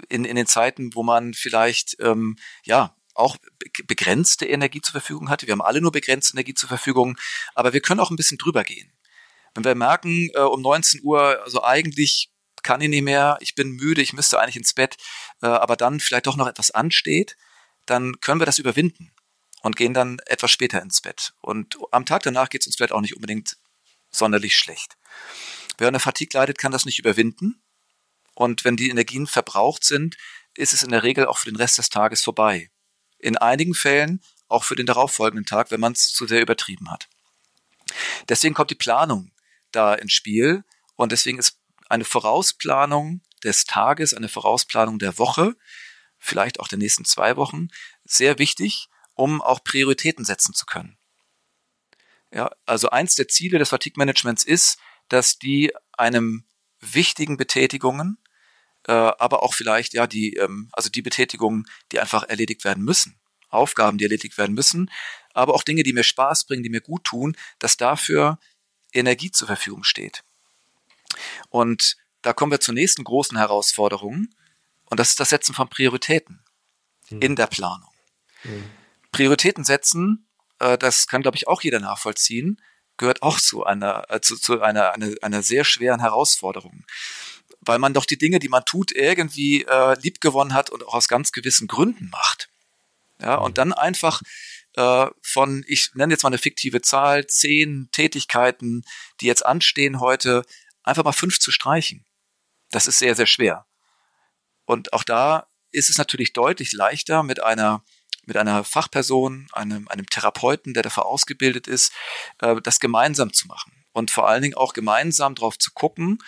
in, 0.08 0.24
in 0.24 0.36
den 0.36 0.46
Zeiten, 0.46 0.94
wo 0.94 1.02
man 1.02 1.34
vielleicht 1.34 1.96
ähm, 2.00 2.36
ja 2.64 2.96
auch 3.14 3.36
begrenzte 3.86 4.46
Energie 4.46 4.80
zur 4.80 4.92
Verfügung 4.92 5.30
hatte. 5.30 5.46
Wir 5.46 5.52
haben 5.52 5.62
alle 5.62 5.80
nur 5.80 5.92
begrenzte 5.92 6.34
Energie 6.34 6.54
zur 6.54 6.68
Verfügung, 6.68 7.16
aber 7.54 7.72
wir 7.72 7.80
können 7.80 8.00
auch 8.00 8.10
ein 8.10 8.16
bisschen 8.16 8.38
drüber 8.38 8.64
gehen. 8.64 8.92
Wenn 9.54 9.64
wir 9.64 9.74
merken, 9.74 10.28
äh, 10.34 10.40
um 10.40 10.60
19 10.60 11.00
Uhr, 11.02 11.42
also 11.42 11.62
eigentlich 11.62 12.30
kann 12.62 12.80
ich 12.80 12.88
nicht 12.88 13.02
mehr, 13.02 13.38
ich 13.40 13.54
bin 13.54 13.70
müde, 13.70 14.02
ich 14.02 14.12
müsste 14.12 14.38
eigentlich 14.38 14.56
ins 14.56 14.74
Bett, 14.74 14.96
äh, 15.40 15.46
aber 15.46 15.76
dann 15.76 16.00
vielleicht 16.00 16.26
doch 16.26 16.36
noch 16.36 16.48
etwas 16.48 16.70
ansteht, 16.70 17.36
dann 17.86 18.20
können 18.20 18.40
wir 18.40 18.46
das 18.46 18.58
überwinden 18.58 19.12
und 19.62 19.76
gehen 19.76 19.94
dann 19.94 20.18
etwas 20.26 20.50
später 20.50 20.82
ins 20.82 21.00
Bett. 21.00 21.32
Und 21.40 21.78
am 21.92 22.04
Tag 22.04 22.22
danach 22.22 22.50
geht 22.50 22.62
es 22.62 22.66
uns 22.66 22.76
vielleicht 22.76 22.92
auch 22.92 23.00
nicht 23.00 23.14
unbedingt 23.14 23.56
sonderlich 24.10 24.56
schlecht. 24.56 24.96
Wer 25.78 25.88
eine 25.88 26.00
Fatigue 26.00 26.38
leidet, 26.38 26.58
kann 26.58 26.72
das 26.72 26.86
nicht 26.86 26.98
überwinden. 26.98 27.62
Und 28.34 28.64
wenn 28.64 28.76
die 28.76 28.90
Energien 28.90 29.26
verbraucht 29.26 29.84
sind, 29.84 30.16
ist 30.56 30.72
es 30.72 30.82
in 30.82 30.90
der 30.90 31.02
Regel 31.02 31.26
auch 31.26 31.38
für 31.38 31.50
den 31.50 31.56
Rest 31.56 31.78
des 31.78 31.90
Tages 31.90 32.22
vorbei. 32.22 32.70
In 33.18 33.36
einigen 33.36 33.74
Fällen 33.74 34.22
auch 34.48 34.64
für 34.64 34.76
den 34.76 34.86
darauffolgenden 34.86 35.46
Tag, 35.46 35.70
wenn 35.70 35.80
man 35.80 35.92
es 35.92 36.12
zu 36.12 36.26
sehr 36.26 36.42
übertrieben 36.42 36.90
hat. 36.90 37.08
Deswegen 38.28 38.54
kommt 38.54 38.70
die 38.70 38.76
Planung 38.76 39.32
da 39.72 39.94
ins 39.94 40.12
Spiel 40.12 40.64
und 40.96 41.12
deswegen 41.12 41.38
ist 41.38 41.58
eine 41.88 42.04
Vorausplanung 42.04 43.22
des 43.44 43.64
Tages, 43.64 44.14
eine 44.14 44.28
Vorausplanung 44.28 44.98
der 44.98 45.18
Woche, 45.18 45.56
vielleicht 46.18 46.60
auch 46.60 46.68
der 46.68 46.78
nächsten 46.78 47.04
zwei 47.04 47.36
Wochen, 47.36 47.68
sehr 48.04 48.38
wichtig, 48.38 48.88
um 49.14 49.40
auch 49.40 49.62
Prioritäten 49.62 50.24
setzen 50.24 50.54
zu 50.54 50.66
können. 50.66 50.98
Ja, 52.32 52.50
also 52.66 52.90
eins 52.90 53.14
der 53.14 53.28
Ziele 53.28 53.58
des 53.58 53.68
Fatigue 53.68 53.98
Managements 53.98 54.44
ist, 54.44 54.78
dass 55.08 55.38
die 55.38 55.72
einem 55.92 56.44
wichtigen 56.80 57.36
Betätigungen, 57.36 58.18
äh, 58.86 58.92
aber 58.92 59.42
auch 59.42 59.54
vielleicht 59.54 59.94
ja 59.94 60.06
die, 60.06 60.34
ähm, 60.34 60.68
also 60.72 60.90
die 60.90 61.02
Betätigungen, 61.02 61.66
die 61.92 62.00
einfach 62.00 62.24
erledigt 62.24 62.64
werden 62.64 62.84
müssen, 62.84 63.18
Aufgaben, 63.48 63.98
die 63.98 64.04
erledigt 64.04 64.38
werden 64.38 64.54
müssen, 64.54 64.90
aber 65.34 65.54
auch 65.54 65.62
Dinge, 65.62 65.82
die 65.82 65.92
mir 65.92 66.04
Spaß 66.04 66.44
bringen, 66.44 66.62
die 66.62 66.70
mir 66.70 66.80
gut 66.80 67.04
tun, 67.04 67.36
dass 67.58 67.76
dafür 67.76 68.38
Energie 68.92 69.30
zur 69.30 69.46
Verfügung 69.46 69.84
steht. 69.84 70.24
Und 71.48 71.96
da 72.22 72.32
kommen 72.32 72.52
wir 72.52 72.60
zur 72.60 72.74
nächsten 72.74 73.04
großen 73.04 73.36
Herausforderung, 73.36 74.28
und 74.88 75.00
das 75.00 75.10
ist 75.10 75.20
das 75.20 75.30
Setzen 75.30 75.54
von 75.54 75.68
Prioritäten 75.68 76.44
mhm. 77.10 77.20
in 77.20 77.36
der 77.36 77.46
Planung. 77.48 77.90
Mhm. 78.44 78.70
Prioritäten 79.12 79.64
setzen, 79.64 80.28
äh, 80.58 80.78
das 80.78 81.06
kann, 81.06 81.22
glaube 81.22 81.36
ich, 81.36 81.48
auch 81.48 81.62
jeder 81.62 81.80
nachvollziehen, 81.80 82.60
gehört 82.96 83.22
auch 83.22 83.40
zu 83.40 83.64
einer, 83.64 84.04
äh, 84.10 84.20
zu, 84.20 84.36
zu 84.36 84.60
einer, 84.60 84.92
einer, 84.92 85.14
einer 85.22 85.42
sehr 85.42 85.64
schweren 85.64 86.00
Herausforderung. 86.00 86.84
Weil 87.60 87.78
man 87.78 87.94
doch 87.94 88.04
die 88.04 88.18
Dinge, 88.18 88.38
die 88.38 88.48
man 88.48 88.64
tut, 88.64 88.92
irgendwie 88.92 89.62
äh, 89.64 89.98
liebgewonnen 90.00 90.54
hat 90.54 90.70
und 90.70 90.86
auch 90.86 90.94
aus 90.94 91.08
ganz 91.08 91.32
gewissen 91.32 91.66
Gründen 91.66 92.08
macht. 92.10 92.48
Ja, 93.20 93.36
und 93.36 93.52
mhm. 93.52 93.54
dann 93.54 93.72
einfach 93.72 94.20
äh, 94.74 95.06
von, 95.22 95.64
ich 95.66 95.90
nenne 95.94 96.12
jetzt 96.12 96.22
mal 96.22 96.28
eine 96.28 96.38
fiktive 96.38 96.82
Zahl, 96.82 97.26
zehn 97.26 97.88
Tätigkeiten, 97.92 98.84
die 99.20 99.26
jetzt 99.26 99.44
anstehen 99.44 100.00
heute, 100.00 100.44
einfach 100.82 101.04
mal 101.04 101.12
fünf 101.12 101.40
zu 101.40 101.50
streichen. 101.50 102.04
Das 102.70 102.86
ist 102.86 102.98
sehr, 102.98 103.14
sehr 103.14 103.26
schwer. 103.26 103.66
Und 104.64 104.92
auch 104.92 105.02
da 105.02 105.48
ist 105.70 105.90
es 105.90 105.98
natürlich 105.98 106.32
deutlich 106.32 106.72
leichter 106.72 107.22
mit 107.22 107.42
einer 107.42 107.82
mit 108.26 108.36
einer 108.36 108.64
Fachperson, 108.64 109.46
einem, 109.52 109.88
einem 109.88 110.06
Therapeuten, 110.06 110.74
der 110.74 110.82
dafür 110.82 111.06
ausgebildet 111.06 111.66
ist, 111.66 111.92
äh, 112.40 112.60
das 112.60 112.80
gemeinsam 112.80 113.32
zu 113.32 113.46
machen. 113.46 113.72
Und 113.92 114.10
vor 114.10 114.28
allen 114.28 114.42
Dingen 114.42 114.54
auch 114.54 114.72
gemeinsam 114.72 115.34
darauf 115.34 115.58
zu 115.58 115.70
gucken, 115.72 116.18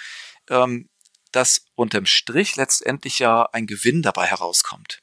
ähm, 0.48 0.88
dass 1.32 1.66
unterm 1.74 2.06
Strich 2.06 2.56
letztendlich 2.56 3.18
ja 3.18 3.42
ein 3.52 3.66
Gewinn 3.66 4.02
dabei 4.02 4.26
herauskommt. 4.26 5.00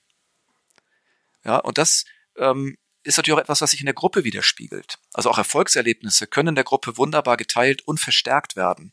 Ja, 1.43 1.57
und 1.57 1.77
das 1.77 2.05
ähm, 2.37 2.77
ist 3.03 3.17
natürlich 3.17 3.37
auch 3.37 3.43
etwas, 3.43 3.61
was 3.61 3.71
sich 3.71 3.81
in 3.81 3.85
der 3.85 3.93
Gruppe 3.93 4.23
widerspiegelt. 4.23 4.97
Also 5.13 5.29
auch 5.29 5.37
Erfolgserlebnisse 5.37 6.25
können 6.25 6.49
in 6.49 6.55
der 6.55 6.63
Gruppe 6.63 6.97
wunderbar 6.97 7.37
geteilt 7.37 7.83
und 7.83 7.99
verstärkt 7.99 8.55
werden. 8.55 8.89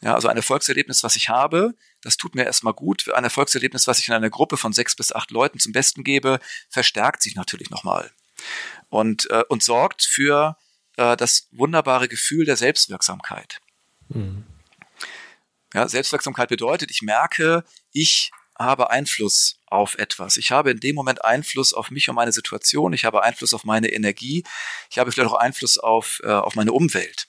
Ja, 0.00 0.14
also 0.14 0.26
ein 0.26 0.36
Erfolgserlebnis, 0.36 1.04
was 1.04 1.14
ich 1.14 1.28
habe, 1.28 1.74
das 2.02 2.16
tut 2.16 2.34
mir 2.34 2.44
erstmal 2.44 2.74
gut. 2.74 3.08
Ein 3.12 3.24
Erfolgserlebnis, 3.24 3.86
was 3.86 3.98
ich 3.98 4.08
in 4.08 4.14
einer 4.14 4.30
Gruppe 4.30 4.56
von 4.56 4.72
sechs 4.72 4.94
bis 4.94 5.12
acht 5.12 5.30
Leuten 5.30 5.58
zum 5.58 5.72
Besten 5.72 6.04
gebe, 6.04 6.40
verstärkt 6.68 7.22
sich 7.22 7.34
natürlich 7.34 7.70
nochmal 7.70 8.10
und, 8.88 9.30
äh, 9.30 9.44
und 9.48 9.62
sorgt 9.62 10.02
für 10.02 10.56
äh, 10.96 11.16
das 11.16 11.48
wunderbare 11.52 12.08
Gefühl 12.08 12.44
der 12.44 12.56
Selbstwirksamkeit. 12.56 13.60
Mhm. 14.08 14.44
Ja, 15.74 15.88
Selbstwirksamkeit 15.88 16.48
bedeutet, 16.50 16.90
ich 16.90 17.02
merke, 17.02 17.64
ich 17.92 18.30
habe 18.58 18.90
Einfluss 18.90 19.58
auf 19.66 19.96
etwas. 19.96 20.36
Ich 20.36 20.52
habe 20.52 20.70
in 20.70 20.80
dem 20.80 20.94
Moment 20.94 21.24
Einfluss 21.24 21.72
auf 21.72 21.90
mich 21.90 22.08
und 22.08 22.14
meine 22.14 22.32
Situation. 22.32 22.92
Ich 22.92 23.04
habe 23.04 23.22
Einfluss 23.22 23.54
auf 23.54 23.64
meine 23.64 23.88
Energie. 23.88 24.44
Ich 24.90 24.98
habe 24.98 25.10
vielleicht 25.10 25.30
auch 25.30 25.38
Einfluss 25.38 25.78
auf, 25.78 26.20
äh, 26.24 26.30
auf 26.30 26.54
meine 26.54 26.72
Umwelt. 26.72 27.28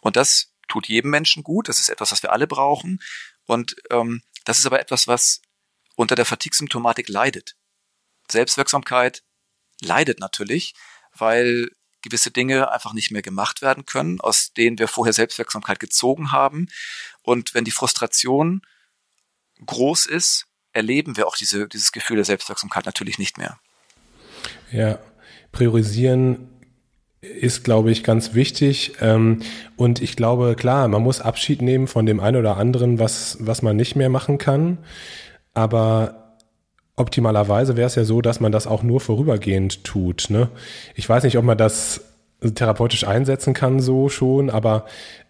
Und 0.00 0.16
das 0.16 0.52
tut 0.68 0.88
jedem 0.88 1.10
Menschen 1.10 1.42
gut. 1.42 1.68
Das 1.68 1.78
ist 1.78 1.90
etwas, 1.90 2.10
was 2.12 2.22
wir 2.22 2.32
alle 2.32 2.46
brauchen. 2.46 3.00
Und 3.46 3.76
ähm, 3.90 4.22
das 4.44 4.58
ist 4.58 4.66
aber 4.66 4.80
etwas, 4.80 5.08
was 5.08 5.40
unter 5.96 6.14
der 6.14 6.24
Fatigue-Symptomatik 6.24 7.08
leidet. 7.08 7.56
Selbstwirksamkeit 8.30 9.22
leidet 9.80 10.20
natürlich, 10.20 10.74
weil 11.16 11.70
gewisse 12.02 12.30
Dinge 12.30 12.70
einfach 12.70 12.92
nicht 12.92 13.10
mehr 13.10 13.22
gemacht 13.22 13.62
werden 13.62 13.86
können, 13.86 14.20
aus 14.20 14.52
denen 14.52 14.78
wir 14.78 14.88
vorher 14.88 15.12
Selbstwirksamkeit 15.12 15.80
gezogen 15.80 16.32
haben. 16.32 16.68
Und 17.22 17.54
wenn 17.54 17.64
die 17.64 17.70
Frustration 17.70 18.62
groß 19.64 20.06
ist, 20.06 20.46
erleben 20.72 21.16
wir 21.16 21.26
auch 21.26 21.36
diese, 21.36 21.68
dieses 21.68 21.92
Gefühl 21.92 22.16
der 22.16 22.24
Selbstwirksamkeit 22.24 22.84
natürlich 22.84 23.18
nicht 23.18 23.38
mehr. 23.38 23.58
Ja, 24.70 24.98
priorisieren 25.52 26.53
ist, 27.40 27.64
glaube 27.64 27.90
ich, 27.90 28.04
ganz 28.04 28.34
wichtig. 28.34 28.94
Ähm, 29.00 29.40
und 29.76 30.02
ich 30.02 30.16
glaube, 30.16 30.54
klar, 30.56 30.88
man 30.88 31.02
muss 31.02 31.20
Abschied 31.20 31.62
nehmen 31.62 31.86
von 31.86 32.06
dem 32.06 32.20
einen 32.20 32.36
oder 32.36 32.56
anderen, 32.56 32.98
was, 32.98 33.38
was 33.40 33.62
man 33.62 33.76
nicht 33.76 33.96
mehr 33.96 34.08
machen 34.08 34.38
kann. 34.38 34.78
Aber 35.52 36.36
optimalerweise 36.96 37.76
wäre 37.76 37.86
es 37.86 37.94
ja 37.94 38.04
so, 38.04 38.20
dass 38.20 38.40
man 38.40 38.52
das 38.52 38.66
auch 38.66 38.82
nur 38.82 39.00
vorübergehend 39.00 39.84
tut. 39.84 40.26
Ne? 40.28 40.48
Ich 40.94 41.08
weiß 41.08 41.24
nicht, 41.24 41.38
ob 41.38 41.44
man 41.44 41.58
das 41.58 42.02
therapeutisch 42.54 43.06
einsetzen 43.06 43.54
kann, 43.54 43.80
so 43.80 44.08
schon, 44.08 44.50
aber 44.50 44.84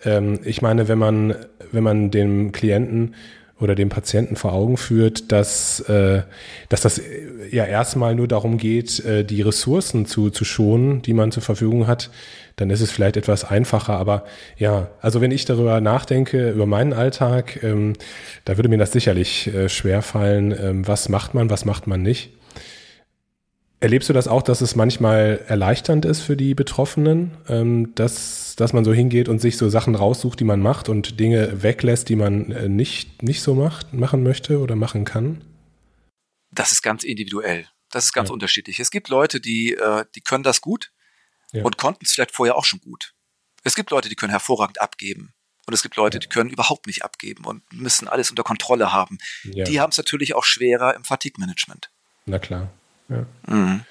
ähm, 0.04 0.40
ich 0.44 0.62
meine, 0.62 0.88
wenn 0.88 0.98
man, 0.98 1.36
wenn 1.70 1.84
man 1.84 2.10
dem 2.10 2.52
Klienten 2.52 3.14
oder 3.60 3.74
dem 3.74 3.88
Patienten 3.88 4.36
vor 4.36 4.52
Augen 4.52 4.76
führt, 4.76 5.30
dass, 5.30 5.80
äh, 5.80 6.22
dass 6.68 6.80
das 6.80 7.00
ja 7.50 7.64
erstmal 7.64 8.14
nur 8.14 8.26
darum 8.26 8.58
geht, 8.58 9.04
äh, 9.04 9.24
die 9.24 9.42
Ressourcen 9.42 10.06
zu, 10.06 10.30
zu 10.30 10.44
schonen, 10.44 11.02
die 11.02 11.12
man 11.12 11.30
zur 11.30 11.42
Verfügung 11.42 11.86
hat, 11.86 12.10
dann 12.56 12.70
ist 12.70 12.80
es 12.80 12.90
vielleicht 12.90 13.16
etwas 13.16 13.44
einfacher. 13.44 13.94
Aber 13.94 14.24
ja, 14.58 14.88
also 15.00 15.20
wenn 15.20 15.30
ich 15.30 15.44
darüber 15.44 15.80
nachdenke, 15.80 16.50
über 16.50 16.66
meinen 16.66 16.92
Alltag, 16.92 17.62
ähm, 17.62 17.94
da 18.44 18.56
würde 18.56 18.68
mir 18.68 18.78
das 18.78 18.92
sicherlich 18.92 19.46
äh, 19.54 19.68
schwer 19.68 20.02
fallen, 20.02 20.52
ähm, 20.58 20.86
was 20.86 21.08
macht 21.08 21.34
man, 21.34 21.48
was 21.48 21.64
macht 21.64 21.86
man 21.86 22.02
nicht. 22.02 22.30
Erlebst 23.84 24.08
du 24.08 24.14
das 24.14 24.28
auch, 24.28 24.40
dass 24.40 24.62
es 24.62 24.76
manchmal 24.76 25.44
erleichternd 25.46 26.06
ist 26.06 26.22
für 26.22 26.38
die 26.38 26.54
Betroffenen, 26.54 27.36
ähm, 27.50 27.94
dass, 27.94 28.56
dass 28.56 28.72
man 28.72 28.82
so 28.82 28.94
hingeht 28.94 29.28
und 29.28 29.40
sich 29.40 29.58
so 29.58 29.68
Sachen 29.68 29.94
raussucht, 29.94 30.40
die 30.40 30.44
man 30.44 30.60
macht 30.60 30.88
und 30.88 31.20
Dinge 31.20 31.62
weglässt, 31.62 32.08
die 32.08 32.16
man 32.16 32.50
äh, 32.50 32.70
nicht, 32.70 33.22
nicht 33.22 33.42
so 33.42 33.54
macht, 33.54 33.92
machen 33.92 34.22
möchte 34.22 34.60
oder 34.60 34.74
machen 34.74 35.04
kann? 35.04 35.44
Das 36.50 36.72
ist 36.72 36.80
ganz 36.80 37.04
individuell. 37.04 37.68
Das 37.90 38.06
ist 38.06 38.14
ganz 38.14 38.30
ja. 38.30 38.32
unterschiedlich. 38.32 38.80
Es 38.80 38.90
gibt 38.90 39.10
Leute, 39.10 39.38
die, 39.38 39.74
äh, 39.74 40.06
die 40.14 40.22
können 40.22 40.44
das 40.44 40.62
gut 40.62 40.90
ja. 41.52 41.62
und 41.62 41.76
konnten 41.76 42.06
es 42.06 42.12
vielleicht 42.12 42.32
vorher 42.32 42.56
auch 42.56 42.64
schon 42.64 42.80
gut. 42.80 43.12
Es 43.64 43.74
gibt 43.74 43.90
Leute, 43.90 44.08
die 44.08 44.16
können 44.16 44.30
hervorragend 44.30 44.80
abgeben. 44.80 45.34
Und 45.66 45.74
es 45.74 45.82
gibt 45.82 45.96
Leute, 45.96 46.16
ja. 46.16 46.20
die 46.20 46.28
können 46.28 46.48
überhaupt 46.48 46.86
nicht 46.86 47.04
abgeben 47.04 47.44
und 47.44 47.70
müssen 47.70 48.08
alles 48.08 48.30
unter 48.30 48.44
Kontrolle 48.44 48.94
haben. 48.94 49.18
Die 49.42 49.78
haben 49.78 49.90
es 49.90 49.98
natürlich 49.98 50.34
auch 50.34 50.44
schwerer 50.44 50.94
im 50.94 51.04
Fatigue-Management. 51.04 51.90
Na 52.24 52.38
klar. 52.38 52.72
Ja. 53.08 53.26
Mhm. 53.46 53.84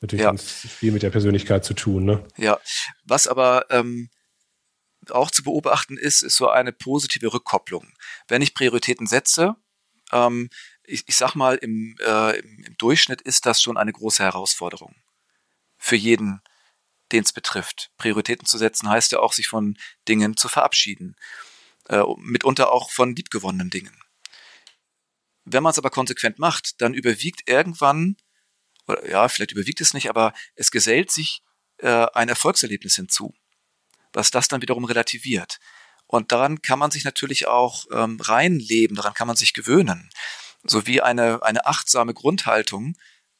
Natürlich 0.00 0.24
ja. 0.24 0.36
viel 0.36 0.92
mit 0.92 1.02
der 1.02 1.10
Persönlichkeit 1.10 1.64
zu 1.64 1.74
tun, 1.74 2.04
ne? 2.04 2.26
Ja. 2.36 2.58
Was 3.04 3.28
aber 3.28 3.66
ähm, 3.70 4.10
auch 5.10 5.30
zu 5.30 5.44
beobachten 5.44 5.96
ist, 5.96 6.22
ist 6.22 6.36
so 6.36 6.48
eine 6.48 6.72
positive 6.72 7.32
Rückkopplung. 7.32 7.92
Wenn 8.28 8.42
ich 8.42 8.54
Prioritäten 8.54 9.06
setze, 9.06 9.56
ähm, 10.10 10.50
ich, 10.84 11.04
ich 11.06 11.16
sag 11.16 11.34
mal, 11.34 11.56
im, 11.56 11.96
äh, 12.00 12.38
im, 12.38 12.64
im 12.64 12.76
Durchschnitt 12.78 13.22
ist 13.22 13.46
das 13.46 13.62
schon 13.62 13.76
eine 13.76 13.92
große 13.92 14.22
Herausforderung. 14.22 14.94
Für 15.78 15.96
jeden, 15.96 16.40
den 17.12 17.22
es 17.24 17.32
betrifft. 17.32 17.90
Prioritäten 17.96 18.46
zu 18.46 18.58
setzen 18.58 18.88
heißt 18.88 19.12
ja 19.12 19.20
auch, 19.20 19.32
sich 19.32 19.48
von 19.48 19.76
Dingen 20.08 20.36
zu 20.36 20.48
verabschieden. 20.48 21.16
Äh, 21.88 22.02
mitunter 22.18 22.72
auch 22.72 22.90
von 22.90 23.14
liebgewonnenen 23.14 23.70
Dingen. 23.70 23.96
Wenn 25.44 25.62
man 25.62 25.70
es 25.70 25.78
aber 25.78 25.90
konsequent 25.90 26.38
macht, 26.38 26.80
dann 26.80 26.94
überwiegt 26.94 27.48
irgendwann 27.48 28.16
oder 28.86 29.08
ja, 29.08 29.28
vielleicht 29.28 29.52
überwiegt 29.52 29.80
es 29.80 29.94
nicht, 29.94 30.08
aber 30.08 30.32
es 30.54 30.70
gesellt 30.70 31.10
sich 31.10 31.42
äh, 31.78 32.06
ein 32.14 32.28
Erfolgserlebnis 32.28 32.96
hinzu, 32.96 33.34
was 34.12 34.30
das 34.30 34.48
dann 34.48 34.62
wiederum 34.62 34.84
relativiert. 34.84 35.58
Und 36.06 36.32
daran 36.32 36.60
kann 36.60 36.78
man 36.78 36.90
sich 36.90 37.04
natürlich 37.04 37.46
auch 37.46 37.86
ähm, 37.90 38.20
reinleben, 38.20 38.96
daran 38.96 39.14
kann 39.14 39.26
man 39.26 39.36
sich 39.36 39.54
gewöhnen. 39.54 40.10
sowie 40.64 41.00
eine, 41.00 41.42
eine 41.42 41.66
achtsame 41.66 42.14
Grundhaltung 42.14 42.96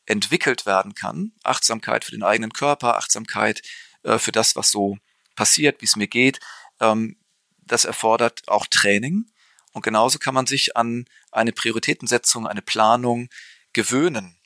entwickelt 0.06 0.66
werden 0.66 0.94
kann. 0.94 1.32
Achtsamkeit 1.44 2.04
für 2.04 2.10
den 2.10 2.24
eigenen 2.24 2.52
Körper, 2.52 2.96
Achtsamkeit 2.96 3.62
äh, 4.02 4.18
für 4.18 4.32
das, 4.32 4.56
was 4.56 4.70
so 4.70 4.98
passiert, 5.36 5.80
wie 5.80 5.86
es 5.86 5.96
mir 5.96 6.08
geht. 6.08 6.40
Ähm, 6.80 7.16
das 7.58 7.84
erfordert 7.84 8.48
auch 8.48 8.66
Training. 8.66 9.26
Und 9.72 9.82
genauso 9.82 10.18
kann 10.18 10.34
man 10.34 10.46
sich 10.46 10.76
an 10.76 11.06
eine 11.30 11.52
Prioritätensetzung, 11.52 12.46
eine 12.46 12.62
Planung 12.62 13.28
gewöhnen. 13.72 14.38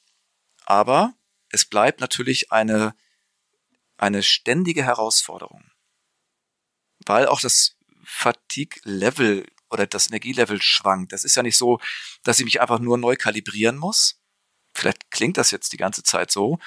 Aber 0.67 1.15
es 1.49 1.65
bleibt 1.65 2.01
natürlich 2.01 2.53
eine, 2.53 2.95
eine 3.97 4.23
ständige 4.23 4.85
Herausforderung. 4.85 5.65
Weil 7.07 7.27
auch 7.27 7.41
das 7.41 7.77
Fatigue-Level 8.05 9.47
oder 9.71 9.87
das 9.87 10.09
Energielevel 10.09 10.61
schwankt. 10.61 11.13
Das 11.13 11.25
ist 11.25 11.37
ja 11.37 11.43
nicht 11.43 11.57
so, 11.57 11.81
dass 12.23 12.39
ich 12.39 12.45
mich 12.45 12.61
einfach 12.61 12.79
nur 12.79 12.99
neu 12.99 13.17
kalibrieren 13.17 13.77
muss. 13.77 14.21
Vielleicht 14.75 15.11
klingt 15.11 15.39
das 15.39 15.51
jetzt 15.51 15.73
die 15.73 15.77
ganze 15.77 16.03
Zeit 16.03 16.31
so. 16.31 16.59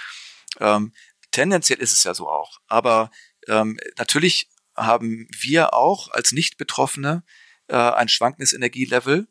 Ähm, 0.59 0.93
tendenziell 1.31 1.79
ist 1.79 1.93
es 1.93 2.03
ja 2.03 2.13
so 2.13 2.27
auch. 2.29 2.59
Aber 2.67 3.11
ähm, 3.47 3.79
natürlich 3.97 4.49
haben 4.75 5.27
wir 5.41 5.73
auch 5.73 6.09
als 6.09 6.31
Nicht-Betroffene 6.31 7.23
äh, 7.67 7.75
ein 7.75 8.09
schwankendes 8.09 8.53
Energielevel 8.53 9.27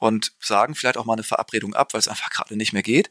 und 0.00 0.32
sagen 0.40 0.74
vielleicht 0.74 0.96
auch 0.96 1.04
mal 1.04 1.12
eine 1.12 1.22
Verabredung 1.22 1.74
ab, 1.74 1.92
weil 1.92 2.00
es 2.00 2.08
einfach 2.08 2.30
gerade 2.30 2.56
nicht 2.56 2.72
mehr 2.72 2.82
geht. 2.82 3.10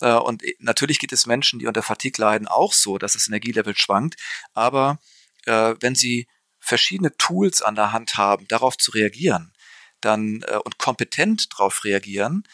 Äh, 0.00 0.14
und 0.14 0.42
natürlich 0.58 0.98
geht 0.98 1.12
es 1.12 1.26
Menschen, 1.26 1.58
die 1.58 1.66
unter 1.66 1.82
Fatigue 1.82 2.22
leiden, 2.24 2.48
auch 2.48 2.72
so, 2.72 2.96
dass 2.98 3.12
das 3.12 3.26
Energielevel 3.26 3.76
schwankt. 3.76 4.16
Aber 4.54 4.98
äh, 5.44 5.74
wenn 5.80 5.94
sie 5.94 6.28
verschiedene 6.60 7.16
Tools 7.16 7.62
an 7.62 7.74
der 7.74 7.92
Hand 7.92 8.16
haben, 8.16 8.46
darauf 8.46 8.78
zu 8.78 8.92
reagieren, 8.92 9.52
dann 10.00 10.42
äh, 10.46 10.56
und 10.56 10.78
kompetent 10.78 11.52
darauf 11.52 11.84
reagieren, 11.84 12.44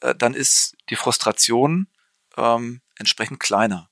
äh, 0.00 0.14
dann 0.14 0.32
ist 0.32 0.76
die 0.88 0.96
Frustration 0.96 1.88
ähm, 2.36 2.82
entsprechend 2.96 3.40
kleiner 3.40 3.90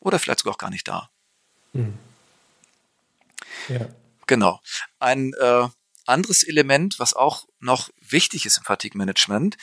oder 0.00 0.18
vielleicht 0.18 0.40
sogar 0.40 0.54
auch 0.54 0.58
gar 0.58 0.70
nicht 0.70 0.88
da. 0.88 1.10
Hm. 1.74 1.96
Ja. 3.68 3.88
Genau. 4.26 4.60
Ein 4.98 5.32
äh, 5.34 5.68
anderes 6.10 6.42
Element, 6.42 6.98
was 6.98 7.14
auch 7.14 7.46
noch 7.58 7.90
wichtig 8.00 8.44
ist 8.44 8.58
im 8.58 8.64
Fatigue-Management, 8.64 9.56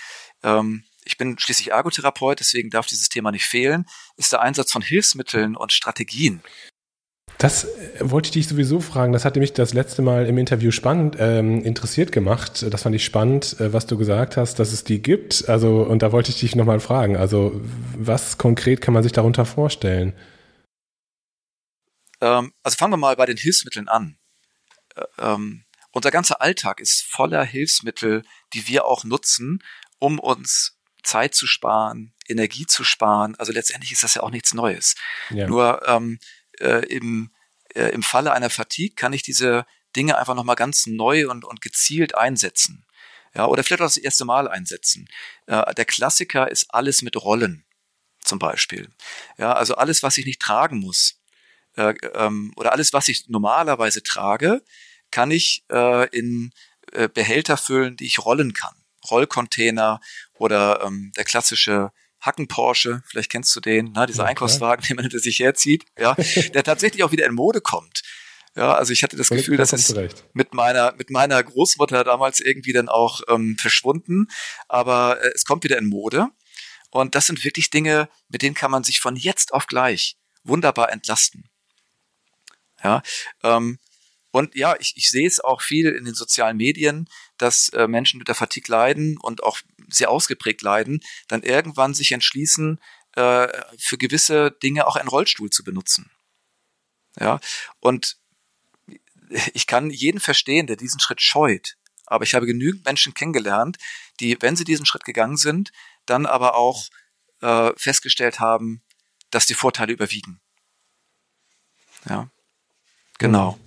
ähm, 0.44 0.84
ich 1.08 1.18
bin 1.18 1.40
schließlich 1.40 1.72
Ergotherapeut, 1.72 2.40
deswegen 2.40 2.70
darf 2.70 2.86
dieses 2.86 3.08
Thema 3.08 3.32
nicht 3.32 3.46
fehlen, 3.46 3.86
ist 4.18 4.32
der 4.34 4.42
Einsatz 4.42 4.72
von 4.72 4.82
Hilfsmitteln 4.82 5.56
und 5.56 5.72
Strategien. 5.72 6.42
Das 7.38 7.66
äh, 7.66 8.00
wollte 8.02 8.28
ich 8.28 8.34
dich 8.34 8.48
sowieso 8.48 8.80
fragen. 8.82 9.14
Das 9.14 9.24
hatte 9.24 9.40
mich 9.40 9.54
das 9.54 9.74
letzte 9.74 10.02
Mal 10.02 10.26
im 10.26 10.38
Interview 10.38 10.72
spannend 10.72 11.16
ähm, 11.20 11.64
interessiert 11.64 12.12
gemacht. 12.12 12.66
Das 12.70 12.84
fand 12.84 12.96
ich 12.96 13.06
spannend, 13.06 13.60
äh, 13.60 13.74
was 13.74 13.86
du 13.86 13.98
gesagt 13.98 14.38
hast, 14.38 14.60
dass 14.60 14.74
es 14.74 14.84
die 14.84 15.02
gibt. 15.02 15.48
Also 15.48 15.84
und 15.84 16.02
da 16.02 16.12
wollte 16.12 16.32
ich 16.32 16.40
dich 16.40 16.56
nochmal 16.56 16.80
fragen. 16.80 17.16
Also 17.16 17.62
was 17.96 18.38
konkret 18.38 18.82
kann 18.82 18.94
man 18.94 19.04
sich 19.04 19.12
darunter 19.12 19.46
vorstellen? 19.46 20.14
Ähm, 22.22 22.54
also 22.64 22.76
fangen 22.76 22.94
wir 22.94 22.98
mal 22.98 23.16
bei 23.16 23.26
den 23.26 23.38
Hilfsmitteln 23.38 23.88
an. 23.88 24.18
Äh, 24.96 25.04
ähm, 25.20 25.64
unser 25.98 26.12
ganzer 26.12 26.42
Alltag 26.42 26.80
ist 26.80 27.04
voller 27.04 27.44
Hilfsmittel, 27.44 28.24
die 28.54 28.68
wir 28.68 28.86
auch 28.86 29.04
nutzen, 29.04 29.64
um 30.00 30.20
uns 30.20 30.78
Zeit 31.04 31.34
zu 31.34 31.48
sparen, 31.48 32.14
Energie 32.28 32.66
zu 32.66 32.84
sparen. 32.84 33.36
Also 33.38 33.52
letztendlich 33.52 33.92
ist 33.92 34.04
das 34.04 34.16
ja 34.16 34.24
auch 34.24 34.30
nichts 34.30 34.54
Neues. 34.54 34.96
Ja. 35.30 35.48
Nur 35.48 35.88
ähm, 35.88 36.20
äh, 36.60 36.86
im, 36.88 37.32
äh, 37.74 37.90
im 37.90 38.04
Falle 38.04 38.34
einer 38.34 38.50
Fatigue 38.50 38.96
kann 38.96 39.14
ich 39.14 39.24
diese 39.24 39.66
Dinge 39.96 40.18
einfach 40.18 40.36
nochmal 40.36 40.56
ganz 40.56 40.86
neu 40.86 41.30
und, 41.30 41.44
und 41.46 41.62
gezielt 41.62 42.16
einsetzen. 42.16 42.86
Ja, 43.34 43.46
oder 43.46 43.64
vielleicht 43.64 43.82
auch 43.82 43.88
das 43.88 43.98
erste 43.98 44.26
Mal 44.26 44.48
einsetzen. 44.48 45.08
Äh, 45.46 45.74
der 45.74 45.86
Klassiker 45.86 46.50
ist 46.50 46.74
alles 46.74 47.02
mit 47.02 47.16
Rollen, 47.16 47.66
zum 48.24 48.40
Beispiel. 48.40 48.90
Ja, 49.38 49.54
also 49.54 49.76
alles, 49.76 50.04
was 50.04 50.18
ich 50.18 50.26
nicht 50.26 50.42
tragen 50.42 50.80
muss, 50.80 51.22
äh, 51.76 51.94
ähm, 52.14 52.52
oder 52.56 52.74
alles, 52.74 52.94
was 52.94 53.08
ich 53.08 53.28
normalerweise 53.30 54.04
trage, 54.04 54.64
kann 55.12 55.32
ich 55.32 55.64
äh, 55.72 56.08
in 56.10 56.52
äh, 56.92 57.10
Behälter 57.10 57.58
füllen, 57.58 57.98
die 57.98 58.06
ich 58.06 58.20
rollen 58.20 58.54
kann. 58.54 58.76
Rollcontainer 59.10 60.00
oder 60.34 60.82
ähm, 60.86 61.12
der 61.16 61.24
klassische 61.24 61.92
Hacken 62.20 62.48
Porsche, 62.48 63.04
vielleicht 63.06 63.32
kennst 63.32 63.56
du 63.56 63.60
den, 63.60 63.92
ne, 63.92 64.06
dieser 64.06 64.24
ja, 64.24 64.30
Einkaufswagen, 64.30 64.86
den 64.88 64.96
man 64.96 65.04
hinter 65.04 65.20
sich 65.20 65.40
herzieht, 65.40 65.86
ja, 65.98 66.16
der 66.54 66.64
tatsächlich 66.64 67.04
auch 67.04 67.12
wieder 67.12 67.26
in 67.26 67.34
Mode 67.34 67.62
kommt. 67.62 68.02
Ja, 68.56 68.74
also 68.74 68.92
ich 68.92 69.04
hatte 69.04 69.16
das 69.16 69.30
Gefühl, 69.30 69.58
dass 69.58 69.72
es 69.72 69.94
mit 70.34 70.54
meiner 70.56 70.94
mit 70.98 71.12
meiner 71.12 71.44
Großmutter 71.44 72.04
damals 72.04 72.40
irgendwie 72.40 72.74
dann 72.74 72.90
auch 72.90 73.22
ähm, 73.28 73.56
verschwunden, 73.60 74.28
aber 74.68 75.22
äh, 75.22 75.30
es 75.36 75.46
kommt 75.46 75.64
wieder 75.64 75.78
in 75.78 75.86
Mode 75.86 76.30
und 76.90 77.14
das 77.14 77.28
sind 77.28 77.44
wirklich 77.44 77.70
Dinge, 77.70 78.10
mit 78.30 78.42
denen 78.42 78.56
kann 78.56 78.72
man 78.72 78.84
sich 78.84 79.00
von 79.00 79.16
jetzt 79.16 79.54
auf 79.54 79.68
gleich 79.68 80.18
wunderbar 80.44 80.92
entlasten. 80.92 81.48
Ja, 82.84 83.04
ähm, 83.44 83.78
und 84.38 84.56
ja, 84.56 84.76
ich, 84.80 84.94
ich 84.96 85.10
sehe 85.10 85.26
es 85.26 85.40
auch 85.40 85.62
viel 85.62 85.88
in 85.90 86.06
den 86.06 86.14
sozialen 86.14 86.58
Medien, 86.58 87.10
dass 87.40 87.70
äh, 87.70 87.88
Menschen 87.88 88.20
mit 88.20 88.28
der 88.28 88.36
Fatigue 88.36 88.72
leiden 88.72 89.18
und 89.18 89.42
auch 89.42 89.60
sehr 89.90 90.12
ausgeprägt 90.12 90.62
leiden, 90.62 91.02
dann 91.28 91.42
irgendwann 91.42 91.96
sich 91.96 92.12
entschließen, 92.12 92.80
äh, 93.16 93.48
für 93.80 93.98
gewisse 93.98 94.52
Dinge 94.52 94.86
auch 94.86 94.96
einen 94.96 95.10
Rollstuhl 95.10 95.50
zu 95.50 95.64
benutzen. 95.64 96.12
Ja, 97.20 97.40
und 97.80 98.18
ich 99.54 99.66
kann 99.66 99.90
jeden 99.90 100.20
verstehen, 100.20 100.68
der 100.68 100.76
diesen 100.76 101.00
Schritt 101.00 101.20
scheut. 101.20 101.76
Aber 102.06 102.24
ich 102.24 102.36
habe 102.36 102.46
genügend 102.46 102.86
Menschen 102.86 103.16
kennengelernt, 103.16 103.78
die, 104.20 104.38
wenn 104.40 104.56
sie 104.56 104.66
diesen 104.66 104.86
Schritt 104.86 105.04
gegangen 105.04 105.38
sind, 105.38 105.72
dann 106.06 106.28
aber 106.28 106.56
auch 106.56 106.86
äh, 107.42 107.72
festgestellt 107.76 108.40
haben, 108.40 108.84
dass 109.32 109.48
die 109.48 109.56
Vorteile 109.56 109.94
überwiegen. 109.94 110.40
Ja, 112.08 112.30
genau. 113.18 113.58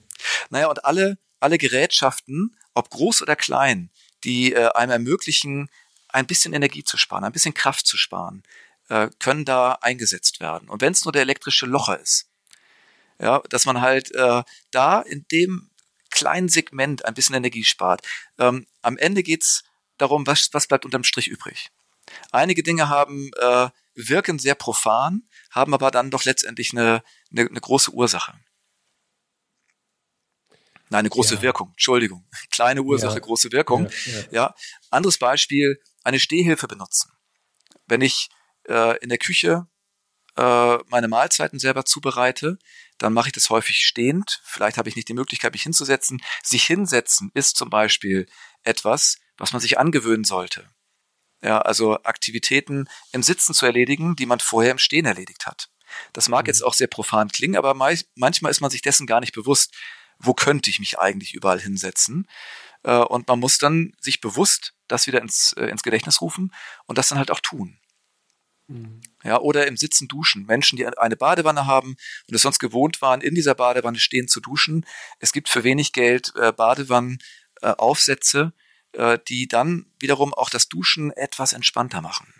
Naja, 0.51 0.69
und 0.69 0.85
alle, 0.85 1.19
alle 1.41 1.59
Gerätschaften, 1.59 2.57
ob 2.75 2.91
groß 2.91 3.23
oder 3.23 3.37
klein, 3.37 3.91
die 4.25 4.53
äh, 4.53 4.69
einem 4.73 4.93
ermöglichen, 4.93 5.71
ein 6.09 6.27
bisschen 6.27 6.53
Energie 6.53 6.85
zu 6.85 6.97
sparen, 6.97 7.25
ein 7.25 7.33
bisschen 7.33 7.55
Kraft 7.55 7.87
zu 7.87 7.97
sparen, 7.97 8.43
äh, 8.89 9.09
können 9.19 9.45
da 9.45 9.73
eingesetzt 9.81 10.41
werden. 10.41 10.69
Und 10.69 10.81
wenn 10.83 10.93
es 10.93 11.05
nur 11.05 11.13
der 11.13 11.23
elektrische 11.23 11.67
Locher 11.67 11.99
ist, 11.99 12.27
ja, 13.21 13.43
dass 13.49 13.67
man 13.67 13.81
halt 13.81 14.15
äh, 14.15 14.43
da 14.71 15.01
in 15.01 15.27
dem 15.31 15.71
kleinen 16.11 16.49
Segment 16.49 17.05
ein 17.05 17.15
bisschen 17.15 17.37
Energie 17.37 17.65
spart. 17.65 18.07
Ähm, 18.39 18.67
am 18.83 18.97
Ende 18.97 19.23
geht's 19.23 19.63
darum, 19.99 20.27
was, 20.27 20.51
was 20.53 20.67
bleibt 20.67 20.85
unterm 20.85 21.05
Strich 21.05 21.29
übrig. 21.29 21.71
Einige 22.33 22.63
Dinge 22.63 22.89
haben, 22.89 23.31
äh, 23.41 23.69
wirken 23.95 24.39
sehr 24.39 24.55
profan, 24.55 25.23
haben 25.51 25.75
aber 25.75 25.91
dann 25.91 26.11
doch 26.11 26.25
letztendlich 26.25 26.73
eine, 26.73 27.03
eine, 27.31 27.49
eine 27.49 27.61
große 27.61 27.93
Ursache. 27.93 28.35
Nein, 30.91 31.01
eine 31.01 31.11
große 31.11 31.37
ja. 31.37 31.43
Wirkung. 31.43 31.71
Entschuldigung. 31.71 32.29
Kleine 32.51 32.83
Ursache, 32.83 33.15
ja. 33.15 33.21
große 33.21 33.53
Wirkung. 33.53 33.89
Ja, 34.07 34.23
ja. 34.31 34.55
Anderes 34.91 35.19
Beispiel, 35.19 35.81
eine 36.05 36.19
Stehhilfe 36.19 36.69
benutzen. 36.69 37.13
Wenn 37.87 38.01
ich 38.01 38.29
äh, 38.69 38.99
in 38.99 39.09
der 39.09 39.19
Küche 39.19 39.67
äh, 40.37 40.79
meine 40.89 41.09
Mahlzeiten 41.09 41.59
selber 41.59 41.85
zubereite, 41.85 42.59
dann 42.99 43.13
mache 43.13 43.29
ich 43.29 43.33
das 43.33 43.51
häufig 43.51 43.79
stehend. 43.79 44.41
Vielleicht 44.45 44.79
habe 44.79 44.89
ich 44.89 44.97
nicht 44.97 45.09
die 45.09 45.15
Möglichkeit, 45.15 45.53
mich 45.53 45.63
hinzusetzen. 45.63 46.23
Sich 46.43 46.65
hinsetzen 46.65 47.31
ist 47.35 47.57
zum 47.57 47.71
Beispiel 47.71 48.27
etwas, 48.63 49.19
was 49.39 49.53
man 49.53 49.61
sich 49.61 49.79
angewöhnen 49.79 50.25
sollte. 50.25 50.69
Ja, 51.43 51.61
also 51.61 52.03
Aktivitäten 52.03 52.89
im 53.13 53.23
Sitzen 53.23 53.55
zu 53.55 53.65
erledigen, 53.65 54.17
die 54.17 54.27
man 54.27 54.41
vorher 54.41 54.73
im 54.73 54.79
Stehen 54.79 55.07
erledigt 55.07 55.47
hat. 55.47 55.71
Das 56.13 56.29
mag 56.29 56.45
mhm. 56.45 56.49
jetzt 56.49 56.63
auch 56.63 56.75
sehr 56.75 56.89
profan 56.89 57.29
klingen, 57.29 57.57
aber 57.57 57.75
manchmal 57.75 58.51
ist 58.51 58.61
man 58.61 58.71
sich 58.71 58.83
dessen 58.83 59.07
gar 59.07 59.21
nicht 59.21 59.35
bewusst 59.35 59.75
wo 60.21 60.35
könnte 60.35 60.71
ich 60.71 60.79
mich 60.79 60.99
eigentlich 60.99 61.35
überall 61.35 61.61
hinsetzen? 61.61 62.29
Äh, 62.83 62.97
und 62.97 63.29
man 63.29 63.41
muss 63.41 63.59
dann 63.59 63.93
sich 64.01 64.21
bewusst 64.21 64.75
das 64.89 65.07
wieder 65.07 65.21
ins, 65.21 65.53
äh, 65.55 65.67
ins 65.67 65.83
Gedächtnis 65.83 66.21
rufen 66.21 66.53
und 66.87 66.99
das 66.99 67.09
dann 67.09 67.19
halt 67.19 67.31
auch 67.31 67.41
tun. 67.41 67.79
Mhm. 68.69 69.01
Ja, 69.25 69.41
oder 69.41 69.67
im 69.67 69.77
Sitzen 69.77 70.09
duschen. 70.09 70.47
Menschen, 70.47 70.77
die 70.77 70.87
eine 70.87 71.17
Badewanne 71.17 71.67
haben 71.67 71.97
und 72.29 72.35
es 72.35 72.43
sonst 72.43 72.59
gewohnt 72.59 73.03
waren, 73.03 73.21
in 73.21 73.35
dieser 73.35 73.55
Badewanne 73.55 73.99
stehen 73.99 74.29
zu 74.29 74.41
duschen. 74.41 74.87
Es 75.19 75.33
gibt 75.33 75.49
für 75.49 75.65
wenig 75.65 75.93
Geld 75.93 76.33
äh, 76.37 76.53
Badewannenaufsätze, 76.53 78.53
äh, 78.93 79.19
die 79.29 79.49
dann 79.49 79.87
wiederum 79.99 80.35
auch 80.35 80.51
das 80.51 80.69
Duschen 80.69 81.11
etwas 81.13 81.53
entspannter 81.53 82.01
machen. 82.01 82.40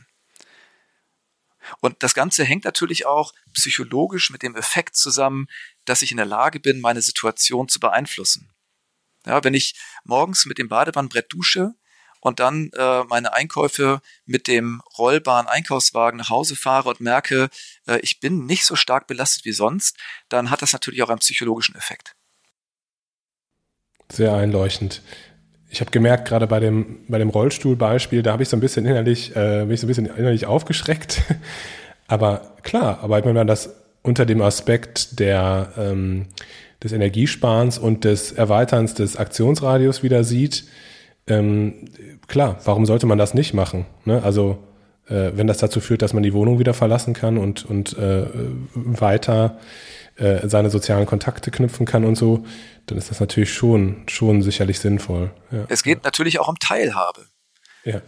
Und 1.81 2.03
das 2.03 2.15
Ganze 2.15 2.45
hängt 2.45 2.65
natürlich 2.65 3.07
auch 3.07 3.33
psychologisch 3.53 4.31
mit 4.31 4.43
dem 4.43 4.57
Effekt 4.57 4.97
zusammen, 4.97 5.47
dass 5.85 6.03
ich 6.03 6.11
in 6.11 6.17
der 6.17 6.27
Lage 6.27 6.61
bin, 6.61 6.81
meine 6.81 7.03
Situation 7.03 7.69
zu 7.69 7.81
beeinflussen. 7.81 8.51
Ja, 9.27 9.45
wenn 9.45 9.55
ich 9.55 9.75
morgens 10.05 10.47
mit 10.47 10.59
dem 10.59 10.69
Badewannenbrett 10.69 11.33
dusche 11.33 11.75
und 12.21 12.41
dann 12.41 12.71
äh, 12.73 13.05
meine 13.05 13.35
Einkäufe 13.35 14.01
mit 14.25 14.47
dem 14.47 14.83
rollbaren 14.99 15.47
Einkaufswagen 15.47 16.19
nach 16.19 16.31
Hause 16.31 16.57
fahre 16.57 16.89
und 16.89 17.01
merke, 17.01 17.51
äh, 17.87 17.99
ich 18.01 18.21
bin 18.21 18.47
nicht 18.47 18.65
so 18.65 18.77
stark 18.77 19.07
belastet 19.07 19.45
wie 19.45 19.53
sonst, 19.53 19.97
dann 20.29 20.51
hat 20.51 20.63
das 20.63 20.73
natürlich 20.73 21.03
auch 21.03 21.11
einen 21.11 21.19
psychologischen 21.19 21.75
Effekt. 21.75 22.15
Sehr 24.11 24.35
einleuchtend. 24.35 25.03
Ich 25.73 25.81
habe 25.81 25.93
gemerkt, 25.93 26.27
gerade 26.27 26.49
bei 26.49 26.59
dem, 26.59 26.99
bei 27.07 27.19
dem 27.19 27.29
Rollstuhlbeispiel, 27.29 28.23
da 28.23 28.33
habe 28.33 28.43
ich 28.43 28.49
so 28.49 28.57
ein 28.57 28.61
bisschen 28.61 28.85
innerlich, 28.87 29.37
äh, 29.37 29.61
bin 29.61 29.71
ich 29.71 29.81
so 29.81 29.87
ein 29.87 29.89
bisschen 29.89 30.07
innerlich 30.07 30.47
aufgeschreckt. 30.47 31.23
aber 32.09 32.57
klar, 32.63 32.99
aber 33.03 33.25
wenn 33.25 33.35
man 33.35 33.47
das 33.47 33.77
unter 34.03 34.27
dem 34.27 34.43
Aspekt 34.43 35.21
der, 35.21 35.73
ähm, 35.79 36.27
des 36.83 36.93
Energiesparens 36.93 37.79
und 37.79 38.05
des 38.05 38.33
Erweiterns 38.33 38.95
des 38.95 39.17
Aktionsradius 39.17 40.03
wieder 40.03 40.25
sieht, 40.25 40.65
ähm, 41.29 41.75
klar, 42.27 42.59
warum 42.65 42.85
sollte 42.85 43.07
man 43.07 43.19
das 43.19 43.35
nicht 43.35 43.55
machen? 43.55 43.87
Ne? 44.05 44.23
Also 44.25 44.59
äh, 45.07 45.31
wenn 45.35 45.47
das 45.47 45.59
dazu 45.59 45.81
führt, 45.81 46.03
dass 46.03 46.15
man 46.15 46.25
die 46.25 46.33
Wohnung 46.33 46.59
wieder 46.59 46.75
verlassen 46.75 47.15
kann 47.15 47.39
und, 47.39 47.65
und 47.65 47.97
äh, 47.97 48.25
weiter 48.75 49.59
äh, 50.21 50.49
seine 50.49 50.71
sozialen 50.71 51.07
Kontakte 51.07 51.51
knüpfen 51.51 51.87
kann 51.87 52.05
und 52.05 52.15
so, 52.15 52.45
dann 52.87 52.99
ist 52.99 53.11
das 53.11 53.21
natürlich 53.21 53.53
schon, 53.53 54.05
schon 54.09 54.43
sicherlich 54.43 54.79
sinnvoll. 54.79 55.35
Ja. 55.51 55.65
Es 55.69 55.83
geht 55.83 56.05
natürlich 56.05 56.39
auch 56.39 56.49
um 56.49 56.59
Teilhabe. 56.59 57.27
Ja. 57.85 58.03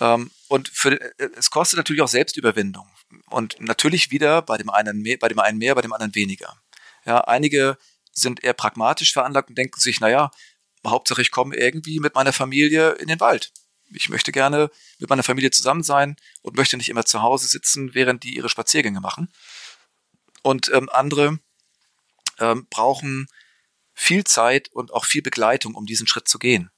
Ähm, 0.00 0.30
und 0.48 0.68
für, 0.68 1.00
äh, 1.00 1.28
es 1.36 1.50
kostet 1.50 1.76
natürlich 1.76 2.02
auch 2.02 2.08
Selbstüberwindung. 2.08 2.86
Und 3.28 3.56
natürlich 3.60 4.10
wieder 4.10 4.42
bei 4.42 4.56
dem 4.56 4.70
einen 4.70 5.02
mehr, 5.02 5.18
bei 5.18 5.28
dem 5.28 5.38
einen 5.38 5.58
mehr, 5.58 5.74
bei 5.74 5.82
dem 5.82 5.92
anderen 5.92 6.14
weniger. 6.14 6.56
Ja, 7.04 7.20
einige 7.22 7.76
sind 8.12 8.42
eher 8.42 8.54
pragmatisch 8.54 9.12
veranlagt 9.12 9.50
und 9.50 9.58
denken 9.58 9.80
sich, 9.80 10.00
naja, 10.00 10.30
Hauptsache 10.86 11.22
ich 11.22 11.30
komme 11.30 11.56
irgendwie 11.56 12.00
mit 12.00 12.14
meiner 12.14 12.32
Familie 12.32 12.92
in 12.92 13.08
den 13.08 13.20
Wald. 13.20 13.52
Ich 13.94 14.08
möchte 14.08 14.32
gerne 14.32 14.70
mit 14.98 15.10
meiner 15.10 15.22
Familie 15.22 15.50
zusammen 15.50 15.82
sein 15.82 16.16
und 16.40 16.56
möchte 16.56 16.76
nicht 16.76 16.88
immer 16.88 17.04
zu 17.04 17.22
Hause 17.22 17.46
sitzen, 17.46 17.94
während 17.94 18.22
die 18.24 18.34
ihre 18.34 18.48
Spaziergänge 18.48 19.00
machen. 19.00 19.28
Und 20.42 20.70
ähm, 20.72 20.88
andere 20.90 21.38
ähm, 22.38 22.66
brauchen 22.68 23.28
viel 23.94 24.24
Zeit 24.24 24.68
und 24.72 24.92
auch 24.92 25.04
viel 25.04 25.22
Begleitung, 25.22 25.74
um 25.74 25.86
diesen 25.86 26.06
Schritt 26.06 26.28
zu 26.28 26.38
gehen. 26.38 26.70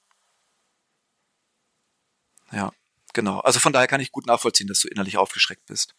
Ja, 2.52 2.72
genau. 3.12 3.40
Also 3.40 3.60
von 3.60 3.72
daher 3.72 3.88
kann 3.88 4.00
ich 4.00 4.12
gut 4.12 4.26
nachvollziehen, 4.26 4.68
dass 4.68 4.80
du 4.80 4.88
innerlich 4.88 5.16
aufgeschreckt 5.16 5.66
bist. 5.66 5.94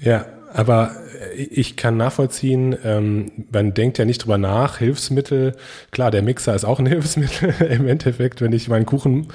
ja, 0.00 0.26
aber 0.52 0.96
ich 1.34 1.76
kann 1.76 1.96
nachvollziehen, 1.96 2.76
ähm, 2.84 3.46
man 3.50 3.74
denkt 3.74 3.98
ja 3.98 4.04
nicht 4.04 4.22
drüber 4.22 4.38
nach, 4.38 4.78
Hilfsmittel, 4.78 5.56
klar, 5.90 6.10
der 6.10 6.22
Mixer 6.22 6.54
ist 6.54 6.64
auch 6.64 6.78
ein 6.78 6.86
Hilfsmittel 6.92 7.50
im 7.62 7.88
Endeffekt, 7.88 8.40
wenn 8.40 8.52
ich 8.52 8.68
meinen 8.68 8.86
Kuchen 8.86 9.32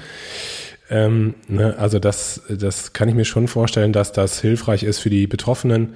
ähm, 0.90 1.34
ne, 1.48 1.76
also 1.78 1.98
das, 1.98 2.42
das 2.48 2.92
kann 2.92 3.08
ich 3.08 3.14
mir 3.14 3.24
schon 3.24 3.48
vorstellen, 3.48 3.92
dass 3.92 4.12
das 4.12 4.40
hilfreich 4.40 4.82
ist 4.82 4.98
für 4.98 5.10
die 5.10 5.26
Betroffenen, 5.26 5.94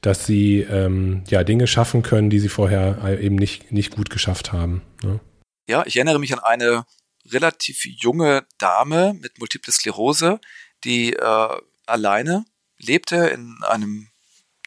dass 0.00 0.26
sie 0.26 0.60
ähm, 0.60 1.24
ja 1.28 1.44
Dinge 1.44 1.66
schaffen 1.66 2.02
können, 2.02 2.30
die 2.30 2.38
sie 2.38 2.48
vorher 2.48 3.18
eben 3.20 3.36
nicht, 3.36 3.72
nicht 3.72 3.90
gut 3.94 4.10
geschafft 4.10 4.52
haben. 4.52 4.82
Ne? 5.02 5.20
Ja, 5.68 5.84
ich 5.86 5.96
erinnere 5.96 6.18
mich 6.18 6.32
an 6.32 6.38
eine 6.40 6.84
relativ 7.26 7.84
junge 7.84 8.46
Dame 8.58 9.14
mit 9.20 9.38
Multiple 9.38 9.72
Sklerose, 9.72 10.40
die 10.84 11.12
äh, 11.12 11.48
alleine 11.86 12.44
lebte 12.78 13.16
in 13.16 13.58
einem 13.62 14.08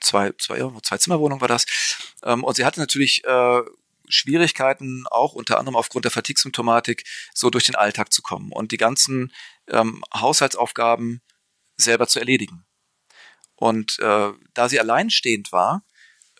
zwei, 0.01 0.31
zwei, 0.37 0.59
zwei 0.83 0.97
Zimmerwohnung 0.97 1.41
war 1.41 1.47
das. 1.47 1.65
Ähm, 2.23 2.43
und 2.43 2.55
sie 2.55 2.65
hatte 2.65 2.79
natürlich 2.79 3.23
äh, 3.25 3.61
Schwierigkeiten, 4.07 5.05
auch 5.09 5.33
unter 5.33 5.57
anderem 5.57 5.75
aufgrund 5.75 6.05
der 6.05 6.11
Fatigue-Symptomatik, 6.11 7.03
so 7.33 7.49
durch 7.49 7.65
den 7.65 7.75
Alltag 7.75 8.11
zu 8.11 8.21
kommen 8.21 8.51
und 8.51 8.71
die 8.71 8.77
ganzen 8.77 9.31
ähm, 9.69 10.03
Haushaltsaufgaben 10.13 11.21
selber 11.77 12.07
zu 12.07 12.19
erledigen. 12.19 12.65
Und 13.55 13.99
äh, 13.99 14.31
da 14.53 14.69
sie 14.69 14.79
alleinstehend 14.79 15.51
war 15.51 15.83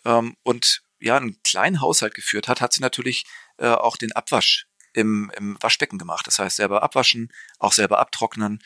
ähm, 0.04 0.36
und 0.42 0.82
ja 1.00 1.16
einen 1.16 1.42
kleinen 1.42 1.80
Haushalt 1.80 2.14
geführt 2.14 2.48
hat, 2.48 2.60
hat 2.60 2.72
sie 2.72 2.80
natürlich 2.80 3.24
äh, 3.58 3.68
auch 3.68 3.96
den 3.96 4.12
Abwasch 4.12 4.66
im, 4.92 5.30
im 5.36 5.56
Waschbecken 5.60 5.98
gemacht. 5.98 6.26
Das 6.26 6.38
heißt, 6.38 6.56
selber 6.56 6.82
abwaschen, 6.82 7.32
auch 7.58 7.72
selber 7.72 7.98
abtrocknen 7.98 8.62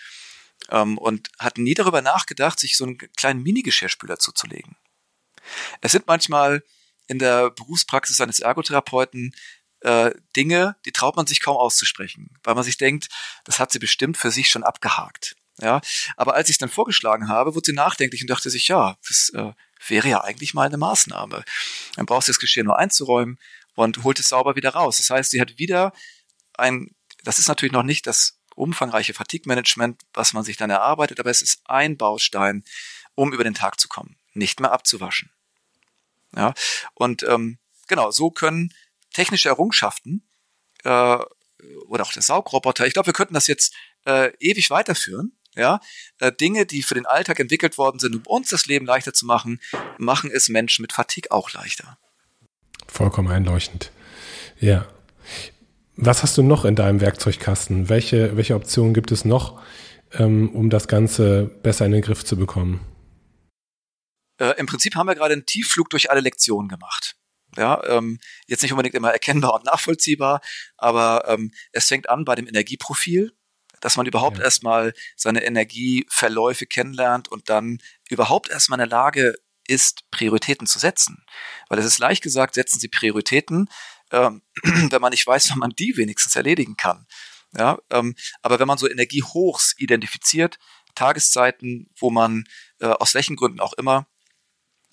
ähm, 0.71 0.99
und 0.99 1.31
hat 1.39 1.59
nie 1.59 1.75
darüber 1.75 2.03
nachgedacht, 2.03 2.59
sich 2.59 2.77
so 2.77 2.85
einen 2.85 2.99
kleinen 2.99 3.43
Mini-Geschirrspüler 3.43 4.19
zuzulegen. 4.19 4.77
Es 5.81 5.93
sind 5.93 6.07
manchmal 6.07 6.63
in 7.07 7.19
der 7.19 7.51
Berufspraxis 7.51 8.21
eines 8.21 8.41
Ergotherapeuten 8.41 9.35
äh, 9.81 10.13
Dinge, 10.37 10.77
die 10.85 10.93
traut 10.93 11.17
man 11.17 11.27
sich 11.27 11.41
kaum 11.41 11.57
auszusprechen, 11.57 12.31
weil 12.43 12.55
man 12.55 12.65
sich 12.65 12.77
denkt, 12.79 13.09
das 13.45 13.61
hat 13.61 13.73
sie 13.73 13.79
bestimmt 13.79 14.17
für 14.17 14.31
sich 14.31 14.49
schon 14.49 14.65
abgehakt. 14.65 15.37
Ja, 15.61 15.81
aber 16.17 16.35
als 16.35 16.49
ich 16.49 16.55
es 16.55 16.59
dann 16.59 16.69
vorgeschlagen 16.69 17.29
habe, 17.29 17.55
wurde 17.55 17.67
sie 17.67 17.73
nachdenklich 17.73 18.23
und 18.23 18.31
dachte 18.31 18.49
sich, 18.49 18.69
ja, 18.69 18.97
das 19.09 19.31
äh, 19.35 19.53
wäre 19.89 20.09
ja 20.09 20.23
eigentlich 20.23 20.55
mal 20.55 20.67
eine 20.67 20.77
Maßnahme. 20.77 21.45
Dann 21.97 22.07
brauchst 22.07 22.29
du 22.29 22.33
das 22.33 22.39
Geschirr 22.39 22.63
nur 22.63 22.79
einzuräumen 22.79 23.39
und 23.75 24.05
holt 24.05 24.21
es 24.21 24.29
sauber 24.29 24.55
wieder 24.55 24.71
raus. 24.71 24.99
Das 24.99 25.11
heißt, 25.11 25.31
sie 25.33 25.41
hat 25.41 25.59
wieder 25.59 25.93
ein, 26.55 26.95
das 27.25 27.41
ist 27.41 27.49
natürlich 27.49 27.73
noch 27.73 27.83
nicht 27.83 28.07
das 28.07 28.39
umfangreiche 28.55 29.15
Fatigue-Management, 29.15 30.03
was 30.15 30.33
man 30.33 30.45
sich 30.45 30.57
dann 30.57 30.71
erarbeitet, 30.71 31.21
aber 31.21 31.31
es 31.31 31.43
ist 31.43 31.61
ein 31.65 31.97
Baustein, 31.97 32.65
um 33.15 33.33
über 33.33 33.45
den 33.45 33.55
Tag 33.55 33.81
zu 33.81 33.89
kommen, 33.89 34.17
nicht 34.35 34.61
mehr 34.61 34.73
abzuwaschen. 34.73 35.31
Ja, 36.37 36.55
und 36.95 37.23
ähm, 37.23 37.59
genau, 37.87 38.11
so 38.11 38.31
können 38.31 38.73
technische 39.13 39.49
Errungenschaften 39.49 40.29
äh, 40.85 41.19
oder 41.89 42.03
auch 42.03 42.13
der 42.13 42.23
Saugroboter, 42.23 42.87
ich 42.87 42.93
glaube, 42.93 43.07
wir 43.07 43.13
könnten 43.13 43.35
das 43.35 43.47
jetzt 43.47 43.75
äh, 44.05 44.33
ewig 44.39 44.71
weiterführen. 44.71 45.33
Ja, 45.57 45.81
äh, 46.21 46.31
Dinge, 46.31 46.67
die 46.67 46.83
für 46.83 46.95
den 46.95 47.07
Alltag 47.07 47.41
entwickelt 47.41 47.79
worden 47.79 47.99
sind, 47.99 48.15
um 48.15 48.23
uns 48.27 48.51
das 48.51 48.67
Leben 48.67 48.87
leichter 48.87 49.13
zu 49.13 49.27
machen, 49.27 49.61
machen 49.97 50.31
es 50.31 50.49
Menschen 50.49 50.83
mit 50.83 50.93
Fatigue 50.93 51.33
auch 51.33 51.53
leichter. 51.53 51.99
Vollkommen 52.87 53.29
einleuchtend. 53.29 53.91
Ja. 54.61 54.87
Was 55.97 56.23
hast 56.23 56.39
du 56.39 56.43
noch 56.43 56.65
in 56.65 56.77
deinem 56.77 57.01
Werkzeugkasten? 57.01 57.89
Welche, 57.89 58.37
welche 58.37 58.55
Optionen 58.55 58.95
gibt 58.95 59.11
es 59.11 59.25
noch, 59.25 59.61
ähm, 60.13 60.51
um 60.55 60.71
das 60.71 60.87
Ganze 60.87 61.47
besser 61.63 61.87
in 61.87 61.93
den 61.93 62.03
Griff 62.03 62.25
zu 62.25 62.37
bekommen? 62.37 62.81
Äh, 64.39 64.55
Im 64.59 64.67
Prinzip 64.67 64.95
haben 64.95 65.09
wir 65.09 65.17
gerade 65.17 65.33
einen 65.33 65.47
Tiefflug 65.47 65.91
durch 65.91 66.11
alle 66.11 66.21
Lektionen 66.21 66.69
gemacht. 66.69 67.17
Ja, 67.57 67.83
ähm, 67.85 68.19
jetzt 68.47 68.63
nicht 68.63 68.73
unbedingt 68.73 68.95
immer 68.95 69.11
erkennbar 69.11 69.55
und 69.55 69.65
nachvollziehbar, 69.65 70.41
aber 70.77 71.25
ähm, 71.29 71.51
es 71.73 71.89
fängt 71.89 72.09
an 72.09 72.25
bei 72.25 72.35
dem 72.35 72.47
Energieprofil, 72.47 73.33
dass 73.81 73.97
man 73.97 74.07
überhaupt 74.07 74.39
ja. 74.39 74.45
erstmal 74.45 74.93
seine 75.17 75.45
Energieverläufe 75.45 76.67
kennenlernt 76.67 77.29
und 77.29 77.49
dann 77.49 77.79
überhaupt 78.09 78.51
erstmal 78.51 78.79
in 78.79 78.89
der 78.89 78.99
Lage 78.99 79.35
ist, 79.67 80.11
Prioritäten 80.11 80.67
zu 80.67 80.79
setzen. 80.79 81.25
Weil 81.69 81.79
es 81.79 81.87
ist 81.87 81.99
leicht 81.99 82.23
gesagt, 82.23 82.55
setzen 82.55 82.81
Sie 82.81 82.89
Prioritäten, 82.89 83.69
ähm, 84.13 84.43
wenn 84.63 85.01
man 85.01 85.11
nicht 85.11 85.27
weiß, 85.27 85.51
wann 85.51 85.59
man 85.59 85.71
die 85.71 85.97
wenigstens 85.97 86.37
erledigen 86.37 86.77
kann. 86.77 87.07
Ja, 87.57 87.79
ähm, 87.91 88.15
aber 88.43 88.59
wenn 88.59 88.69
man 88.69 88.79
so 88.79 88.89
Energiehochs 88.89 89.75
identifiziert, 89.79 90.59
Tageszeiten, 90.95 91.91
wo 91.99 92.11
man 92.11 92.45
äh, 92.81 92.87
aus 92.87 93.15
welchen 93.15 93.37
Gründen 93.37 93.61
auch 93.61 93.73
immer 93.75 94.07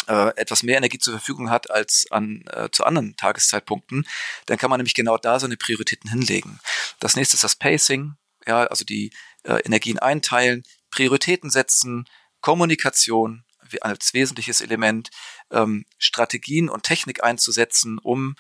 äh, 0.08 0.36
etwas 0.36 0.64
mehr 0.64 0.78
Energie 0.78 0.99
zur 0.99 1.14
Verfügung 1.14 1.49
hat 1.49 1.70
als 1.72 2.06
an 2.12 2.43
äh, 2.51 2.70
zu 2.72 2.84
anderen 2.84 3.16
Tageszeitpunkten, 3.16 4.08
dann 4.45 4.58
kann 4.58 4.70
man 4.70 4.80
nämlich 4.80 4.95
genau 4.95 5.18
da 5.18 5.39
seine 5.39 5.58
Prioritäten 5.58 6.10
hinlegen. 6.10 6.60
Das 6.99 7.16
nächste 7.16 7.36
ist 7.36 7.43
das 7.43 7.56
Pacing, 7.56 8.16
ja, 8.47 8.66
also 8.66 8.86
die 8.86 9.12
äh, 9.43 9.60
Energien 9.66 9.99
einteilen, 9.99 10.64
Prioritäten 10.91 11.49
setzen, 11.49 12.06
Kommunikation 12.41 13.43
als 13.82 14.14
wesentliches 14.14 14.62
Element, 14.62 15.10
ähm, 15.51 15.86
Strategien 15.97 16.70
und 16.70 16.84
Technik 16.84 17.24
einzusetzen, 17.24 17.97
um 17.99 18.36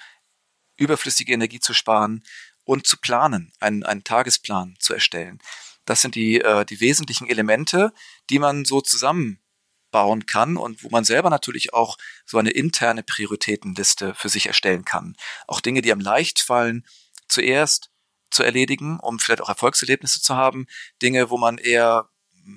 überflüssige 0.77 1.33
Energie 1.33 1.59
zu 1.59 1.73
sparen 1.73 2.23
und 2.63 2.85
zu 2.85 2.97
planen, 2.97 3.51
einen, 3.59 3.83
einen 3.83 4.03
Tagesplan 4.03 4.75
zu 4.79 4.93
erstellen. 4.93 5.39
Das 5.85 6.01
sind 6.01 6.15
die, 6.15 6.41
äh, 6.41 6.65
die 6.65 6.79
wesentlichen 6.79 7.27
Elemente, 7.27 7.93
die 8.29 8.39
man 8.39 8.65
so 8.65 8.81
zusammen 8.81 9.39
bauen 9.95 10.25
kann 10.25 10.57
und 10.57 10.83
wo 10.83 10.89
man 10.89 11.05
selber 11.05 11.29
natürlich 11.29 11.73
auch 11.73 11.97
so 12.25 12.37
eine 12.37 12.49
interne 12.49 13.01
Prioritätenliste 13.01 14.13
für 14.13 14.27
sich 14.27 14.47
erstellen 14.47 14.83
kann. 14.83 15.15
Auch 15.47 15.61
Dinge, 15.61 15.81
die 15.81 15.89
einem 15.89 16.01
leicht 16.01 16.41
fallen, 16.41 16.85
zuerst 17.29 17.91
zu 18.29 18.43
erledigen, 18.43 18.99
um 18.99 19.19
vielleicht 19.19 19.39
auch 19.39 19.47
Erfolgserlebnisse 19.47 20.21
zu 20.21 20.35
haben. 20.35 20.67
Dinge, 21.01 21.29
wo 21.29 21.37
man 21.37 21.57
eher 21.57 22.09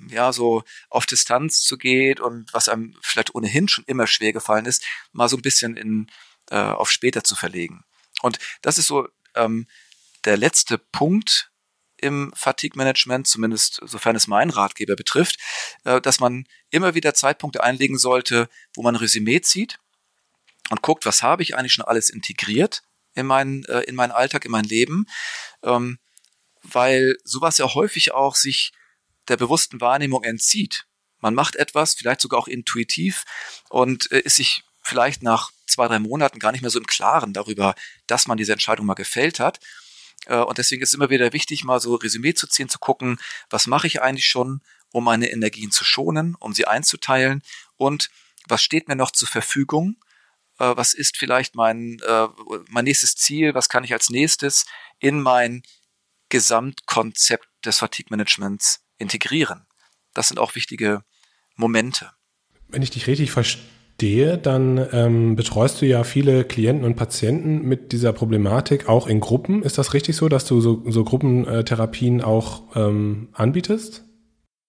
ja 0.09 0.33
so 0.33 0.63
auf 0.89 1.05
Distanz 1.05 1.61
zu 1.61 1.77
geht 1.77 2.19
und 2.19 2.53
was 2.53 2.67
einem 2.67 2.93
vielleicht 3.01 3.33
ohnehin 3.33 3.69
schon 3.69 3.85
immer 3.87 4.05
schwer 4.05 4.33
gefallen 4.33 4.65
ist, 4.65 4.83
mal 5.13 5.29
so 5.29 5.37
ein 5.37 5.41
bisschen 5.41 5.77
in 5.77 6.11
äh, 6.51 6.57
auf 6.57 6.91
später 6.91 7.23
zu 7.23 7.37
verlegen. 7.37 7.85
Und 8.21 8.37
das 8.61 8.77
ist 8.77 8.87
so 8.87 9.07
ähm, 9.35 9.65
der 10.25 10.35
letzte 10.35 10.77
Punkt, 10.77 11.51
im 12.01 12.31
Fatigue-Management, 12.35 13.27
zumindest 13.27 13.81
sofern 13.85 14.15
es 14.15 14.27
meinen 14.27 14.51
Ratgeber 14.51 14.95
betrifft, 14.95 15.37
äh, 15.83 16.01
dass 16.01 16.19
man 16.19 16.45
immer 16.69 16.95
wieder 16.95 17.13
Zeitpunkte 17.13 17.63
einlegen 17.63 17.97
sollte, 17.97 18.49
wo 18.75 18.83
man 18.83 18.95
ein 18.95 18.99
Resümee 18.99 19.41
zieht 19.41 19.79
und 20.69 20.81
guckt, 20.81 21.05
was 21.05 21.23
habe 21.23 21.43
ich 21.43 21.55
eigentlich 21.55 21.73
schon 21.73 21.85
alles 21.85 22.09
integriert 22.09 22.83
in 23.15 23.25
meinen, 23.25 23.65
äh, 23.65 23.81
in 23.81 23.95
meinen 23.95 24.11
Alltag, 24.11 24.45
in 24.45 24.51
mein 24.51 24.65
Leben, 24.65 25.05
ähm, 25.63 25.99
weil 26.61 27.15
sowas 27.23 27.57
ja 27.57 27.73
häufig 27.73 28.13
auch 28.13 28.35
sich 28.35 28.71
der 29.27 29.37
bewussten 29.37 29.81
Wahrnehmung 29.81 30.23
entzieht. 30.23 30.85
Man 31.19 31.35
macht 31.35 31.55
etwas, 31.55 31.95
vielleicht 31.95 32.21
sogar 32.21 32.39
auch 32.39 32.47
intuitiv 32.47 33.23
und 33.69 34.11
äh, 34.11 34.19
ist 34.19 34.37
sich 34.37 34.63
vielleicht 34.81 35.21
nach 35.21 35.51
zwei, 35.67 35.87
drei 35.87 35.99
Monaten 35.99 36.39
gar 36.39 36.51
nicht 36.51 36.61
mehr 36.61 36.71
so 36.71 36.79
im 36.79 36.87
Klaren 36.87 37.33
darüber, 37.33 37.75
dass 38.07 38.27
man 38.27 38.37
diese 38.37 38.53
Entscheidung 38.53 38.85
mal 38.85 38.95
gefällt 38.95 39.39
hat 39.39 39.59
und 40.35 40.57
deswegen 40.57 40.81
ist 40.81 40.89
es 40.89 40.93
immer 40.93 41.09
wieder 41.09 41.33
wichtig, 41.33 41.63
mal 41.63 41.79
so 41.79 41.95
Resümee 41.95 42.33
zu 42.33 42.47
ziehen, 42.47 42.69
zu 42.69 42.79
gucken, 42.79 43.19
was 43.49 43.67
mache 43.67 43.87
ich 43.87 44.01
eigentlich 44.01 44.27
schon, 44.27 44.61
um 44.91 45.03
meine 45.03 45.31
Energien 45.31 45.71
zu 45.71 45.83
schonen, 45.83 46.35
um 46.39 46.53
sie 46.53 46.65
einzuteilen 46.65 47.41
und 47.77 48.09
was 48.47 48.63
steht 48.63 48.87
mir 48.87 48.95
noch 48.95 49.11
zur 49.11 49.27
Verfügung, 49.27 49.97
äh, 50.59 50.75
was 50.75 50.93
ist 50.93 51.17
vielleicht 51.17 51.55
mein, 51.55 51.99
äh, 52.05 52.27
mein 52.69 52.85
nächstes 52.85 53.15
Ziel, 53.15 53.53
was 53.53 53.69
kann 53.69 53.83
ich 53.83 53.93
als 53.93 54.09
nächstes 54.09 54.65
in 54.99 55.21
mein 55.21 55.63
Gesamtkonzept 56.29 57.47
des 57.65 57.79
Fatigue-Managements 57.79 58.83
integrieren. 58.97 59.65
Das 60.13 60.27
sind 60.27 60.39
auch 60.39 60.55
wichtige 60.55 61.03
Momente. 61.55 62.11
Wenn 62.67 62.81
ich 62.81 62.91
dich 62.91 63.07
richtig 63.07 63.31
verstehe, 63.31 63.63
dann 64.37 64.87
ähm, 64.91 65.35
betreust 65.35 65.81
du 65.81 65.85
ja 65.85 66.03
viele 66.03 66.43
Klienten 66.43 66.85
und 66.85 66.95
Patienten 66.95 67.61
mit 67.61 67.91
dieser 67.91 68.13
Problematik 68.13 68.87
auch 68.87 69.07
in 69.07 69.19
Gruppen. 69.19 69.63
Ist 69.63 69.77
das 69.77 69.93
richtig 69.93 70.15
so, 70.15 70.29
dass 70.29 70.45
du 70.45 70.61
so, 70.61 70.83
so 70.87 71.03
Gruppentherapien 71.03 72.21
auch 72.21 72.75
ähm, 72.75 73.29
anbietest? 73.33 74.03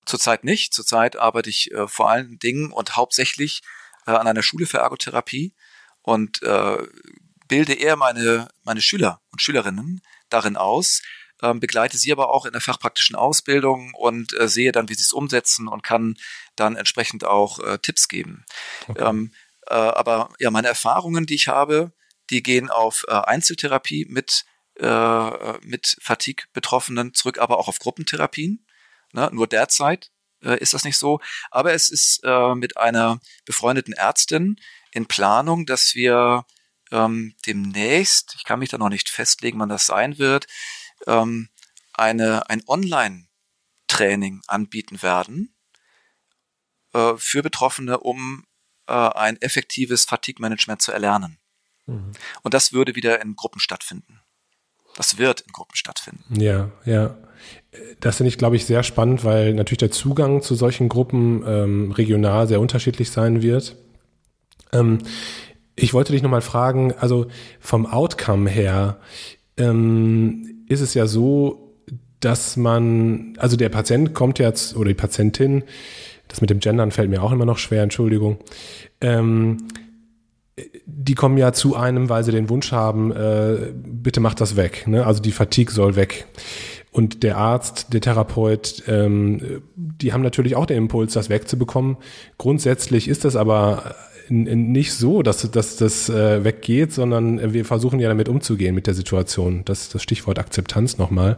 Zurzeit 0.07 0.45
nicht. 0.45 0.75
Zurzeit 0.75 1.17
arbeite 1.17 1.51
ich 1.51 1.71
äh, 1.73 1.87
vor 1.87 2.11
allen 2.11 2.39
Dingen 2.39 2.73
und 2.73 2.97
hauptsächlich 2.97 3.63
äh, 4.07 4.13
an 4.13 4.27
einer 4.27 4.43
Schule 4.43 4.67
für 4.67 4.79
Ergotherapie 4.79 5.55
und 6.03 6.43
äh, 6.43 6.79
bilde 7.49 7.75
eher 7.75 7.97
meine, 7.97 8.49
meine 8.65 8.81
Schüler 8.81 9.21
und 9.33 9.43
Schülerinnen 9.43 10.01
darin 10.29 10.57
aus, 10.57 11.03
ähm, 11.43 11.61
begleite 11.61 11.97
sie 11.97 12.13
aber 12.13 12.31
auch 12.31 12.47
in 12.47 12.53
der 12.53 12.61
fachpraktischen 12.61 13.17
Ausbildung 13.17 13.93
und 13.95 14.39
äh, 14.39 14.49
sehe 14.49 14.73
dann, 14.73 14.89
wie 14.89 14.95
sie 14.95 15.03
es 15.03 15.13
umsetzen 15.13 15.69
und 15.69 15.83
kann 15.83 16.17
dann 16.57 16.77
entsprechend 16.77 17.25
auch 17.25 17.59
äh, 17.61 17.79
Tipps 17.79 18.09
geben. 18.09 18.45
Okay. 18.89 19.03
Ähm, 19.03 19.33
äh, 19.67 19.75
aber 19.75 20.31
ja, 20.39 20.51
meine 20.51 20.69
Erfahrungen, 20.69 21.27
die 21.27 21.35
ich 21.35 21.49
habe, 21.49 21.93
die 22.31 22.43
gehen 22.43 22.71
auf 22.71 23.05
äh, 23.09 23.13
Einzeltherapie 23.13 24.07
mit, 24.09 24.45
äh, 24.79 25.59
mit 25.61 25.97
Fatigue-Betroffenen 26.01 27.15
zurück, 27.15 27.39
aber 27.39 27.59
auch 27.59 27.69
auf 27.69 27.79
Gruppentherapien. 27.79 28.67
Ne? 29.13 29.31
Nur 29.33 29.47
derzeit 29.47 30.11
äh, 30.43 30.59
ist 30.59 30.75
das 30.75 30.85
nicht 30.85 30.99
so. 30.99 31.21
Aber 31.51 31.73
es 31.73 31.89
ist 31.91 32.23
mit 32.55 32.77
einer 32.77 33.21
befreundeten 33.45 33.95
Ärztin 33.95 34.57
in 34.93 35.07
Planung, 35.07 35.67
dass 35.67 35.95
wir 35.95 36.45
ähm, 36.93 37.35
demnächst, 37.47 38.35
ich 38.37 38.45
kann 38.45 38.59
mich 38.59 38.69
da 38.69 38.79
noch 38.79 38.89
nicht 38.89 39.09
festlegen, 39.09 39.59
wann 39.59 39.69
das 39.69 39.87
sein 39.87 40.19
wird, 40.19 40.47
ähm, 41.07 41.49
eine, 41.93 42.49
ein 42.49 42.63
Online-Training 42.67 44.43
anbieten 44.47 45.03
werden 45.03 45.55
äh, 46.93 47.15
für 47.17 47.43
Betroffene, 47.43 47.99
um 48.01 48.45
äh, 48.87 48.93
ein 48.93 49.41
effektives 49.41 50.05
Fatigue-Management 50.05 50.83
zu 50.83 50.93
erlernen. 50.93 51.39
Mhm. 51.87 52.13
Und 52.43 52.55
das 52.55 52.73
würde 52.73 52.95
wieder 52.95 53.21
in 53.23 53.37
Gruppen 53.37 53.61
stattfinden. 53.61 54.21
Das 54.97 55.19
wird 55.19 55.43
in 55.43 55.53
Gruppen 55.53 55.77
stattfinden. 55.77 56.41
Ja, 56.41 56.71
ja. 56.85 57.17
Das 58.01 58.17
finde 58.17 58.29
ich, 58.29 58.39
glaube 58.39 58.57
ich, 58.57 58.67
sehr 58.67 58.83
spannend, 58.83 59.25
weil 59.25 59.55
natürlich 59.55 59.79
der 59.79 59.91
Zugang 59.91 60.43
zu 60.43 60.55
solchen 60.55 60.89
Gruppen 60.89 61.43
ähm, 61.47 61.93
regional 61.93 62.49
sehr 62.49 62.61
unterschiedlich 62.61 63.11
sein 63.11 63.43
wird. 63.43 63.77
Ähm, 64.73 64.99
ich 65.77 65.95
wollte 65.95 66.13
dich 66.13 66.23
nochmal 66.23 66.43
fragen, 66.43 66.93
also 66.93 67.29
vom 67.61 67.87
Outcome 67.87 68.51
her, 68.51 69.01
ähm, 69.57 70.50
ist 70.71 70.81
es 70.81 70.95
ja 70.95 71.07
so, 71.07 71.75
dass 72.21 72.57
man, 72.57 73.35
also 73.39 73.57
der 73.57 73.69
Patient 73.71 74.15
kommt 74.15 74.39
jetzt, 74.39 74.77
oder 74.77 74.89
die 74.89 74.95
Patientin, 74.95 75.65
das 76.29 76.41
mit 76.41 76.49
dem 76.49 76.61
Gendern 76.61 76.93
fällt 76.93 77.11
mir 77.11 77.23
auch 77.23 77.33
immer 77.33 77.45
noch 77.45 77.59
schwer, 77.59 77.83
Entschuldigung, 77.83 78.39
ähm, 79.01 79.69
die 80.87 81.15
kommen 81.15 81.39
ja 81.39 81.53
zu 81.53 81.75
einem, 81.75 82.09
weil 82.09 82.23
sie 82.23 82.33
den 82.33 82.49
Wunsch 82.51 82.71
haben, 82.71 83.11
äh, 83.11 83.73
bitte 83.75 84.21
macht 84.21 84.41
das 84.41 84.57
weg. 84.57 84.87
Ne? 84.87 85.05
Also 85.07 85.21
die 85.21 85.33
Fatigue 85.33 85.73
soll 85.73 85.97
weg. 85.97 86.27
Und 86.93 87.23
der 87.23 87.37
Arzt, 87.37 87.93
der 87.93 88.01
Therapeut, 88.01 88.83
ähm, 88.87 89.63
die 89.77 90.13
haben 90.13 90.23
natürlich 90.23 90.57
auch 90.57 90.67
den 90.67 90.77
Impuls, 90.77 91.15
das 91.15 91.31
wegzubekommen. 91.31 91.97
Grundsätzlich 92.37 93.09
ist 93.09 93.25
das 93.25 93.37
aber 93.37 93.95
nicht 94.31 94.95
so, 94.95 95.23
dass, 95.23 95.51
dass 95.51 95.77
das 95.77 96.09
äh, 96.09 96.45
weggeht, 96.45 96.93
sondern 96.93 97.53
wir 97.53 97.65
versuchen 97.65 98.01
ja 98.01 98.09
damit 98.09 98.29
umzugehen 98.29 98.75
mit 98.75 98.87
der 98.87 98.95
Situation. 98.95 99.63
Das 99.65 99.89
das 99.89 100.03
Stichwort 100.03 100.39
Akzeptanz 100.39 100.99
nochmal. 100.99 101.37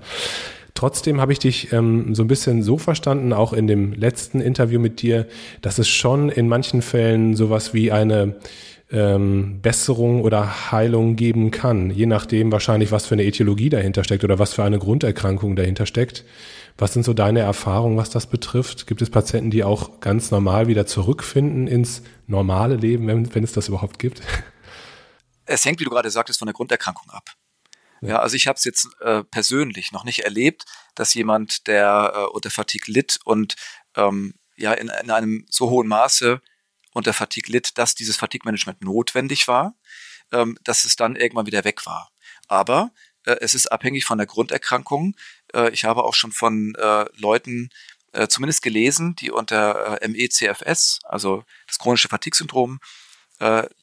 Trotzdem 0.74 1.20
habe 1.20 1.32
ich 1.32 1.38
dich 1.38 1.72
ähm, 1.72 2.14
so 2.14 2.22
ein 2.22 2.28
bisschen 2.28 2.62
so 2.62 2.78
verstanden, 2.78 3.32
auch 3.32 3.52
in 3.52 3.66
dem 3.66 3.92
letzten 3.92 4.40
Interview 4.40 4.80
mit 4.80 5.02
dir, 5.02 5.26
dass 5.60 5.78
es 5.78 5.88
schon 5.88 6.28
in 6.28 6.48
manchen 6.48 6.80
Fällen 6.80 7.36
sowas 7.36 7.74
wie 7.74 7.92
eine 7.92 8.36
ähm, 8.90 9.60
Besserung 9.60 10.22
oder 10.22 10.70
Heilung 10.72 11.16
geben 11.16 11.50
kann, 11.50 11.90
je 11.90 12.06
nachdem 12.06 12.52
wahrscheinlich, 12.52 12.92
was 12.92 13.06
für 13.06 13.14
eine 13.14 13.24
Etiologie 13.24 13.68
dahinter 13.68 14.04
steckt 14.04 14.24
oder 14.24 14.38
was 14.38 14.54
für 14.54 14.64
eine 14.64 14.78
Grunderkrankung 14.78 15.56
dahinter 15.56 15.86
steckt. 15.86 16.24
Was 16.78 16.92
sind 16.92 17.04
so 17.04 17.14
deine 17.14 17.40
Erfahrungen, 17.40 17.96
was 17.96 18.10
das 18.10 18.26
betrifft? 18.26 18.86
Gibt 18.86 19.02
es 19.02 19.10
Patienten, 19.10 19.50
die 19.50 19.64
auch 19.64 20.00
ganz 20.00 20.30
normal 20.30 20.66
wieder 20.68 20.86
zurückfinden 20.86 21.66
ins 21.66 22.02
normale 22.26 22.76
Leben, 22.76 23.06
wenn, 23.06 23.34
wenn 23.34 23.44
es 23.44 23.52
das 23.52 23.68
überhaupt 23.68 23.98
gibt? 23.98 24.22
Es 25.44 25.64
hängt, 25.64 25.80
wie 25.80 25.84
du 25.84 25.90
gerade 25.90 26.10
sagtest, 26.10 26.38
von 26.38 26.46
der 26.46 26.54
Grunderkrankung 26.54 27.10
ab. 27.10 27.30
Ja, 28.00 28.08
ja 28.08 28.18
also 28.20 28.36
ich 28.36 28.46
habe 28.46 28.56
es 28.56 28.64
jetzt 28.64 28.88
äh, 29.00 29.24
persönlich 29.24 29.92
noch 29.92 30.04
nicht 30.04 30.20
erlebt, 30.20 30.64
dass 30.94 31.14
jemand, 31.14 31.66
der 31.66 32.12
äh, 32.14 32.24
unter 32.32 32.50
Fatigue 32.50 32.92
litt 32.92 33.18
und 33.24 33.56
ähm, 33.96 34.34
ja 34.56 34.72
in, 34.72 34.88
in 35.02 35.10
einem 35.10 35.46
so 35.50 35.70
hohen 35.70 35.88
Maße 35.88 36.40
unter 36.92 37.12
Fatigue 37.12 37.52
litt, 37.52 37.78
dass 37.78 37.94
dieses 37.94 38.16
Fatigue-Management 38.16 38.82
notwendig 38.82 39.48
war, 39.48 39.74
ähm, 40.30 40.58
dass 40.62 40.84
es 40.84 40.96
dann 40.96 41.16
irgendwann 41.16 41.46
wieder 41.46 41.64
weg 41.64 41.86
war. 41.86 42.10
Aber 42.48 42.92
äh, 43.24 43.36
es 43.40 43.54
ist 43.54 43.66
abhängig 43.70 44.04
von 44.04 44.18
der 44.18 44.26
Grunderkrankung. 44.26 45.14
Äh, 45.54 45.70
ich 45.70 45.84
habe 45.84 46.04
auch 46.04 46.14
schon 46.14 46.32
von 46.32 46.74
äh, 46.76 47.04
Leuten 47.16 47.70
äh, 48.12 48.28
zumindest 48.28 48.62
gelesen, 48.62 49.16
die 49.16 49.30
unter 49.30 49.98
MECFS, 50.06 51.00
also 51.04 51.44
das 51.66 51.78
chronische 51.78 52.08
Fatigue-Syndrom, 52.08 52.80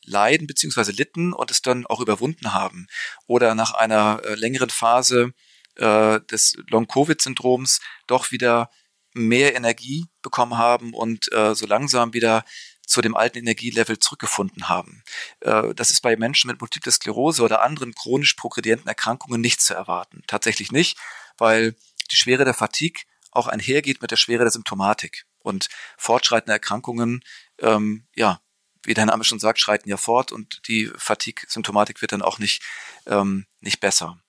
leiden 0.06 0.48
bzw. 0.48 0.92
litten 0.92 1.34
und 1.34 1.52
es 1.52 1.62
dann 1.62 1.86
auch 1.86 2.00
überwunden 2.00 2.54
haben. 2.54 2.88
Oder 3.28 3.56
nach 3.56 3.74
einer 3.74 4.22
längeren 4.36 4.70
Phase 4.70 5.34
des 5.78 6.56
Long-Covid-Syndroms 6.70 7.82
doch 8.08 8.32
wieder 8.32 8.70
mehr 9.14 9.56
Energie 9.56 10.06
bekommen 10.22 10.58
haben 10.58 10.94
und 10.94 11.32
äh, 11.34 11.56
so 11.56 11.66
langsam 11.66 12.14
wieder 12.14 12.44
zu 12.86 13.02
dem 13.02 13.16
alten 13.16 13.38
Energielevel 13.38 14.00
zurückgefunden 14.00 14.68
haben. 14.68 15.04
Äh, 15.42 15.74
das 15.76 15.92
ist 15.92 16.02
bei 16.02 16.16
Menschen 16.16 16.50
mit 16.50 16.60
Multiple 16.60 16.92
Sklerose 16.92 17.44
oder 17.44 17.62
anderen 17.62 17.94
chronisch 17.94 18.34
progredienten 18.34 18.88
Erkrankungen 18.88 19.42
nicht 19.42 19.62
zu 19.62 19.74
erwarten. 19.74 20.24
Tatsächlich 20.28 20.72
nicht, 20.72 20.98
weil 21.40 21.76
die 22.12 22.16
Schwere 22.16 22.46
der 22.46 22.54
Fatigue 22.54 23.04
auch 23.32 23.48
einhergeht 23.48 24.02
mit 24.02 24.12
der 24.12 24.18
Schwere 24.18 24.44
der 24.44 24.52
Symptomatik. 24.52 25.26
Und 25.42 25.70
fortschreitende 25.98 26.54
Erkrankungen, 26.54 27.22
ähm, 27.60 28.06
ja, 28.16 28.42
wie 28.84 28.94
der 28.94 29.06
Name 29.06 29.24
schon 29.24 29.40
sagt, 29.40 29.60
schreiten 29.60 29.90
ja 29.90 29.98
fort 29.98 30.32
und 30.32 30.62
die 30.68 30.90
Fatigue-Symptomatik 30.96 32.02
wird 32.02 32.12
dann 32.12 32.22
auch 32.22 32.40
nicht, 32.40 32.64
ähm, 33.08 33.46
nicht 33.62 33.80
besser. 33.80 34.20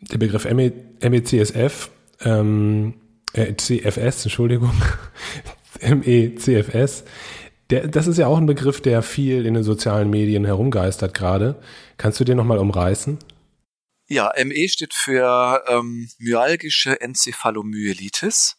Der 0.00 0.18
Begriff 0.18 0.44
MECSF, 0.44 1.90
ähm, 2.20 3.00
äh, 3.32 3.54
CFS, 3.54 4.24
Entschuldigung, 4.24 4.80
MECFS, 5.80 7.04
der, 7.70 7.88
das 7.88 8.06
ist 8.06 8.18
ja 8.18 8.26
auch 8.28 8.36
ein 8.38 8.46
Begriff, 8.46 8.80
der 8.80 9.02
viel 9.02 9.44
in 9.44 9.54
den 9.54 9.64
sozialen 9.64 10.08
Medien 10.10 10.44
herumgeistert 10.44 11.14
gerade. 11.14 11.56
Kannst 11.96 12.20
du 12.20 12.24
den 12.24 12.36
nochmal 12.36 12.58
umreißen? 12.58 13.18
Ja, 14.08 14.32
ME 14.44 14.68
steht 14.68 14.94
für 14.94 15.64
ähm, 15.66 16.08
myalgische 16.18 17.00
Enzephalomyelitis. 17.00 18.56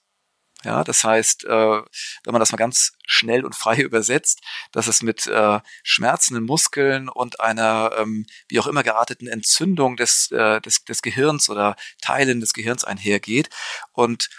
Ja, 0.63 0.83
das 0.83 1.03
heißt, 1.03 1.45
äh, 1.45 1.47
wenn 1.49 2.31
man 2.31 2.39
das 2.39 2.51
mal 2.51 2.57
ganz 2.57 2.93
schnell 3.05 3.45
und 3.45 3.55
frei 3.55 3.77
übersetzt, 3.81 4.41
dass 4.71 4.87
es 4.87 5.01
mit 5.01 5.27
äh, 5.27 5.59
schmerzenden 5.83 6.43
Muskeln 6.45 7.07
und 7.09 7.39
einer 7.39 7.91
ähm, 7.97 8.25
wie 8.49 8.59
auch 8.59 8.67
immer 8.67 8.83
gearteten 8.83 9.27
Entzündung 9.27 9.95
des, 9.95 10.31
äh, 10.31 10.59
des, 10.61 10.83
des 10.83 11.01
Gehirns 11.01 11.49
oder 11.49 11.75
Teilen 12.01 12.41
des 12.41 12.53
Gehirns 12.53 12.83
einhergeht. 12.83 13.49
Und 13.93 14.29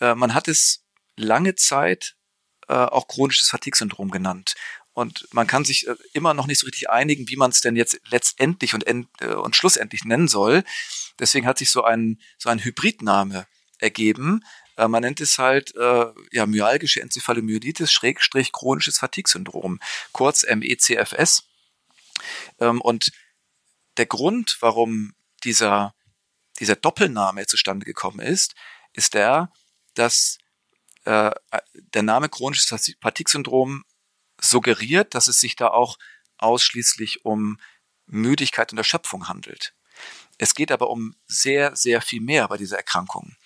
äh, 0.00 0.14
man 0.14 0.34
hat 0.34 0.48
es 0.48 0.84
lange 1.16 1.54
Zeit 1.54 2.16
äh, 2.68 2.74
auch 2.74 3.08
chronisches 3.08 3.48
Fatigue-Syndrom 3.48 4.10
genannt. 4.10 4.54
Und 4.98 5.28
man 5.32 5.46
kann 5.46 5.64
sich 5.64 5.86
äh, 5.86 5.94
immer 6.12 6.34
noch 6.34 6.48
nicht 6.48 6.58
so 6.58 6.64
richtig 6.64 6.90
einigen, 6.90 7.28
wie 7.28 7.36
man 7.36 7.52
es 7.52 7.60
denn 7.60 7.76
jetzt 7.76 8.00
letztendlich 8.10 8.74
und, 8.74 8.84
end, 8.84 9.06
äh, 9.20 9.28
und 9.28 9.54
schlussendlich 9.54 10.04
nennen 10.04 10.26
soll. 10.26 10.64
Deswegen 11.20 11.46
hat 11.46 11.58
sich 11.58 11.70
so 11.70 11.84
ein, 11.84 12.20
so 12.36 12.48
ein 12.48 12.58
Hybridname 12.58 13.46
ergeben. 13.78 14.44
Äh, 14.76 14.88
man 14.88 15.02
nennt 15.02 15.20
es 15.20 15.38
halt 15.38 15.72
äh, 15.76 16.06
ja, 16.32 16.46
myalgische 16.46 17.00
Enzephalomyelitis, 17.00 17.92
Schrägstrich 17.92 18.50
chronisches 18.50 18.98
Fatigue-Syndrom, 18.98 19.78
kurz 20.10 20.44
MECFS. 20.44 21.44
Ähm, 22.58 22.80
und 22.80 23.12
der 23.98 24.06
Grund, 24.06 24.56
warum 24.58 25.14
dieser, 25.44 25.94
dieser 26.58 26.74
Doppelname 26.74 27.46
zustande 27.46 27.86
gekommen 27.86 28.18
ist, 28.18 28.56
ist 28.94 29.14
der, 29.14 29.52
dass 29.94 30.38
äh, 31.04 31.30
der 31.94 32.02
Name 32.02 32.28
chronisches 32.28 32.96
Fatigue-Syndrom 33.00 33.84
suggeriert, 34.40 35.14
dass 35.14 35.28
es 35.28 35.40
sich 35.40 35.56
da 35.56 35.68
auch 35.68 35.98
ausschließlich 36.38 37.24
um 37.24 37.58
Müdigkeit 38.06 38.72
und 38.72 38.78
Erschöpfung 38.78 39.28
handelt. 39.28 39.74
Es 40.38 40.54
geht 40.54 40.70
aber 40.70 40.90
um 40.90 41.16
sehr, 41.26 41.74
sehr 41.76 42.00
viel 42.00 42.20
mehr 42.20 42.48
bei 42.48 42.56
dieser 42.56 42.76
Erkrankung. 42.76 43.36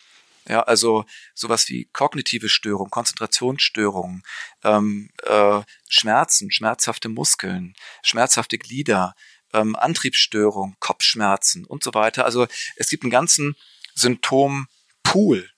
Ja, 0.49 0.63
also 0.65 1.05
sowas 1.35 1.69
wie 1.69 1.89
kognitive 1.93 2.49
Störung, 2.49 2.91
Konzentrationsstörungen, 2.91 4.25
ähm, 4.65 5.11
äh, 5.23 5.63
Schmerzen, 5.89 6.51
schmerzhafte 6.51 7.09
Muskeln, 7.09 7.75
schmerzhafte 8.03 8.59
Glieder, 8.59 9.15
ähm, 9.53 9.77
Antriebsstörung, 9.77 10.77
Kopfschmerzen 10.81 11.65
und 11.65 11.85
so 11.85 11.95
weiter. 11.95 12.25
Also 12.25 12.49
es 12.77 12.89
gibt 12.91 13.05
einen 13.05 13.13
ganzen 13.13 13.55
Symptompool 13.95 15.52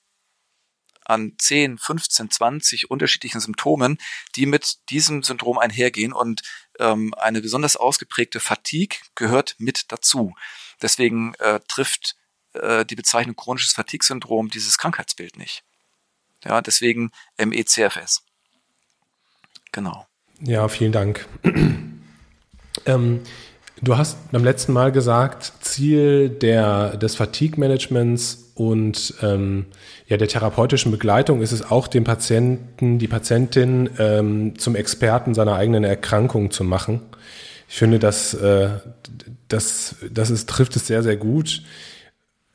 an 1.04 1.34
10, 1.38 1.78
15, 1.78 2.30
20 2.30 2.90
unterschiedlichen 2.90 3.40
Symptomen, 3.40 3.98
die 4.36 4.46
mit 4.46 4.90
diesem 4.90 5.22
Syndrom 5.22 5.58
einhergehen 5.58 6.12
und 6.12 6.42
ähm, 6.78 7.14
eine 7.14 7.40
besonders 7.40 7.76
ausgeprägte 7.76 8.40
Fatigue 8.40 8.98
gehört 9.14 9.54
mit 9.58 9.92
dazu. 9.92 10.34
Deswegen 10.82 11.34
äh, 11.34 11.60
trifft 11.68 12.16
äh, 12.54 12.84
die 12.84 12.96
Bezeichnung 12.96 13.36
chronisches 13.36 13.72
Fatigue-Syndrom 13.72 14.50
dieses 14.50 14.78
Krankheitsbild 14.78 15.36
nicht. 15.36 15.62
Ja, 16.44 16.60
deswegen 16.60 17.10
MECFS. 17.38 18.22
Genau. 19.72 20.06
Ja, 20.40 20.68
vielen 20.68 20.92
Dank. 20.92 21.26
ähm, 22.86 23.22
du 23.80 23.96
hast 23.96 24.30
beim 24.30 24.44
letzten 24.44 24.72
Mal 24.72 24.92
gesagt, 24.92 25.52
Ziel 25.60 26.28
der, 26.28 26.96
des 26.96 27.16
Fatigue-Managements 27.16 28.43
und 28.54 29.14
ähm, 29.22 29.66
ja, 30.06 30.16
der 30.16 30.28
therapeutischen 30.28 30.92
Begleitung 30.92 31.42
ist 31.42 31.52
es 31.52 31.68
auch, 31.68 31.88
den 31.88 32.04
Patienten, 32.04 32.98
die 32.98 33.08
Patientin 33.08 33.90
ähm, 33.98 34.58
zum 34.58 34.76
Experten 34.76 35.34
seiner 35.34 35.56
eigenen 35.56 35.84
Erkrankung 35.84 36.50
zu 36.50 36.64
machen. 36.64 37.00
Ich 37.68 37.76
finde, 37.76 37.98
dass 37.98 38.34
äh, 38.34 38.68
das, 39.48 39.96
das 40.10 40.30
ist, 40.30 40.48
trifft 40.48 40.76
es 40.76 40.86
sehr, 40.86 41.02
sehr 41.02 41.16
gut 41.16 41.62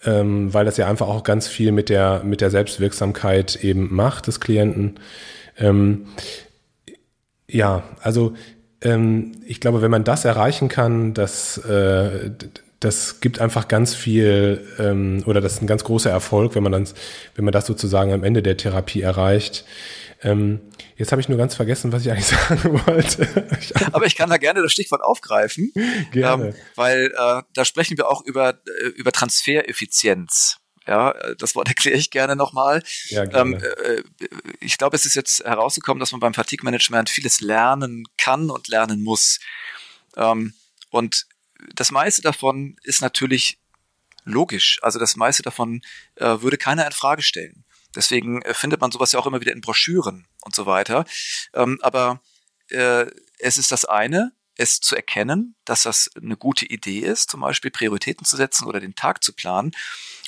ähm, 0.06 0.54
weil 0.54 0.66
das 0.66 0.78
ja 0.78 0.88
einfach 0.88 1.08
auch 1.08 1.24
ganz 1.24 1.48
viel 1.48 1.72
mit 1.72 1.90
der, 1.90 2.24
mit 2.24 2.42
der 2.42 2.50
Selbstwirksamkeit 2.50 3.58
eben 3.64 3.94
macht 3.94 4.28
des 4.28 4.40
Klienten. 4.40 5.00
Ähm, 5.58 6.08
ja, 7.48 7.84
also 8.02 8.34
ähm, 8.82 9.34
ich 9.46 9.60
glaube, 9.60 9.82
wenn 9.82 9.92
man 9.92 10.04
das 10.04 10.24
erreichen 10.24 10.70
kann, 10.70 11.14
das, 11.14 11.58
äh, 11.58 12.32
das 12.80 13.20
gibt 13.20 13.40
einfach 13.40 13.68
ganz 13.68 13.94
viel 13.94 14.66
ähm, 14.80 15.24
oder 15.26 15.42
das 15.42 15.54
ist 15.54 15.62
ein 15.62 15.68
ganz 15.68 15.84
großer 15.84 16.10
Erfolg, 16.10 16.56
wenn 16.56 16.64
man 16.64 16.72
dann, 16.72 16.88
wenn 17.36 17.46
man 17.46 17.52
das 17.52 17.66
sozusagen 17.66 18.14
am 18.14 18.24
Ende 18.24 18.42
der 18.42 18.58
Therapie 18.58 19.02
erreicht. 19.02 19.66
Ähm, 20.22 20.62
jetzt 20.96 21.12
habe 21.12 21.22
ich 21.22 21.30
nur 21.30 21.38
ganz 21.38 21.56
vergessen, 21.56 21.92
was 21.92 22.06
ich 22.06 22.12
eigentlich 22.12 22.26
sagen 22.28 22.82
wollte. 22.86 23.28
Aber 23.92 24.06
ich 24.06 24.16
kann 24.16 24.30
da 24.30 24.38
gerne 24.38 24.62
das 24.62 24.72
Stichwort 24.72 25.02
aufgreifen, 25.02 25.74
gerne. 26.12 26.48
Ähm, 26.48 26.54
weil 26.76 27.14
äh, 27.18 27.42
da 27.54 27.66
sprechen 27.66 27.98
wir 27.98 28.10
auch 28.10 28.24
über, 28.26 28.50
äh, 28.50 28.88
über 28.96 29.12
Transfereffizienz. 29.12 30.58
Ja, 30.88 31.14
das 31.38 31.54
Wort 31.56 31.68
erkläre 31.68 31.98
ich 31.98 32.10
gerne 32.10 32.36
nochmal. 32.36 32.82
Ja, 33.10 33.26
gerne. 33.26 33.58
Ähm, 33.58 33.64
äh, 33.86 34.04
ich 34.60 34.78
glaube, 34.78 34.96
es 34.96 35.06
ist 35.06 35.14
jetzt 35.14 35.44
herausgekommen, 35.44 36.00
dass 36.00 36.12
man 36.12 36.20
beim 36.20 36.34
Fatigue-Management 36.34 37.10
vieles 37.10 37.42
lernen 37.42 38.06
kann 38.18 38.50
und 38.50 38.68
lernen 38.70 39.04
muss. 39.04 39.40
Ähm, 40.18 40.54
und 40.90 41.28
das 41.74 41.92
meiste 41.92 42.22
davon 42.22 42.76
ist 42.84 43.02
natürlich 43.02 43.60
logisch. 44.24 44.80
Also 44.82 45.00
das 45.00 45.16
meiste 45.16 45.44
davon 45.44 45.82
äh, 46.16 46.42
würde 46.42 46.58
keiner 46.58 46.86
in 46.86 46.92
Frage 46.92 47.22
stellen. 47.22 47.66
Deswegen 47.96 48.42
äh, 48.44 48.54
findet 48.54 48.82
man 48.82 48.92
sowas 48.92 49.12
ja 49.12 49.20
auch 49.20 49.28
immer 49.28 49.42
wieder 49.42 49.54
in 49.54 49.62
Broschüren 49.62 50.28
und 50.42 50.56
so 50.56 50.66
weiter. 50.66 51.06
Ähm, 51.54 51.80
aber 51.82 52.22
äh, 52.70 53.06
es 53.40 53.58
ist 53.58 53.72
das 53.72 53.86
eine, 53.86 54.34
es 54.56 54.82
zu 54.82 54.96
erkennen, 54.96 55.56
dass 55.66 55.84
das 55.84 56.10
eine 56.16 56.36
gute 56.36 56.66
Idee 56.66 57.00
ist, 57.00 57.30
zum 57.30 57.42
Beispiel 57.42 57.72
Prioritäten 57.72 58.26
zu 58.26 58.36
setzen 58.36 58.66
oder 58.66 58.80
den 58.80 58.94
Tag 58.94 59.24
zu 59.24 59.34
planen. 59.34 59.72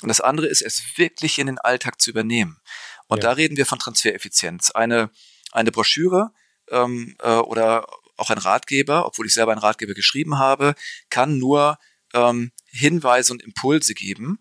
Und 0.00 0.08
das 0.08 0.20
andere 0.20 0.46
ist, 0.46 0.62
es 0.62 0.82
wirklich 0.96 1.38
in 1.38 1.46
den 1.46 1.58
Alltag 1.58 2.00
zu 2.00 2.10
übernehmen. 2.10 2.60
Und 3.08 3.22
ja. 3.22 3.30
da 3.30 3.32
reden 3.36 3.56
wir 3.56 3.66
von 3.66 3.78
Transfereffizienz. 3.78 4.70
Eine, 4.70 5.10
eine 5.52 5.70
Broschüre 5.70 6.32
ähm, 6.70 7.14
äh, 7.20 7.36
oder 7.36 7.86
auch 8.22 8.30
ein 8.30 8.38
Ratgeber, 8.38 9.04
obwohl 9.06 9.26
ich 9.26 9.34
selber 9.34 9.52
einen 9.52 9.60
Ratgeber 9.60 9.94
geschrieben 9.94 10.38
habe, 10.38 10.74
kann 11.10 11.38
nur 11.38 11.78
ähm, 12.14 12.52
Hinweise 12.66 13.32
und 13.32 13.42
Impulse 13.42 13.94
geben. 13.94 14.38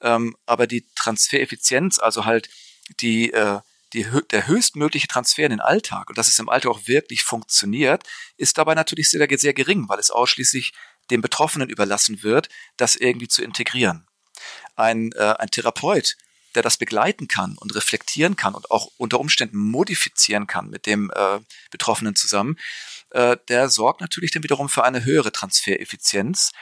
Ähm, 0.00 0.36
aber 0.46 0.66
die 0.66 0.86
Transfereffizienz, 0.94 1.98
also 1.98 2.24
halt 2.24 2.48
die, 3.00 3.32
äh, 3.32 3.60
die, 3.92 4.06
der 4.30 4.46
höchstmögliche 4.46 5.08
Transfer 5.08 5.44
in 5.44 5.50
den 5.50 5.60
Alltag 5.60 6.08
und 6.08 6.18
dass 6.18 6.28
es 6.28 6.38
im 6.38 6.48
Alltag 6.48 6.70
auch 6.70 6.86
wirklich 6.86 7.22
funktioniert, 7.22 8.04
ist 8.36 8.58
dabei 8.58 8.74
natürlich 8.74 9.10
sehr, 9.10 9.26
sehr 9.38 9.54
gering, 9.54 9.88
weil 9.88 9.98
es 9.98 10.10
ausschließlich 10.10 10.72
dem 11.10 11.20
Betroffenen 11.20 11.68
überlassen 11.68 12.22
wird, 12.22 12.48
das 12.76 12.96
irgendwie 12.96 13.28
zu 13.28 13.42
integrieren. 13.42 14.06
Ein, 14.76 15.12
äh, 15.12 15.34
ein 15.38 15.50
Therapeut, 15.50 16.16
der 16.54 16.62
das 16.62 16.76
begleiten 16.76 17.28
kann 17.28 17.56
und 17.58 17.74
reflektieren 17.74 18.36
kann 18.36 18.54
und 18.54 18.70
auch 18.70 18.90
unter 18.96 19.20
Umständen 19.20 19.58
modifizieren 19.58 20.46
kann 20.46 20.70
mit 20.70 20.86
dem 20.86 21.10
äh, 21.14 21.40
Betroffenen 21.70 22.14
zusammen, 22.14 22.58
äh, 23.10 23.36
der 23.48 23.68
sorgt 23.68 24.00
natürlich 24.00 24.30
dann 24.30 24.42
wiederum 24.42 24.68
für 24.68 24.84
eine 24.84 25.04
höhere 25.04 25.32
Transfereffizienz. 25.32 26.52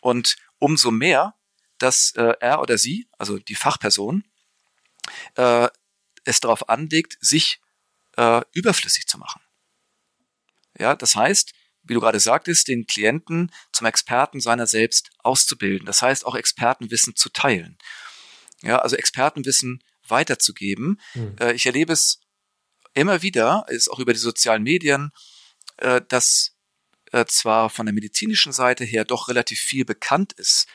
Und 0.00 0.36
umso 0.58 0.90
mehr, 0.90 1.34
dass 1.78 2.12
äh, 2.16 2.34
er 2.40 2.60
oder 2.60 2.78
sie, 2.78 3.08
also 3.18 3.38
die 3.38 3.54
Fachperson, 3.54 4.24
äh, 5.36 5.68
es 6.24 6.40
darauf 6.40 6.68
anlegt, 6.68 7.16
sich 7.20 7.60
äh, 8.16 8.42
überflüssig 8.52 9.06
zu 9.06 9.18
machen. 9.18 9.40
Ja, 10.78 10.94
das 10.94 11.16
heißt, 11.16 11.52
wie 11.82 11.94
du 11.94 12.00
gerade 12.00 12.20
sagtest, 12.20 12.68
den 12.68 12.86
Klienten 12.86 13.52
zum 13.72 13.86
Experten 13.86 14.40
seiner 14.40 14.66
selbst 14.66 15.10
auszubilden. 15.18 15.86
Das 15.86 16.02
heißt, 16.02 16.26
auch 16.26 16.34
Expertenwissen 16.34 17.16
zu 17.16 17.30
teilen. 17.30 17.78
Ja, 18.62 18.78
also 18.78 18.96
Expertenwissen 18.96 19.82
weiterzugeben. 20.06 21.00
Mhm. 21.14 21.36
Äh, 21.40 21.52
ich 21.52 21.66
erlebe 21.66 21.92
es 21.92 22.20
immer 22.94 23.22
wieder, 23.22 23.64
ist 23.68 23.90
auch 23.90 23.98
über 23.98 24.12
die 24.12 24.18
sozialen 24.18 24.62
Medien, 24.62 25.12
äh, 25.78 26.00
dass 26.08 26.56
äh, 27.12 27.24
zwar 27.26 27.70
von 27.70 27.86
der 27.86 27.94
medizinischen 27.94 28.52
Seite 28.52 28.84
her 28.84 29.04
doch 29.04 29.28
relativ 29.28 29.60
viel 29.60 29.84
bekannt 29.84 30.32
ist 30.34 30.66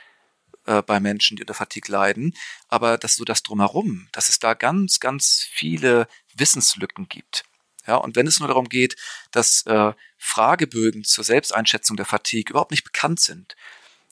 äh, 0.66 0.82
bei 0.82 1.00
Menschen, 1.00 1.38
die 1.38 1.44
unter 1.44 1.54
Fatigue 1.54 1.92
leiden, 1.92 2.34
aber 2.68 2.98
dass 2.98 3.16
so 3.16 3.24
das 3.24 3.44
drumherum, 3.44 4.08
dass 4.12 4.30
es 4.30 4.40
da 4.40 4.54
ganz, 4.54 5.00
ganz 5.00 5.48
viele 5.52 6.08
Wissenslücken 6.36 7.08
gibt. 7.08 7.46
Ja, 7.88 7.98
und 7.98 8.16
wenn 8.16 8.26
es 8.26 8.40
nur 8.40 8.48
darum 8.48 8.68
geht, 8.68 8.96
dass 9.32 9.64
äh, 9.68 9.94
Fragebögen 10.18 11.04
zur 11.04 11.24
Selbsteinschätzung 11.24 11.98
der 11.98 12.08
Fatigue 12.08 12.50
überhaupt 12.50 12.72
nicht 12.72 12.84
bekannt 12.84 13.20
sind, 13.20 13.56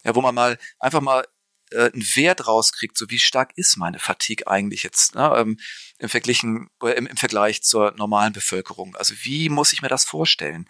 ja, 0.04 0.14
wo 0.16 0.22
man 0.22 0.36
mal 0.36 0.60
einfach 0.80 1.02
mal 1.02 1.26
äh, 1.74 1.92
einen 1.92 2.04
Wert 2.16 2.48
rauskriegt, 2.48 2.98
so 2.98 3.10
wie 3.10 3.20
stark 3.20 3.52
ist 3.56 3.78
meine 3.78 4.00
Fatigue 4.00 4.48
eigentlich 4.48 4.84
jetzt 4.84 5.16
ne, 5.16 5.34
ähm, 5.36 5.60
im, 6.00 6.10
Verglichen, 6.10 6.70
im, 6.82 7.08
im 7.08 7.18
Vergleich 7.18 7.64
zur 7.64 7.94
normalen 7.98 8.34
Bevölkerung. 8.34 8.96
Also 8.96 9.14
wie 9.22 9.50
muss 9.50 9.74
ich 9.74 9.82
mir 9.82 9.90
das 9.90 10.06
vorstellen? 10.06 10.68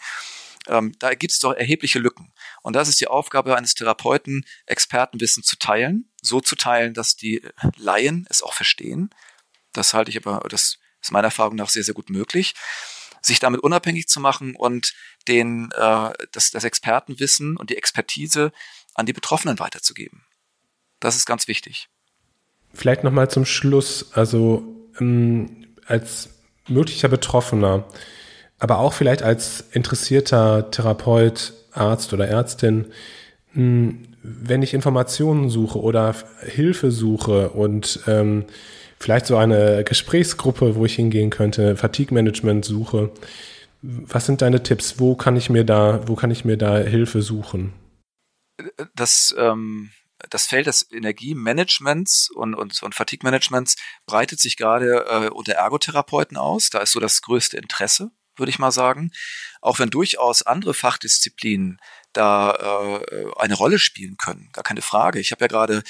Ähm, 0.67 0.95
da 0.99 1.13
gibt 1.13 1.33
es 1.33 1.39
doch 1.39 1.53
erhebliche 1.53 1.99
Lücken. 1.99 2.33
Und 2.61 2.73
das 2.73 2.87
ist 2.87 3.01
die 3.01 3.07
Aufgabe 3.07 3.55
eines 3.57 3.73
Therapeuten, 3.73 4.45
Expertenwissen 4.65 5.43
zu 5.43 5.57
teilen, 5.57 6.11
so 6.21 6.39
zu 6.39 6.55
teilen, 6.55 6.93
dass 6.93 7.15
die 7.15 7.45
Laien 7.75 8.25
es 8.29 8.41
auch 8.41 8.53
verstehen. 8.53 9.09
Das 9.73 9.93
halte 9.93 10.11
ich 10.11 10.17
aber, 10.17 10.47
das 10.49 10.77
ist 11.01 11.11
meiner 11.11 11.27
Erfahrung 11.27 11.55
nach 11.55 11.69
sehr, 11.69 11.83
sehr 11.83 11.93
gut 11.93 12.09
möglich. 12.09 12.53
Sich 13.21 13.39
damit 13.39 13.61
unabhängig 13.61 14.07
zu 14.07 14.19
machen 14.19 14.55
und 14.55 14.93
den, 15.27 15.71
äh, 15.71 16.13
das, 16.31 16.51
das 16.51 16.63
Expertenwissen 16.63 17.57
und 17.57 17.69
die 17.69 17.77
Expertise 17.77 18.51
an 18.93 19.05
die 19.05 19.13
Betroffenen 19.13 19.59
weiterzugeben. 19.59 20.25
Das 21.03 21.17
ist 21.17 21.25
ganz 21.25 21.49
wichtig. 21.49 21.89
Vielleicht 22.73 23.03
nochmal 23.03 23.29
zum 23.29 23.43
Schluss, 23.43 24.13
also 24.13 24.63
ähm, 25.01 25.67
als 25.85 26.29
möglicher 26.69 27.09
Betroffener, 27.09 27.83
aber 28.57 28.79
auch 28.79 28.93
vielleicht 28.93 29.21
als 29.21 29.65
interessierter 29.73 30.71
Therapeut, 30.71 31.51
Arzt 31.73 32.13
oder 32.13 32.29
Ärztin, 32.29 32.85
hm, 33.51 34.15
wenn 34.21 34.61
ich 34.61 34.73
Informationen 34.73 35.49
suche 35.49 35.77
oder 35.81 36.15
Hilfe 36.39 36.89
suche 36.89 37.49
und 37.49 37.99
ähm, 38.07 38.45
vielleicht 38.97 39.25
so 39.25 39.35
eine 39.35 39.83
Gesprächsgruppe, 39.83 40.75
wo 40.75 40.85
ich 40.85 40.95
hingehen 40.95 41.31
könnte, 41.31 41.75
Fatigue-Management 41.75 42.63
suche, 42.63 43.11
was 43.81 44.25
sind 44.25 44.41
deine 44.41 44.63
Tipps? 44.63 45.01
Wo 45.01 45.15
kann 45.15 45.35
ich 45.35 45.49
mir 45.49 45.65
da, 45.65 46.07
wo 46.07 46.15
kann 46.15 46.31
ich 46.31 46.45
mir 46.45 46.55
da 46.55 46.77
Hilfe 46.77 47.21
suchen? 47.21 47.73
Das, 48.95 49.35
ähm, 49.37 49.89
das 50.29 50.45
Feld 50.45 50.67
des 50.67 50.91
Energiemanagements 50.91 52.29
und, 52.29 52.55
und, 52.55 52.81
und 52.81 52.95
Fatigue-Managements 52.95 53.75
breitet 54.05 54.39
sich 54.39 54.57
gerade 54.57 55.05
äh, 55.07 55.29
unter 55.29 55.53
Ergotherapeuten 55.53 56.37
aus. 56.37 56.69
Da 56.69 56.79
ist 56.79 56.91
so 56.91 56.99
das 56.99 57.21
größte 57.21 57.57
Interesse 57.57 58.11
würde 58.37 58.49
ich 58.49 58.59
mal 58.59 58.71
sagen. 58.71 59.11
Auch 59.61 59.79
wenn 59.79 59.89
durchaus 59.89 60.41
andere 60.41 60.73
Fachdisziplinen 60.73 61.79
da 62.11 62.99
äh, 63.01 63.25
eine 63.37 63.55
Rolle 63.55 63.79
spielen 63.79 64.17
können, 64.17 64.49
gar 64.53 64.63
keine 64.63 64.81
Frage. 64.81 65.19
Ich 65.19 65.31
habe 65.31 65.43
ja 65.43 65.47
gerade 65.47 65.83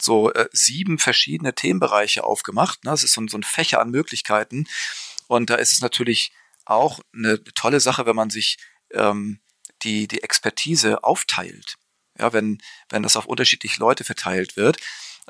so 0.00 0.32
äh, 0.32 0.48
sieben 0.52 0.98
verschiedene 0.98 1.54
Themenbereiche 1.54 2.24
aufgemacht. 2.24 2.84
Ne? 2.84 2.90
Das 2.90 3.04
ist 3.04 3.12
so, 3.12 3.26
so 3.28 3.38
ein 3.38 3.42
Fächer 3.42 3.80
an 3.80 3.90
Möglichkeiten. 3.90 4.66
Und 5.26 5.50
da 5.50 5.56
ist 5.56 5.72
es 5.72 5.80
natürlich 5.80 6.32
auch 6.64 7.00
eine 7.14 7.42
tolle 7.54 7.80
Sache, 7.80 8.06
wenn 8.06 8.16
man 8.16 8.30
sich 8.30 8.58
ähm, 8.92 9.40
die, 9.82 10.08
die 10.08 10.22
Expertise 10.22 11.04
aufteilt. 11.04 11.76
Ja, 12.20 12.32
wenn, 12.32 12.58
wenn 12.90 13.02
das 13.02 13.16
auf 13.16 13.26
unterschiedliche 13.26 13.80
Leute 13.80 14.04
verteilt 14.04 14.56
wird. 14.56 14.76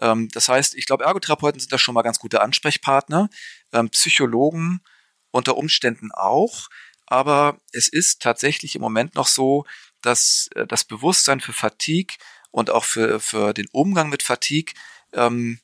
Ähm, 0.01 0.29
das 0.33 0.49
heißt, 0.49 0.75
ich 0.75 0.87
glaube, 0.87 1.05
Ergotherapeuten 1.05 1.61
sind 1.61 1.73
da 1.73 1.79
schon 1.79 1.95
mal 1.95 2.03
ganz 2.03 2.19
gute 2.19 2.43
Ansprechpartner, 2.43 3.31
ähm, 3.73 3.89
Psychologen 3.91 4.83
unter 5.31 5.57
Umständen 5.57 6.11
auch, 6.13 6.69
aber 7.07 7.59
es 7.73 7.89
ist 7.89 8.21
tatsächlich 8.21 8.75
im 8.75 8.83
Moment 8.83 9.15
noch 9.15 9.29
so, 9.29 9.65
dass 10.03 10.49
äh, 10.55 10.67
das 10.67 10.85
Bewusstsein 10.85 11.41
für 11.41 11.53
Fatigue 11.53 12.17
und 12.51 12.71
auch 12.71 12.85
für, 12.85 13.21
für 13.21 13.55
den 13.55 13.69
Umgang 13.73 14.09
mit 14.09 14.23
Fatigue, 14.23 14.75
ähm, 15.13 15.61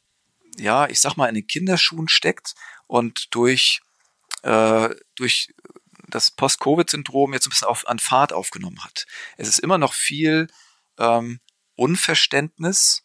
ja, 0.58 0.88
ich 0.88 1.00
sag 1.00 1.16
mal, 1.16 1.28
in 1.28 1.34
den 1.34 1.46
Kinderschuhen 1.46 2.08
steckt 2.08 2.54
und 2.86 3.34
durch, 3.34 3.80
äh, 4.42 4.90
durch 5.16 5.52
das 6.08 6.30
Post-Covid-Syndrom 6.30 7.32
jetzt 7.32 7.46
ein 7.46 7.50
bisschen 7.50 7.68
auf, 7.68 7.86
an 7.88 7.98
Fahrt 7.98 8.32
aufgenommen 8.32 8.84
hat. 8.84 9.06
Es 9.36 9.48
ist 9.48 9.58
immer 9.58 9.78
noch 9.78 9.92
viel 9.92 10.46
ähm, 10.98 11.40
Unverständnis 11.74 13.04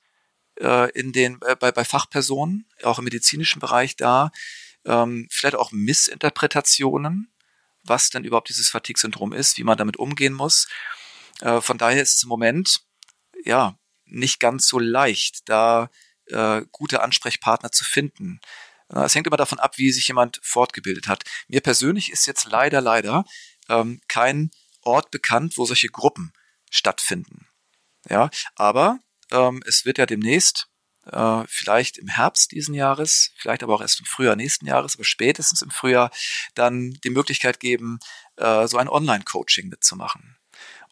äh, 0.59 0.91
in 0.91 1.11
den, 1.11 1.39
äh, 1.41 1.55
bei, 1.55 1.71
bei 1.71 1.83
Fachpersonen, 1.83 2.67
auch 2.83 2.99
im 2.99 3.05
medizinischen 3.05 3.59
Bereich 3.59 3.95
da, 3.95 4.31
ähm, 4.85 5.27
vielleicht 5.29 5.55
auch 5.55 5.71
Missinterpretationen, 5.71 7.31
was 7.83 8.09
denn 8.09 8.23
überhaupt 8.23 8.49
dieses 8.49 8.69
Fatigue-Syndrom 8.69 9.33
ist, 9.33 9.57
wie 9.57 9.63
man 9.63 9.77
damit 9.77 9.97
umgehen 9.97 10.33
muss. 10.33 10.67
Äh, 11.41 11.61
von 11.61 11.77
daher 11.77 12.01
ist 12.01 12.13
es 12.13 12.23
im 12.23 12.29
Moment 12.29 12.81
ja 13.43 13.77
nicht 14.05 14.39
ganz 14.39 14.67
so 14.67 14.79
leicht, 14.79 15.49
da 15.49 15.89
äh, 16.27 16.63
gute 16.71 17.01
Ansprechpartner 17.01 17.71
zu 17.71 17.83
finden. 17.83 18.39
Äh, 18.89 18.99
es 19.03 19.15
hängt 19.15 19.27
immer 19.27 19.37
davon 19.37 19.59
ab, 19.59 19.77
wie 19.77 19.91
sich 19.91 20.07
jemand 20.07 20.39
fortgebildet 20.43 21.07
hat. 21.07 21.23
Mir 21.47 21.61
persönlich 21.61 22.11
ist 22.11 22.27
jetzt 22.27 22.45
leider, 22.45 22.81
leider 22.81 23.25
ähm, 23.69 24.01
kein 24.07 24.51
Ort 24.81 25.11
bekannt, 25.11 25.57
wo 25.57 25.65
solche 25.65 25.89
Gruppen 25.89 26.33
stattfinden. 26.69 27.47
Ja, 28.09 28.29
aber 28.55 28.99
ähm, 29.31 29.61
es 29.65 29.85
wird 29.85 29.97
ja 29.97 30.05
demnächst, 30.05 30.67
äh, 31.05 31.43
vielleicht 31.47 31.97
im 31.97 32.07
Herbst 32.07 32.51
diesen 32.51 32.73
Jahres, 32.73 33.31
vielleicht 33.37 33.63
aber 33.63 33.75
auch 33.75 33.81
erst 33.81 33.99
im 33.99 34.05
Frühjahr 34.05 34.35
nächsten 34.35 34.65
Jahres, 34.65 34.95
aber 34.95 35.03
spätestens 35.03 35.61
im 35.61 35.71
Frühjahr 35.71 36.11
dann 36.55 36.91
die 37.03 37.09
Möglichkeit 37.09 37.59
geben, 37.59 37.99
äh, 38.37 38.67
so 38.67 38.77
ein 38.77 38.89
Online-Coaching 38.89 39.69
mitzumachen. 39.69 40.37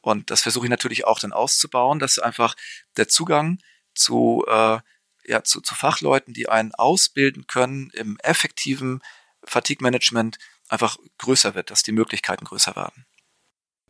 Und 0.02 0.32
das 0.32 0.42
versuche 0.42 0.66
ich 0.66 0.70
natürlich 0.70 1.06
auch 1.06 1.20
dann 1.20 1.34
auszubauen, 1.34 2.00
dass 2.00 2.20
einfach 2.20 2.56
der 2.98 3.08
Zugang 3.08 3.60
zu, 3.94 4.46
äh, 4.48 4.80
ja, 5.26 5.44
zu, 5.44 5.62
zu 5.62 5.76
Fachleuten, 5.76 6.34
die 6.34 6.50
einen 6.50 6.74
ausbilden 6.74 7.48
können 7.48 7.90
im 7.92 8.18
effektiven 8.24 9.02
Fatigue-Management, 9.44 10.38
einfach 10.70 10.98
größer 11.18 11.56
wird, 11.56 11.72
dass 11.72 11.84
die 11.84 11.92
Möglichkeiten 11.92 12.46
größer 12.46 12.76
werden. 12.76 13.06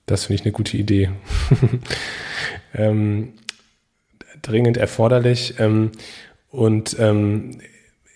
Das 0.10 0.26
finde 0.26 0.42
ich 0.42 0.46
eine 0.46 0.52
gute 0.52 0.76
Idee. 0.76 1.12
ähm, 2.74 3.34
dringend 4.42 4.78
erforderlich. 4.78 5.56
Ähm, 5.60 5.92
und 6.50 6.96
ähm, 7.00 7.60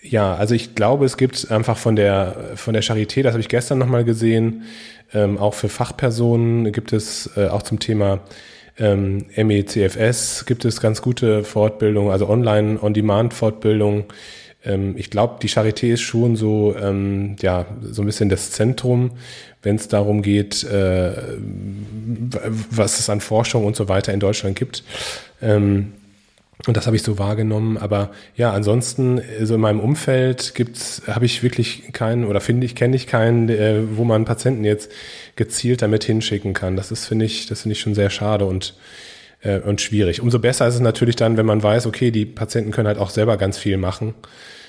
ja, 0.01 0.35
also 0.35 0.55
ich 0.55 0.73
glaube, 0.73 1.05
es 1.05 1.17
gibt 1.17 1.51
einfach 1.51 1.77
von 1.77 1.95
der 1.95 2.53
von 2.55 2.73
der 2.73 2.83
Charité, 2.83 3.21
das 3.21 3.33
habe 3.33 3.41
ich 3.41 3.47
gestern 3.47 3.77
nochmal 3.77 4.03
gesehen, 4.03 4.63
ähm, 5.13 5.37
auch 5.37 5.53
für 5.53 5.69
Fachpersonen 5.69 6.71
gibt 6.71 6.93
es 6.93 7.29
äh, 7.37 7.47
auch 7.47 7.61
zum 7.61 7.79
Thema 7.79 8.21
ähm, 8.79 9.27
MECFS 9.35 10.45
gibt 10.45 10.65
es 10.65 10.81
ganz 10.81 11.01
gute 11.01 11.43
Fortbildungen, 11.43 12.11
also 12.11 12.27
Online 12.27 12.81
On-Demand-Fortbildung. 12.81 14.05
Ähm, 14.65 14.95
ich 14.97 15.11
glaube, 15.11 15.35
die 15.41 15.49
Charité 15.49 15.93
ist 15.93 16.01
schon 16.01 16.35
so, 16.35 16.75
ähm, 16.81 17.35
ja, 17.39 17.67
so 17.81 18.01
ein 18.01 18.05
bisschen 18.05 18.29
das 18.29 18.49
Zentrum, 18.49 19.11
wenn 19.63 19.77
es 19.77 19.87
darum 19.87 20.21
geht, 20.21 20.63
äh, 20.63 21.13
was 22.69 22.99
es 22.99 23.09
an 23.09 23.21
Forschung 23.21 23.65
und 23.65 23.75
so 23.75 23.89
weiter 23.89 24.13
in 24.13 24.19
Deutschland 24.19 24.57
gibt. 24.57 24.83
Ähm, 25.41 25.93
und 26.65 26.77
das 26.77 26.85
habe 26.85 26.95
ich 26.95 27.03
so 27.03 27.17
wahrgenommen. 27.17 27.77
Aber 27.77 28.11
ja, 28.35 28.53
ansonsten, 28.53 29.21
so 29.41 29.55
in 29.55 29.61
meinem 29.61 29.79
Umfeld 29.79 30.55
gibt's, 30.55 31.01
habe 31.07 31.25
ich 31.25 31.43
wirklich 31.43 31.91
keinen 31.91 32.25
oder 32.25 32.39
finde 32.39 32.65
ich, 32.65 32.75
kenne 32.75 32.95
ich 32.95 33.07
keinen, 33.07 33.49
äh, 33.49 33.97
wo 33.97 34.03
man 34.03 34.25
Patienten 34.25 34.63
jetzt 34.63 34.91
gezielt 35.35 35.81
damit 35.81 36.03
hinschicken 36.03 36.53
kann. 36.53 36.75
Das 36.75 36.91
ist, 36.91 37.05
finde 37.05 37.25
ich, 37.25 37.47
das 37.47 37.63
finde 37.63 37.73
ich 37.73 37.81
schon 37.81 37.95
sehr 37.95 38.09
schade 38.09 38.45
und, 38.45 38.75
äh, 39.41 39.59
und 39.59 39.81
schwierig. 39.81 40.21
Umso 40.21 40.39
besser 40.39 40.67
ist 40.67 40.75
es 40.75 40.81
natürlich 40.81 41.15
dann, 41.15 41.35
wenn 41.35 41.45
man 41.45 41.61
weiß, 41.61 41.85
okay, 41.85 42.11
die 42.11 42.25
Patienten 42.25 42.71
können 42.71 42.87
halt 42.87 42.97
auch 42.97 43.09
selber 43.09 43.37
ganz 43.37 43.57
viel 43.57 43.77
machen. 43.77 44.13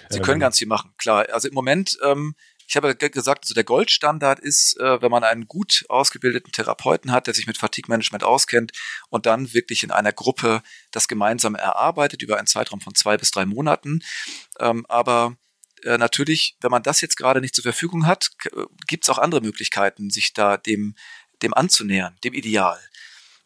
Sie 0.09 0.21
können 0.21 0.37
ähm, 0.37 0.41
ganz 0.41 0.59
viel 0.59 0.69
machen, 0.69 0.91
klar. 0.99 1.27
Also 1.33 1.49
im 1.49 1.55
Moment 1.55 1.97
ähm, 2.05 2.35
ich 2.67 2.77
habe 2.77 2.95
gesagt, 2.95 3.45
so 3.45 3.55
der 3.55 3.65
Goldstandard 3.65 4.41
ist, 4.41 4.79
äh, 4.81 5.01
wenn 5.03 5.11
man 5.11 5.25
einen 5.25 5.47
gut 5.47 5.85
ausgebildeten 5.89 6.53
Therapeuten 6.53 7.12
hat, 7.12 7.27
der 7.27 7.35
sich 7.35 7.47
mit 7.47 7.59
Fatigue-Management 7.59 8.25
auskennt 8.25 8.73
und 9.09 9.27
dann 9.27 9.53
wirklich 9.53 9.85
in 9.85 9.91
einer 9.91 10.12
Gruppe 10.12 10.62
das 10.91 11.09
gemeinsam 11.09 11.55
erarbeitet 11.55 12.23
über 12.23 12.39
einen 12.39 12.47
Zeitraum 12.47 12.81
von 12.81 12.95
zwei 12.95 13.17
bis 13.17 13.31
drei 13.31 13.47
Monaten. 13.47 14.01
Ähm, 14.59 14.87
aber 14.89 15.37
äh, 15.83 15.99
natürlich, 15.99 16.57
wenn 16.61 16.71
man 16.71 16.83
das 16.83 17.01
jetzt 17.01 17.17
gerade 17.17 17.41
nicht 17.41 17.55
zur 17.55 17.62
Verfügung 17.62 18.07
hat, 18.07 18.31
gibt 18.87 19.05
es 19.05 19.11
auch 19.11 19.19
andere 19.19 19.41
Möglichkeiten, 19.41 20.11
sich 20.11 20.33
da 20.33 20.57
dem, 20.57 20.95
dem 21.43 21.55
anzunähern, 21.55 22.17
dem 22.25 22.35
Ideal. 22.35 22.81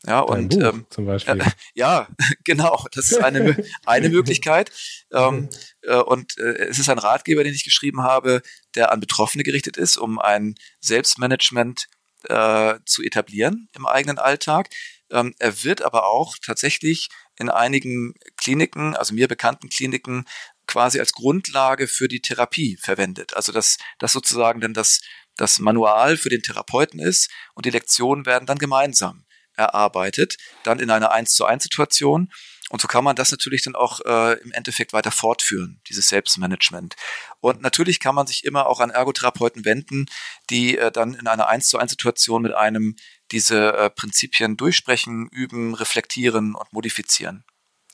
Ja, 0.07 0.25
Dein 0.25 0.45
und 0.45 0.49
Buch, 0.51 0.63
ähm, 0.63 0.87
zum 0.91 1.07
Beispiel. 1.07 1.41
Äh, 1.41 1.45
ja, 1.75 2.09
genau, 2.45 2.85
das 2.93 3.11
ist 3.11 3.23
eine, 3.23 3.57
eine 3.85 4.09
Möglichkeit. 4.11 4.71
Ähm, 5.13 5.49
äh, 5.83 5.97
und 5.97 6.39
äh, 6.39 6.67
es 6.69 6.79
ist 6.79 6.89
ein 6.89 6.99
Ratgeber, 6.99 7.45
den 7.45 7.55
ich 7.55 7.65
geschrieben 7.65 8.03
habe, 8.03 8.43
der 8.75 8.93
an 8.93 9.01
Betroffene 9.01 9.43
gerichtet 9.43 9.77
ist, 9.77 9.97
um 9.97 10.19
ein 10.19 10.55
Selbstmanagement 10.81 11.89
äh, 12.29 12.75
zu 12.85 13.03
etablieren 13.03 13.69
im 13.75 13.87
eigenen 13.87 14.19
Alltag. 14.19 14.69
Ähm, 15.11 15.35
er 15.39 15.65
wird 15.65 15.83
aber 15.83 16.07
auch 16.07 16.37
tatsächlich 16.45 17.09
in 17.37 17.49
einigen 17.49 18.15
Kliniken, 18.37 18.95
also 18.97 19.15
mir 19.15 19.27
bekannten 19.27 19.69
Kliniken, 19.69 20.27
quasi 20.67 21.01
als 21.01 21.13
Grundlage 21.13 21.89
für 21.89 22.09
die 22.09 22.21
Therapie 22.21 22.77
verwendet. 22.77 23.35
Also 23.35 23.53
dass 23.53 23.79
das 23.99 24.13
sozusagen 24.13 24.61
dann 24.61 24.75
das, 24.75 25.01
das 25.37 25.59
Manual 25.59 26.17
für 26.17 26.29
den 26.29 26.43
Therapeuten 26.43 27.01
ist 27.01 27.31
und 27.55 27.65
die 27.65 27.71
Lektionen 27.71 28.27
werden 28.27 28.47
dann 28.47 28.59
gemeinsam 28.59 29.25
erarbeitet, 29.59 30.37
dann 30.63 30.79
in 30.79 30.91
einer 30.91 31.13
1 31.13 31.35
zu 31.35 31.45
1 31.45 31.63
Situation. 31.63 32.31
Und 32.71 32.83
so 32.83 32.89
kann 32.89 33.03
man 33.03 33.17
das 33.17 33.31
natürlich 33.31 33.63
dann 33.63 33.75
auch 33.75 34.01
äh, 34.05 34.35
im 34.41 34.53
Endeffekt 34.53 34.93
weiter 34.93 35.11
fortführen, 35.11 35.81
dieses 35.89 36.09
Selbstmanagement. 36.09 36.97
Und 37.41 37.63
natürlich 37.63 37.99
kann 37.99 38.15
man 38.15 38.27
sich 38.27 38.45
immer 38.45 38.67
auch 38.67 38.81
an 38.81 38.91
Ergotherapeuten 38.91 39.65
wenden, 39.65 40.07
die 40.51 40.77
äh, 40.77 40.91
dann 40.93 41.15
in 41.15 41.27
einer 41.27 41.49
1 41.49 41.69
zu 41.69 41.79
1 41.79 41.91
Situation 41.91 42.43
mit 42.43 42.53
einem 42.53 42.97
diese 43.33 43.73
äh, 43.75 43.91
Prinzipien 43.91 44.57
durchsprechen, 44.57 45.29
üben, 45.33 45.75
reflektieren 45.75 46.55
und 46.55 46.73
modifizieren. 46.73 47.45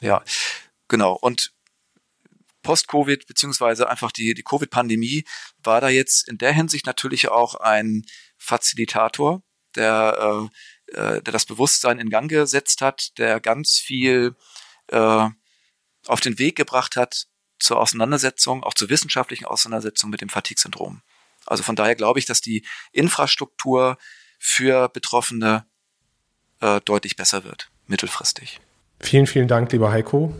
Ja, 0.01 0.25
genau. 0.89 1.13
Und 1.13 1.53
Post-Covid, 2.65 3.27
beziehungsweise 3.27 3.89
einfach 3.89 4.11
die, 4.11 4.35
die 4.35 4.43
Covid-Pandemie, 4.43 5.25
war 5.63 5.81
da 5.81 5.89
jetzt 5.89 6.29
in 6.29 6.39
der 6.39 6.53
Hinsicht 6.53 6.87
natürlich 6.87 7.29
auch 7.29 7.55
ein 7.55 8.03
Facilitator, 8.39 9.43
der 9.77 10.49
äh, 10.51 10.57
äh, 10.95 11.23
der 11.23 11.33
das 11.33 11.47
Bewusstsein 11.47 11.99
in 11.99 12.11
Gang 12.11 12.29
gesetzt 12.29 12.81
hat, 12.81 13.19
der 13.19 13.41
ganz 13.41 13.79
viel 13.79 14.35
äh, 14.89 15.29
auf 16.07 16.21
den 16.21 16.39
Weg 16.39 16.57
gebracht 16.57 16.97
hat 16.97 17.27
zur 17.59 17.81
Auseinandersetzung, 17.81 18.63
auch 18.63 18.75
zur 18.75 18.91
wissenschaftlichen 18.91 19.47
Auseinandersetzung 19.47 20.11
mit 20.11 20.21
dem 20.21 20.29
Fatigue-Syndrom. 20.29 21.03
Also 21.47 21.63
von 21.63 21.77
daher 21.77 21.95
glaube 21.95 22.19
ich, 22.19 22.27
dass 22.27 22.41
die 22.41 22.65
Infrastruktur 22.93 23.99
für 24.39 24.89
Betroffene 24.89 25.67
äh, 26.61 26.81
deutlich 26.85 27.17
besser 27.17 27.45
wird, 27.45 27.71
mittelfristig. 27.87 28.61
Vielen, 29.01 29.27
vielen 29.27 29.49
Dank, 29.49 29.73
lieber 29.73 29.91
Heiko. 29.91 30.35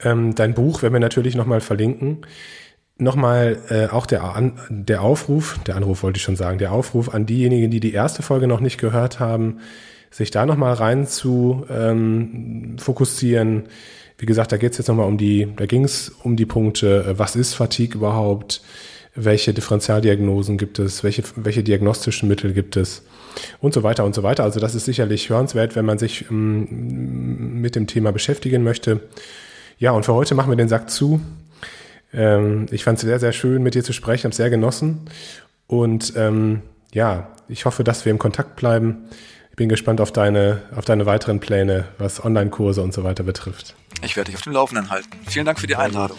Ähm, 0.00 0.34
dein 0.34 0.54
Buch 0.54 0.82
werden 0.82 0.94
wir 0.94 1.00
natürlich 1.00 1.34
nochmal 1.34 1.60
verlinken. 1.60 2.26
Nochmal 3.02 3.58
äh, 3.68 3.86
auch 3.88 4.06
der, 4.06 4.22
an, 4.22 4.52
der 4.68 5.02
Aufruf, 5.02 5.58
der 5.66 5.74
Anruf 5.74 6.04
wollte 6.04 6.18
ich 6.18 6.22
schon 6.22 6.36
sagen, 6.36 6.58
der 6.58 6.70
Aufruf 6.70 7.12
an 7.12 7.26
diejenigen, 7.26 7.68
die 7.68 7.80
die 7.80 7.92
erste 7.92 8.22
Folge 8.22 8.46
noch 8.46 8.60
nicht 8.60 8.78
gehört 8.78 9.18
haben, 9.18 9.58
sich 10.12 10.30
da 10.30 10.46
nochmal 10.46 10.74
rein 10.74 11.08
zu 11.08 11.66
ähm, 11.68 12.76
fokussieren. 12.78 13.64
Wie 14.18 14.26
gesagt, 14.26 14.52
da 14.52 14.56
geht 14.56 14.70
es 14.70 14.78
jetzt 14.78 14.86
nochmal 14.86 15.08
um 15.08 15.18
die, 15.18 15.48
da 15.56 15.66
ging 15.66 15.82
es 15.82 16.10
um 16.22 16.36
die 16.36 16.46
Punkte, 16.46 17.04
äh, 17.08 17.18
was 17.18 17.34
ist 17.34 17.54
Fatigue 17.54 17.96
überhaupt, 17.96 18.62
welche 19.16 19.52
Differentialdiagnosen 19.52 20.56
gibt 20.56 20.78
es, 20.78 21.02
welche, 21.02 21.24
welche 21.34 21.64
diagnostischen 21.64 22.28
Mittel 22.28 22.52
gibt 22.52 22.76
es 22.76 23.02
und 23.60 23.74
so 23.74 23.82
weiter 23.82 24.04
und 24.04 24.14
so 24.14 24.22
weiter. 24.22 24.44
Also 24.44 24.60
das 24.60 24.76
ist 24.76 24.84
sicherlich 24.84 25.28
hörenswert, 25.28 25.74
wenn 25.74 25.86
man 25.86 25.98
sich 25.98 26.30
ähm, 26.30 27.60
mit 27.60 27.74
dem 27.74 27.88
Thema 27.88 28.12
beschäftigen 28.12 28.62
möchte. 28.62 29.00
Ja, 29.78 29.90
und 29.90 30.04
für 30.04 30.14
heute 30.14 30.36
machen 30.36 30.52
wir 30.52 30.56
den 30.56 30.68
Sack 30.68 30.88
zu. 30.88 31.20
Ähm, 32.12 32.66
ich 32.70 32.84
fand 32.84 32.98
es 32.98 33.04
sehr, 33.04 33.18
sehr 33.18 33.32
schön, 33.32 33.62
mit 33.62 33.74
dir 33.74 33.84
zu 33.84 33.92
sprechen, 33.92 34.24
habe 34.24 34.34
sehr 34.34 34.50
genossen. 34.50 35.08
Und 35.66 36.14
ähm, 36.16 36.62
ja, 36.92 37.28
ich 37.48 37.64
hoffe, 37.64 37.84
dass 37.84 38.04
wir 38.04 38.12
im 38.12 38.18
Kontakt 38.18 38.56
bleiben. 38.56 39.08
Ich 39.50 39.56
bin 39.56 39.68
gespannt 39.68 40.00
auf 40.00 40.12
deine, 40.12 40.62
auf 40.74 40.84
deine 40.84 41.06
weiteren 41.06 41.40
Pläne, 41.40 41.84
was 41.98 42.24
Online-Kurse 42.24 42.82
und 42.82 42.94
so 42.94 43.04
weiter 43.04 43.22
betrifft. 43.22 43.74
Ich 44.02 44.16
werde 44.16 44.30
dich 44.30 44.36
auf 44.36 44.42
dem 44.42 44.54
Laufenden 44.54 44.90
halten. 44.90 45.10
Vielen 45.26 45.44
Dank 45.44 45.60
für 45.60 45.66
die 45.66 45.76
Einladung. 45.76 46.18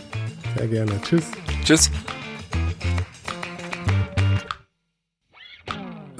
Sehr 0.58 0.68
gerne. 0.68 1.02
Tschüss. 1.02 1.26
Tschüss. 1.64 1.92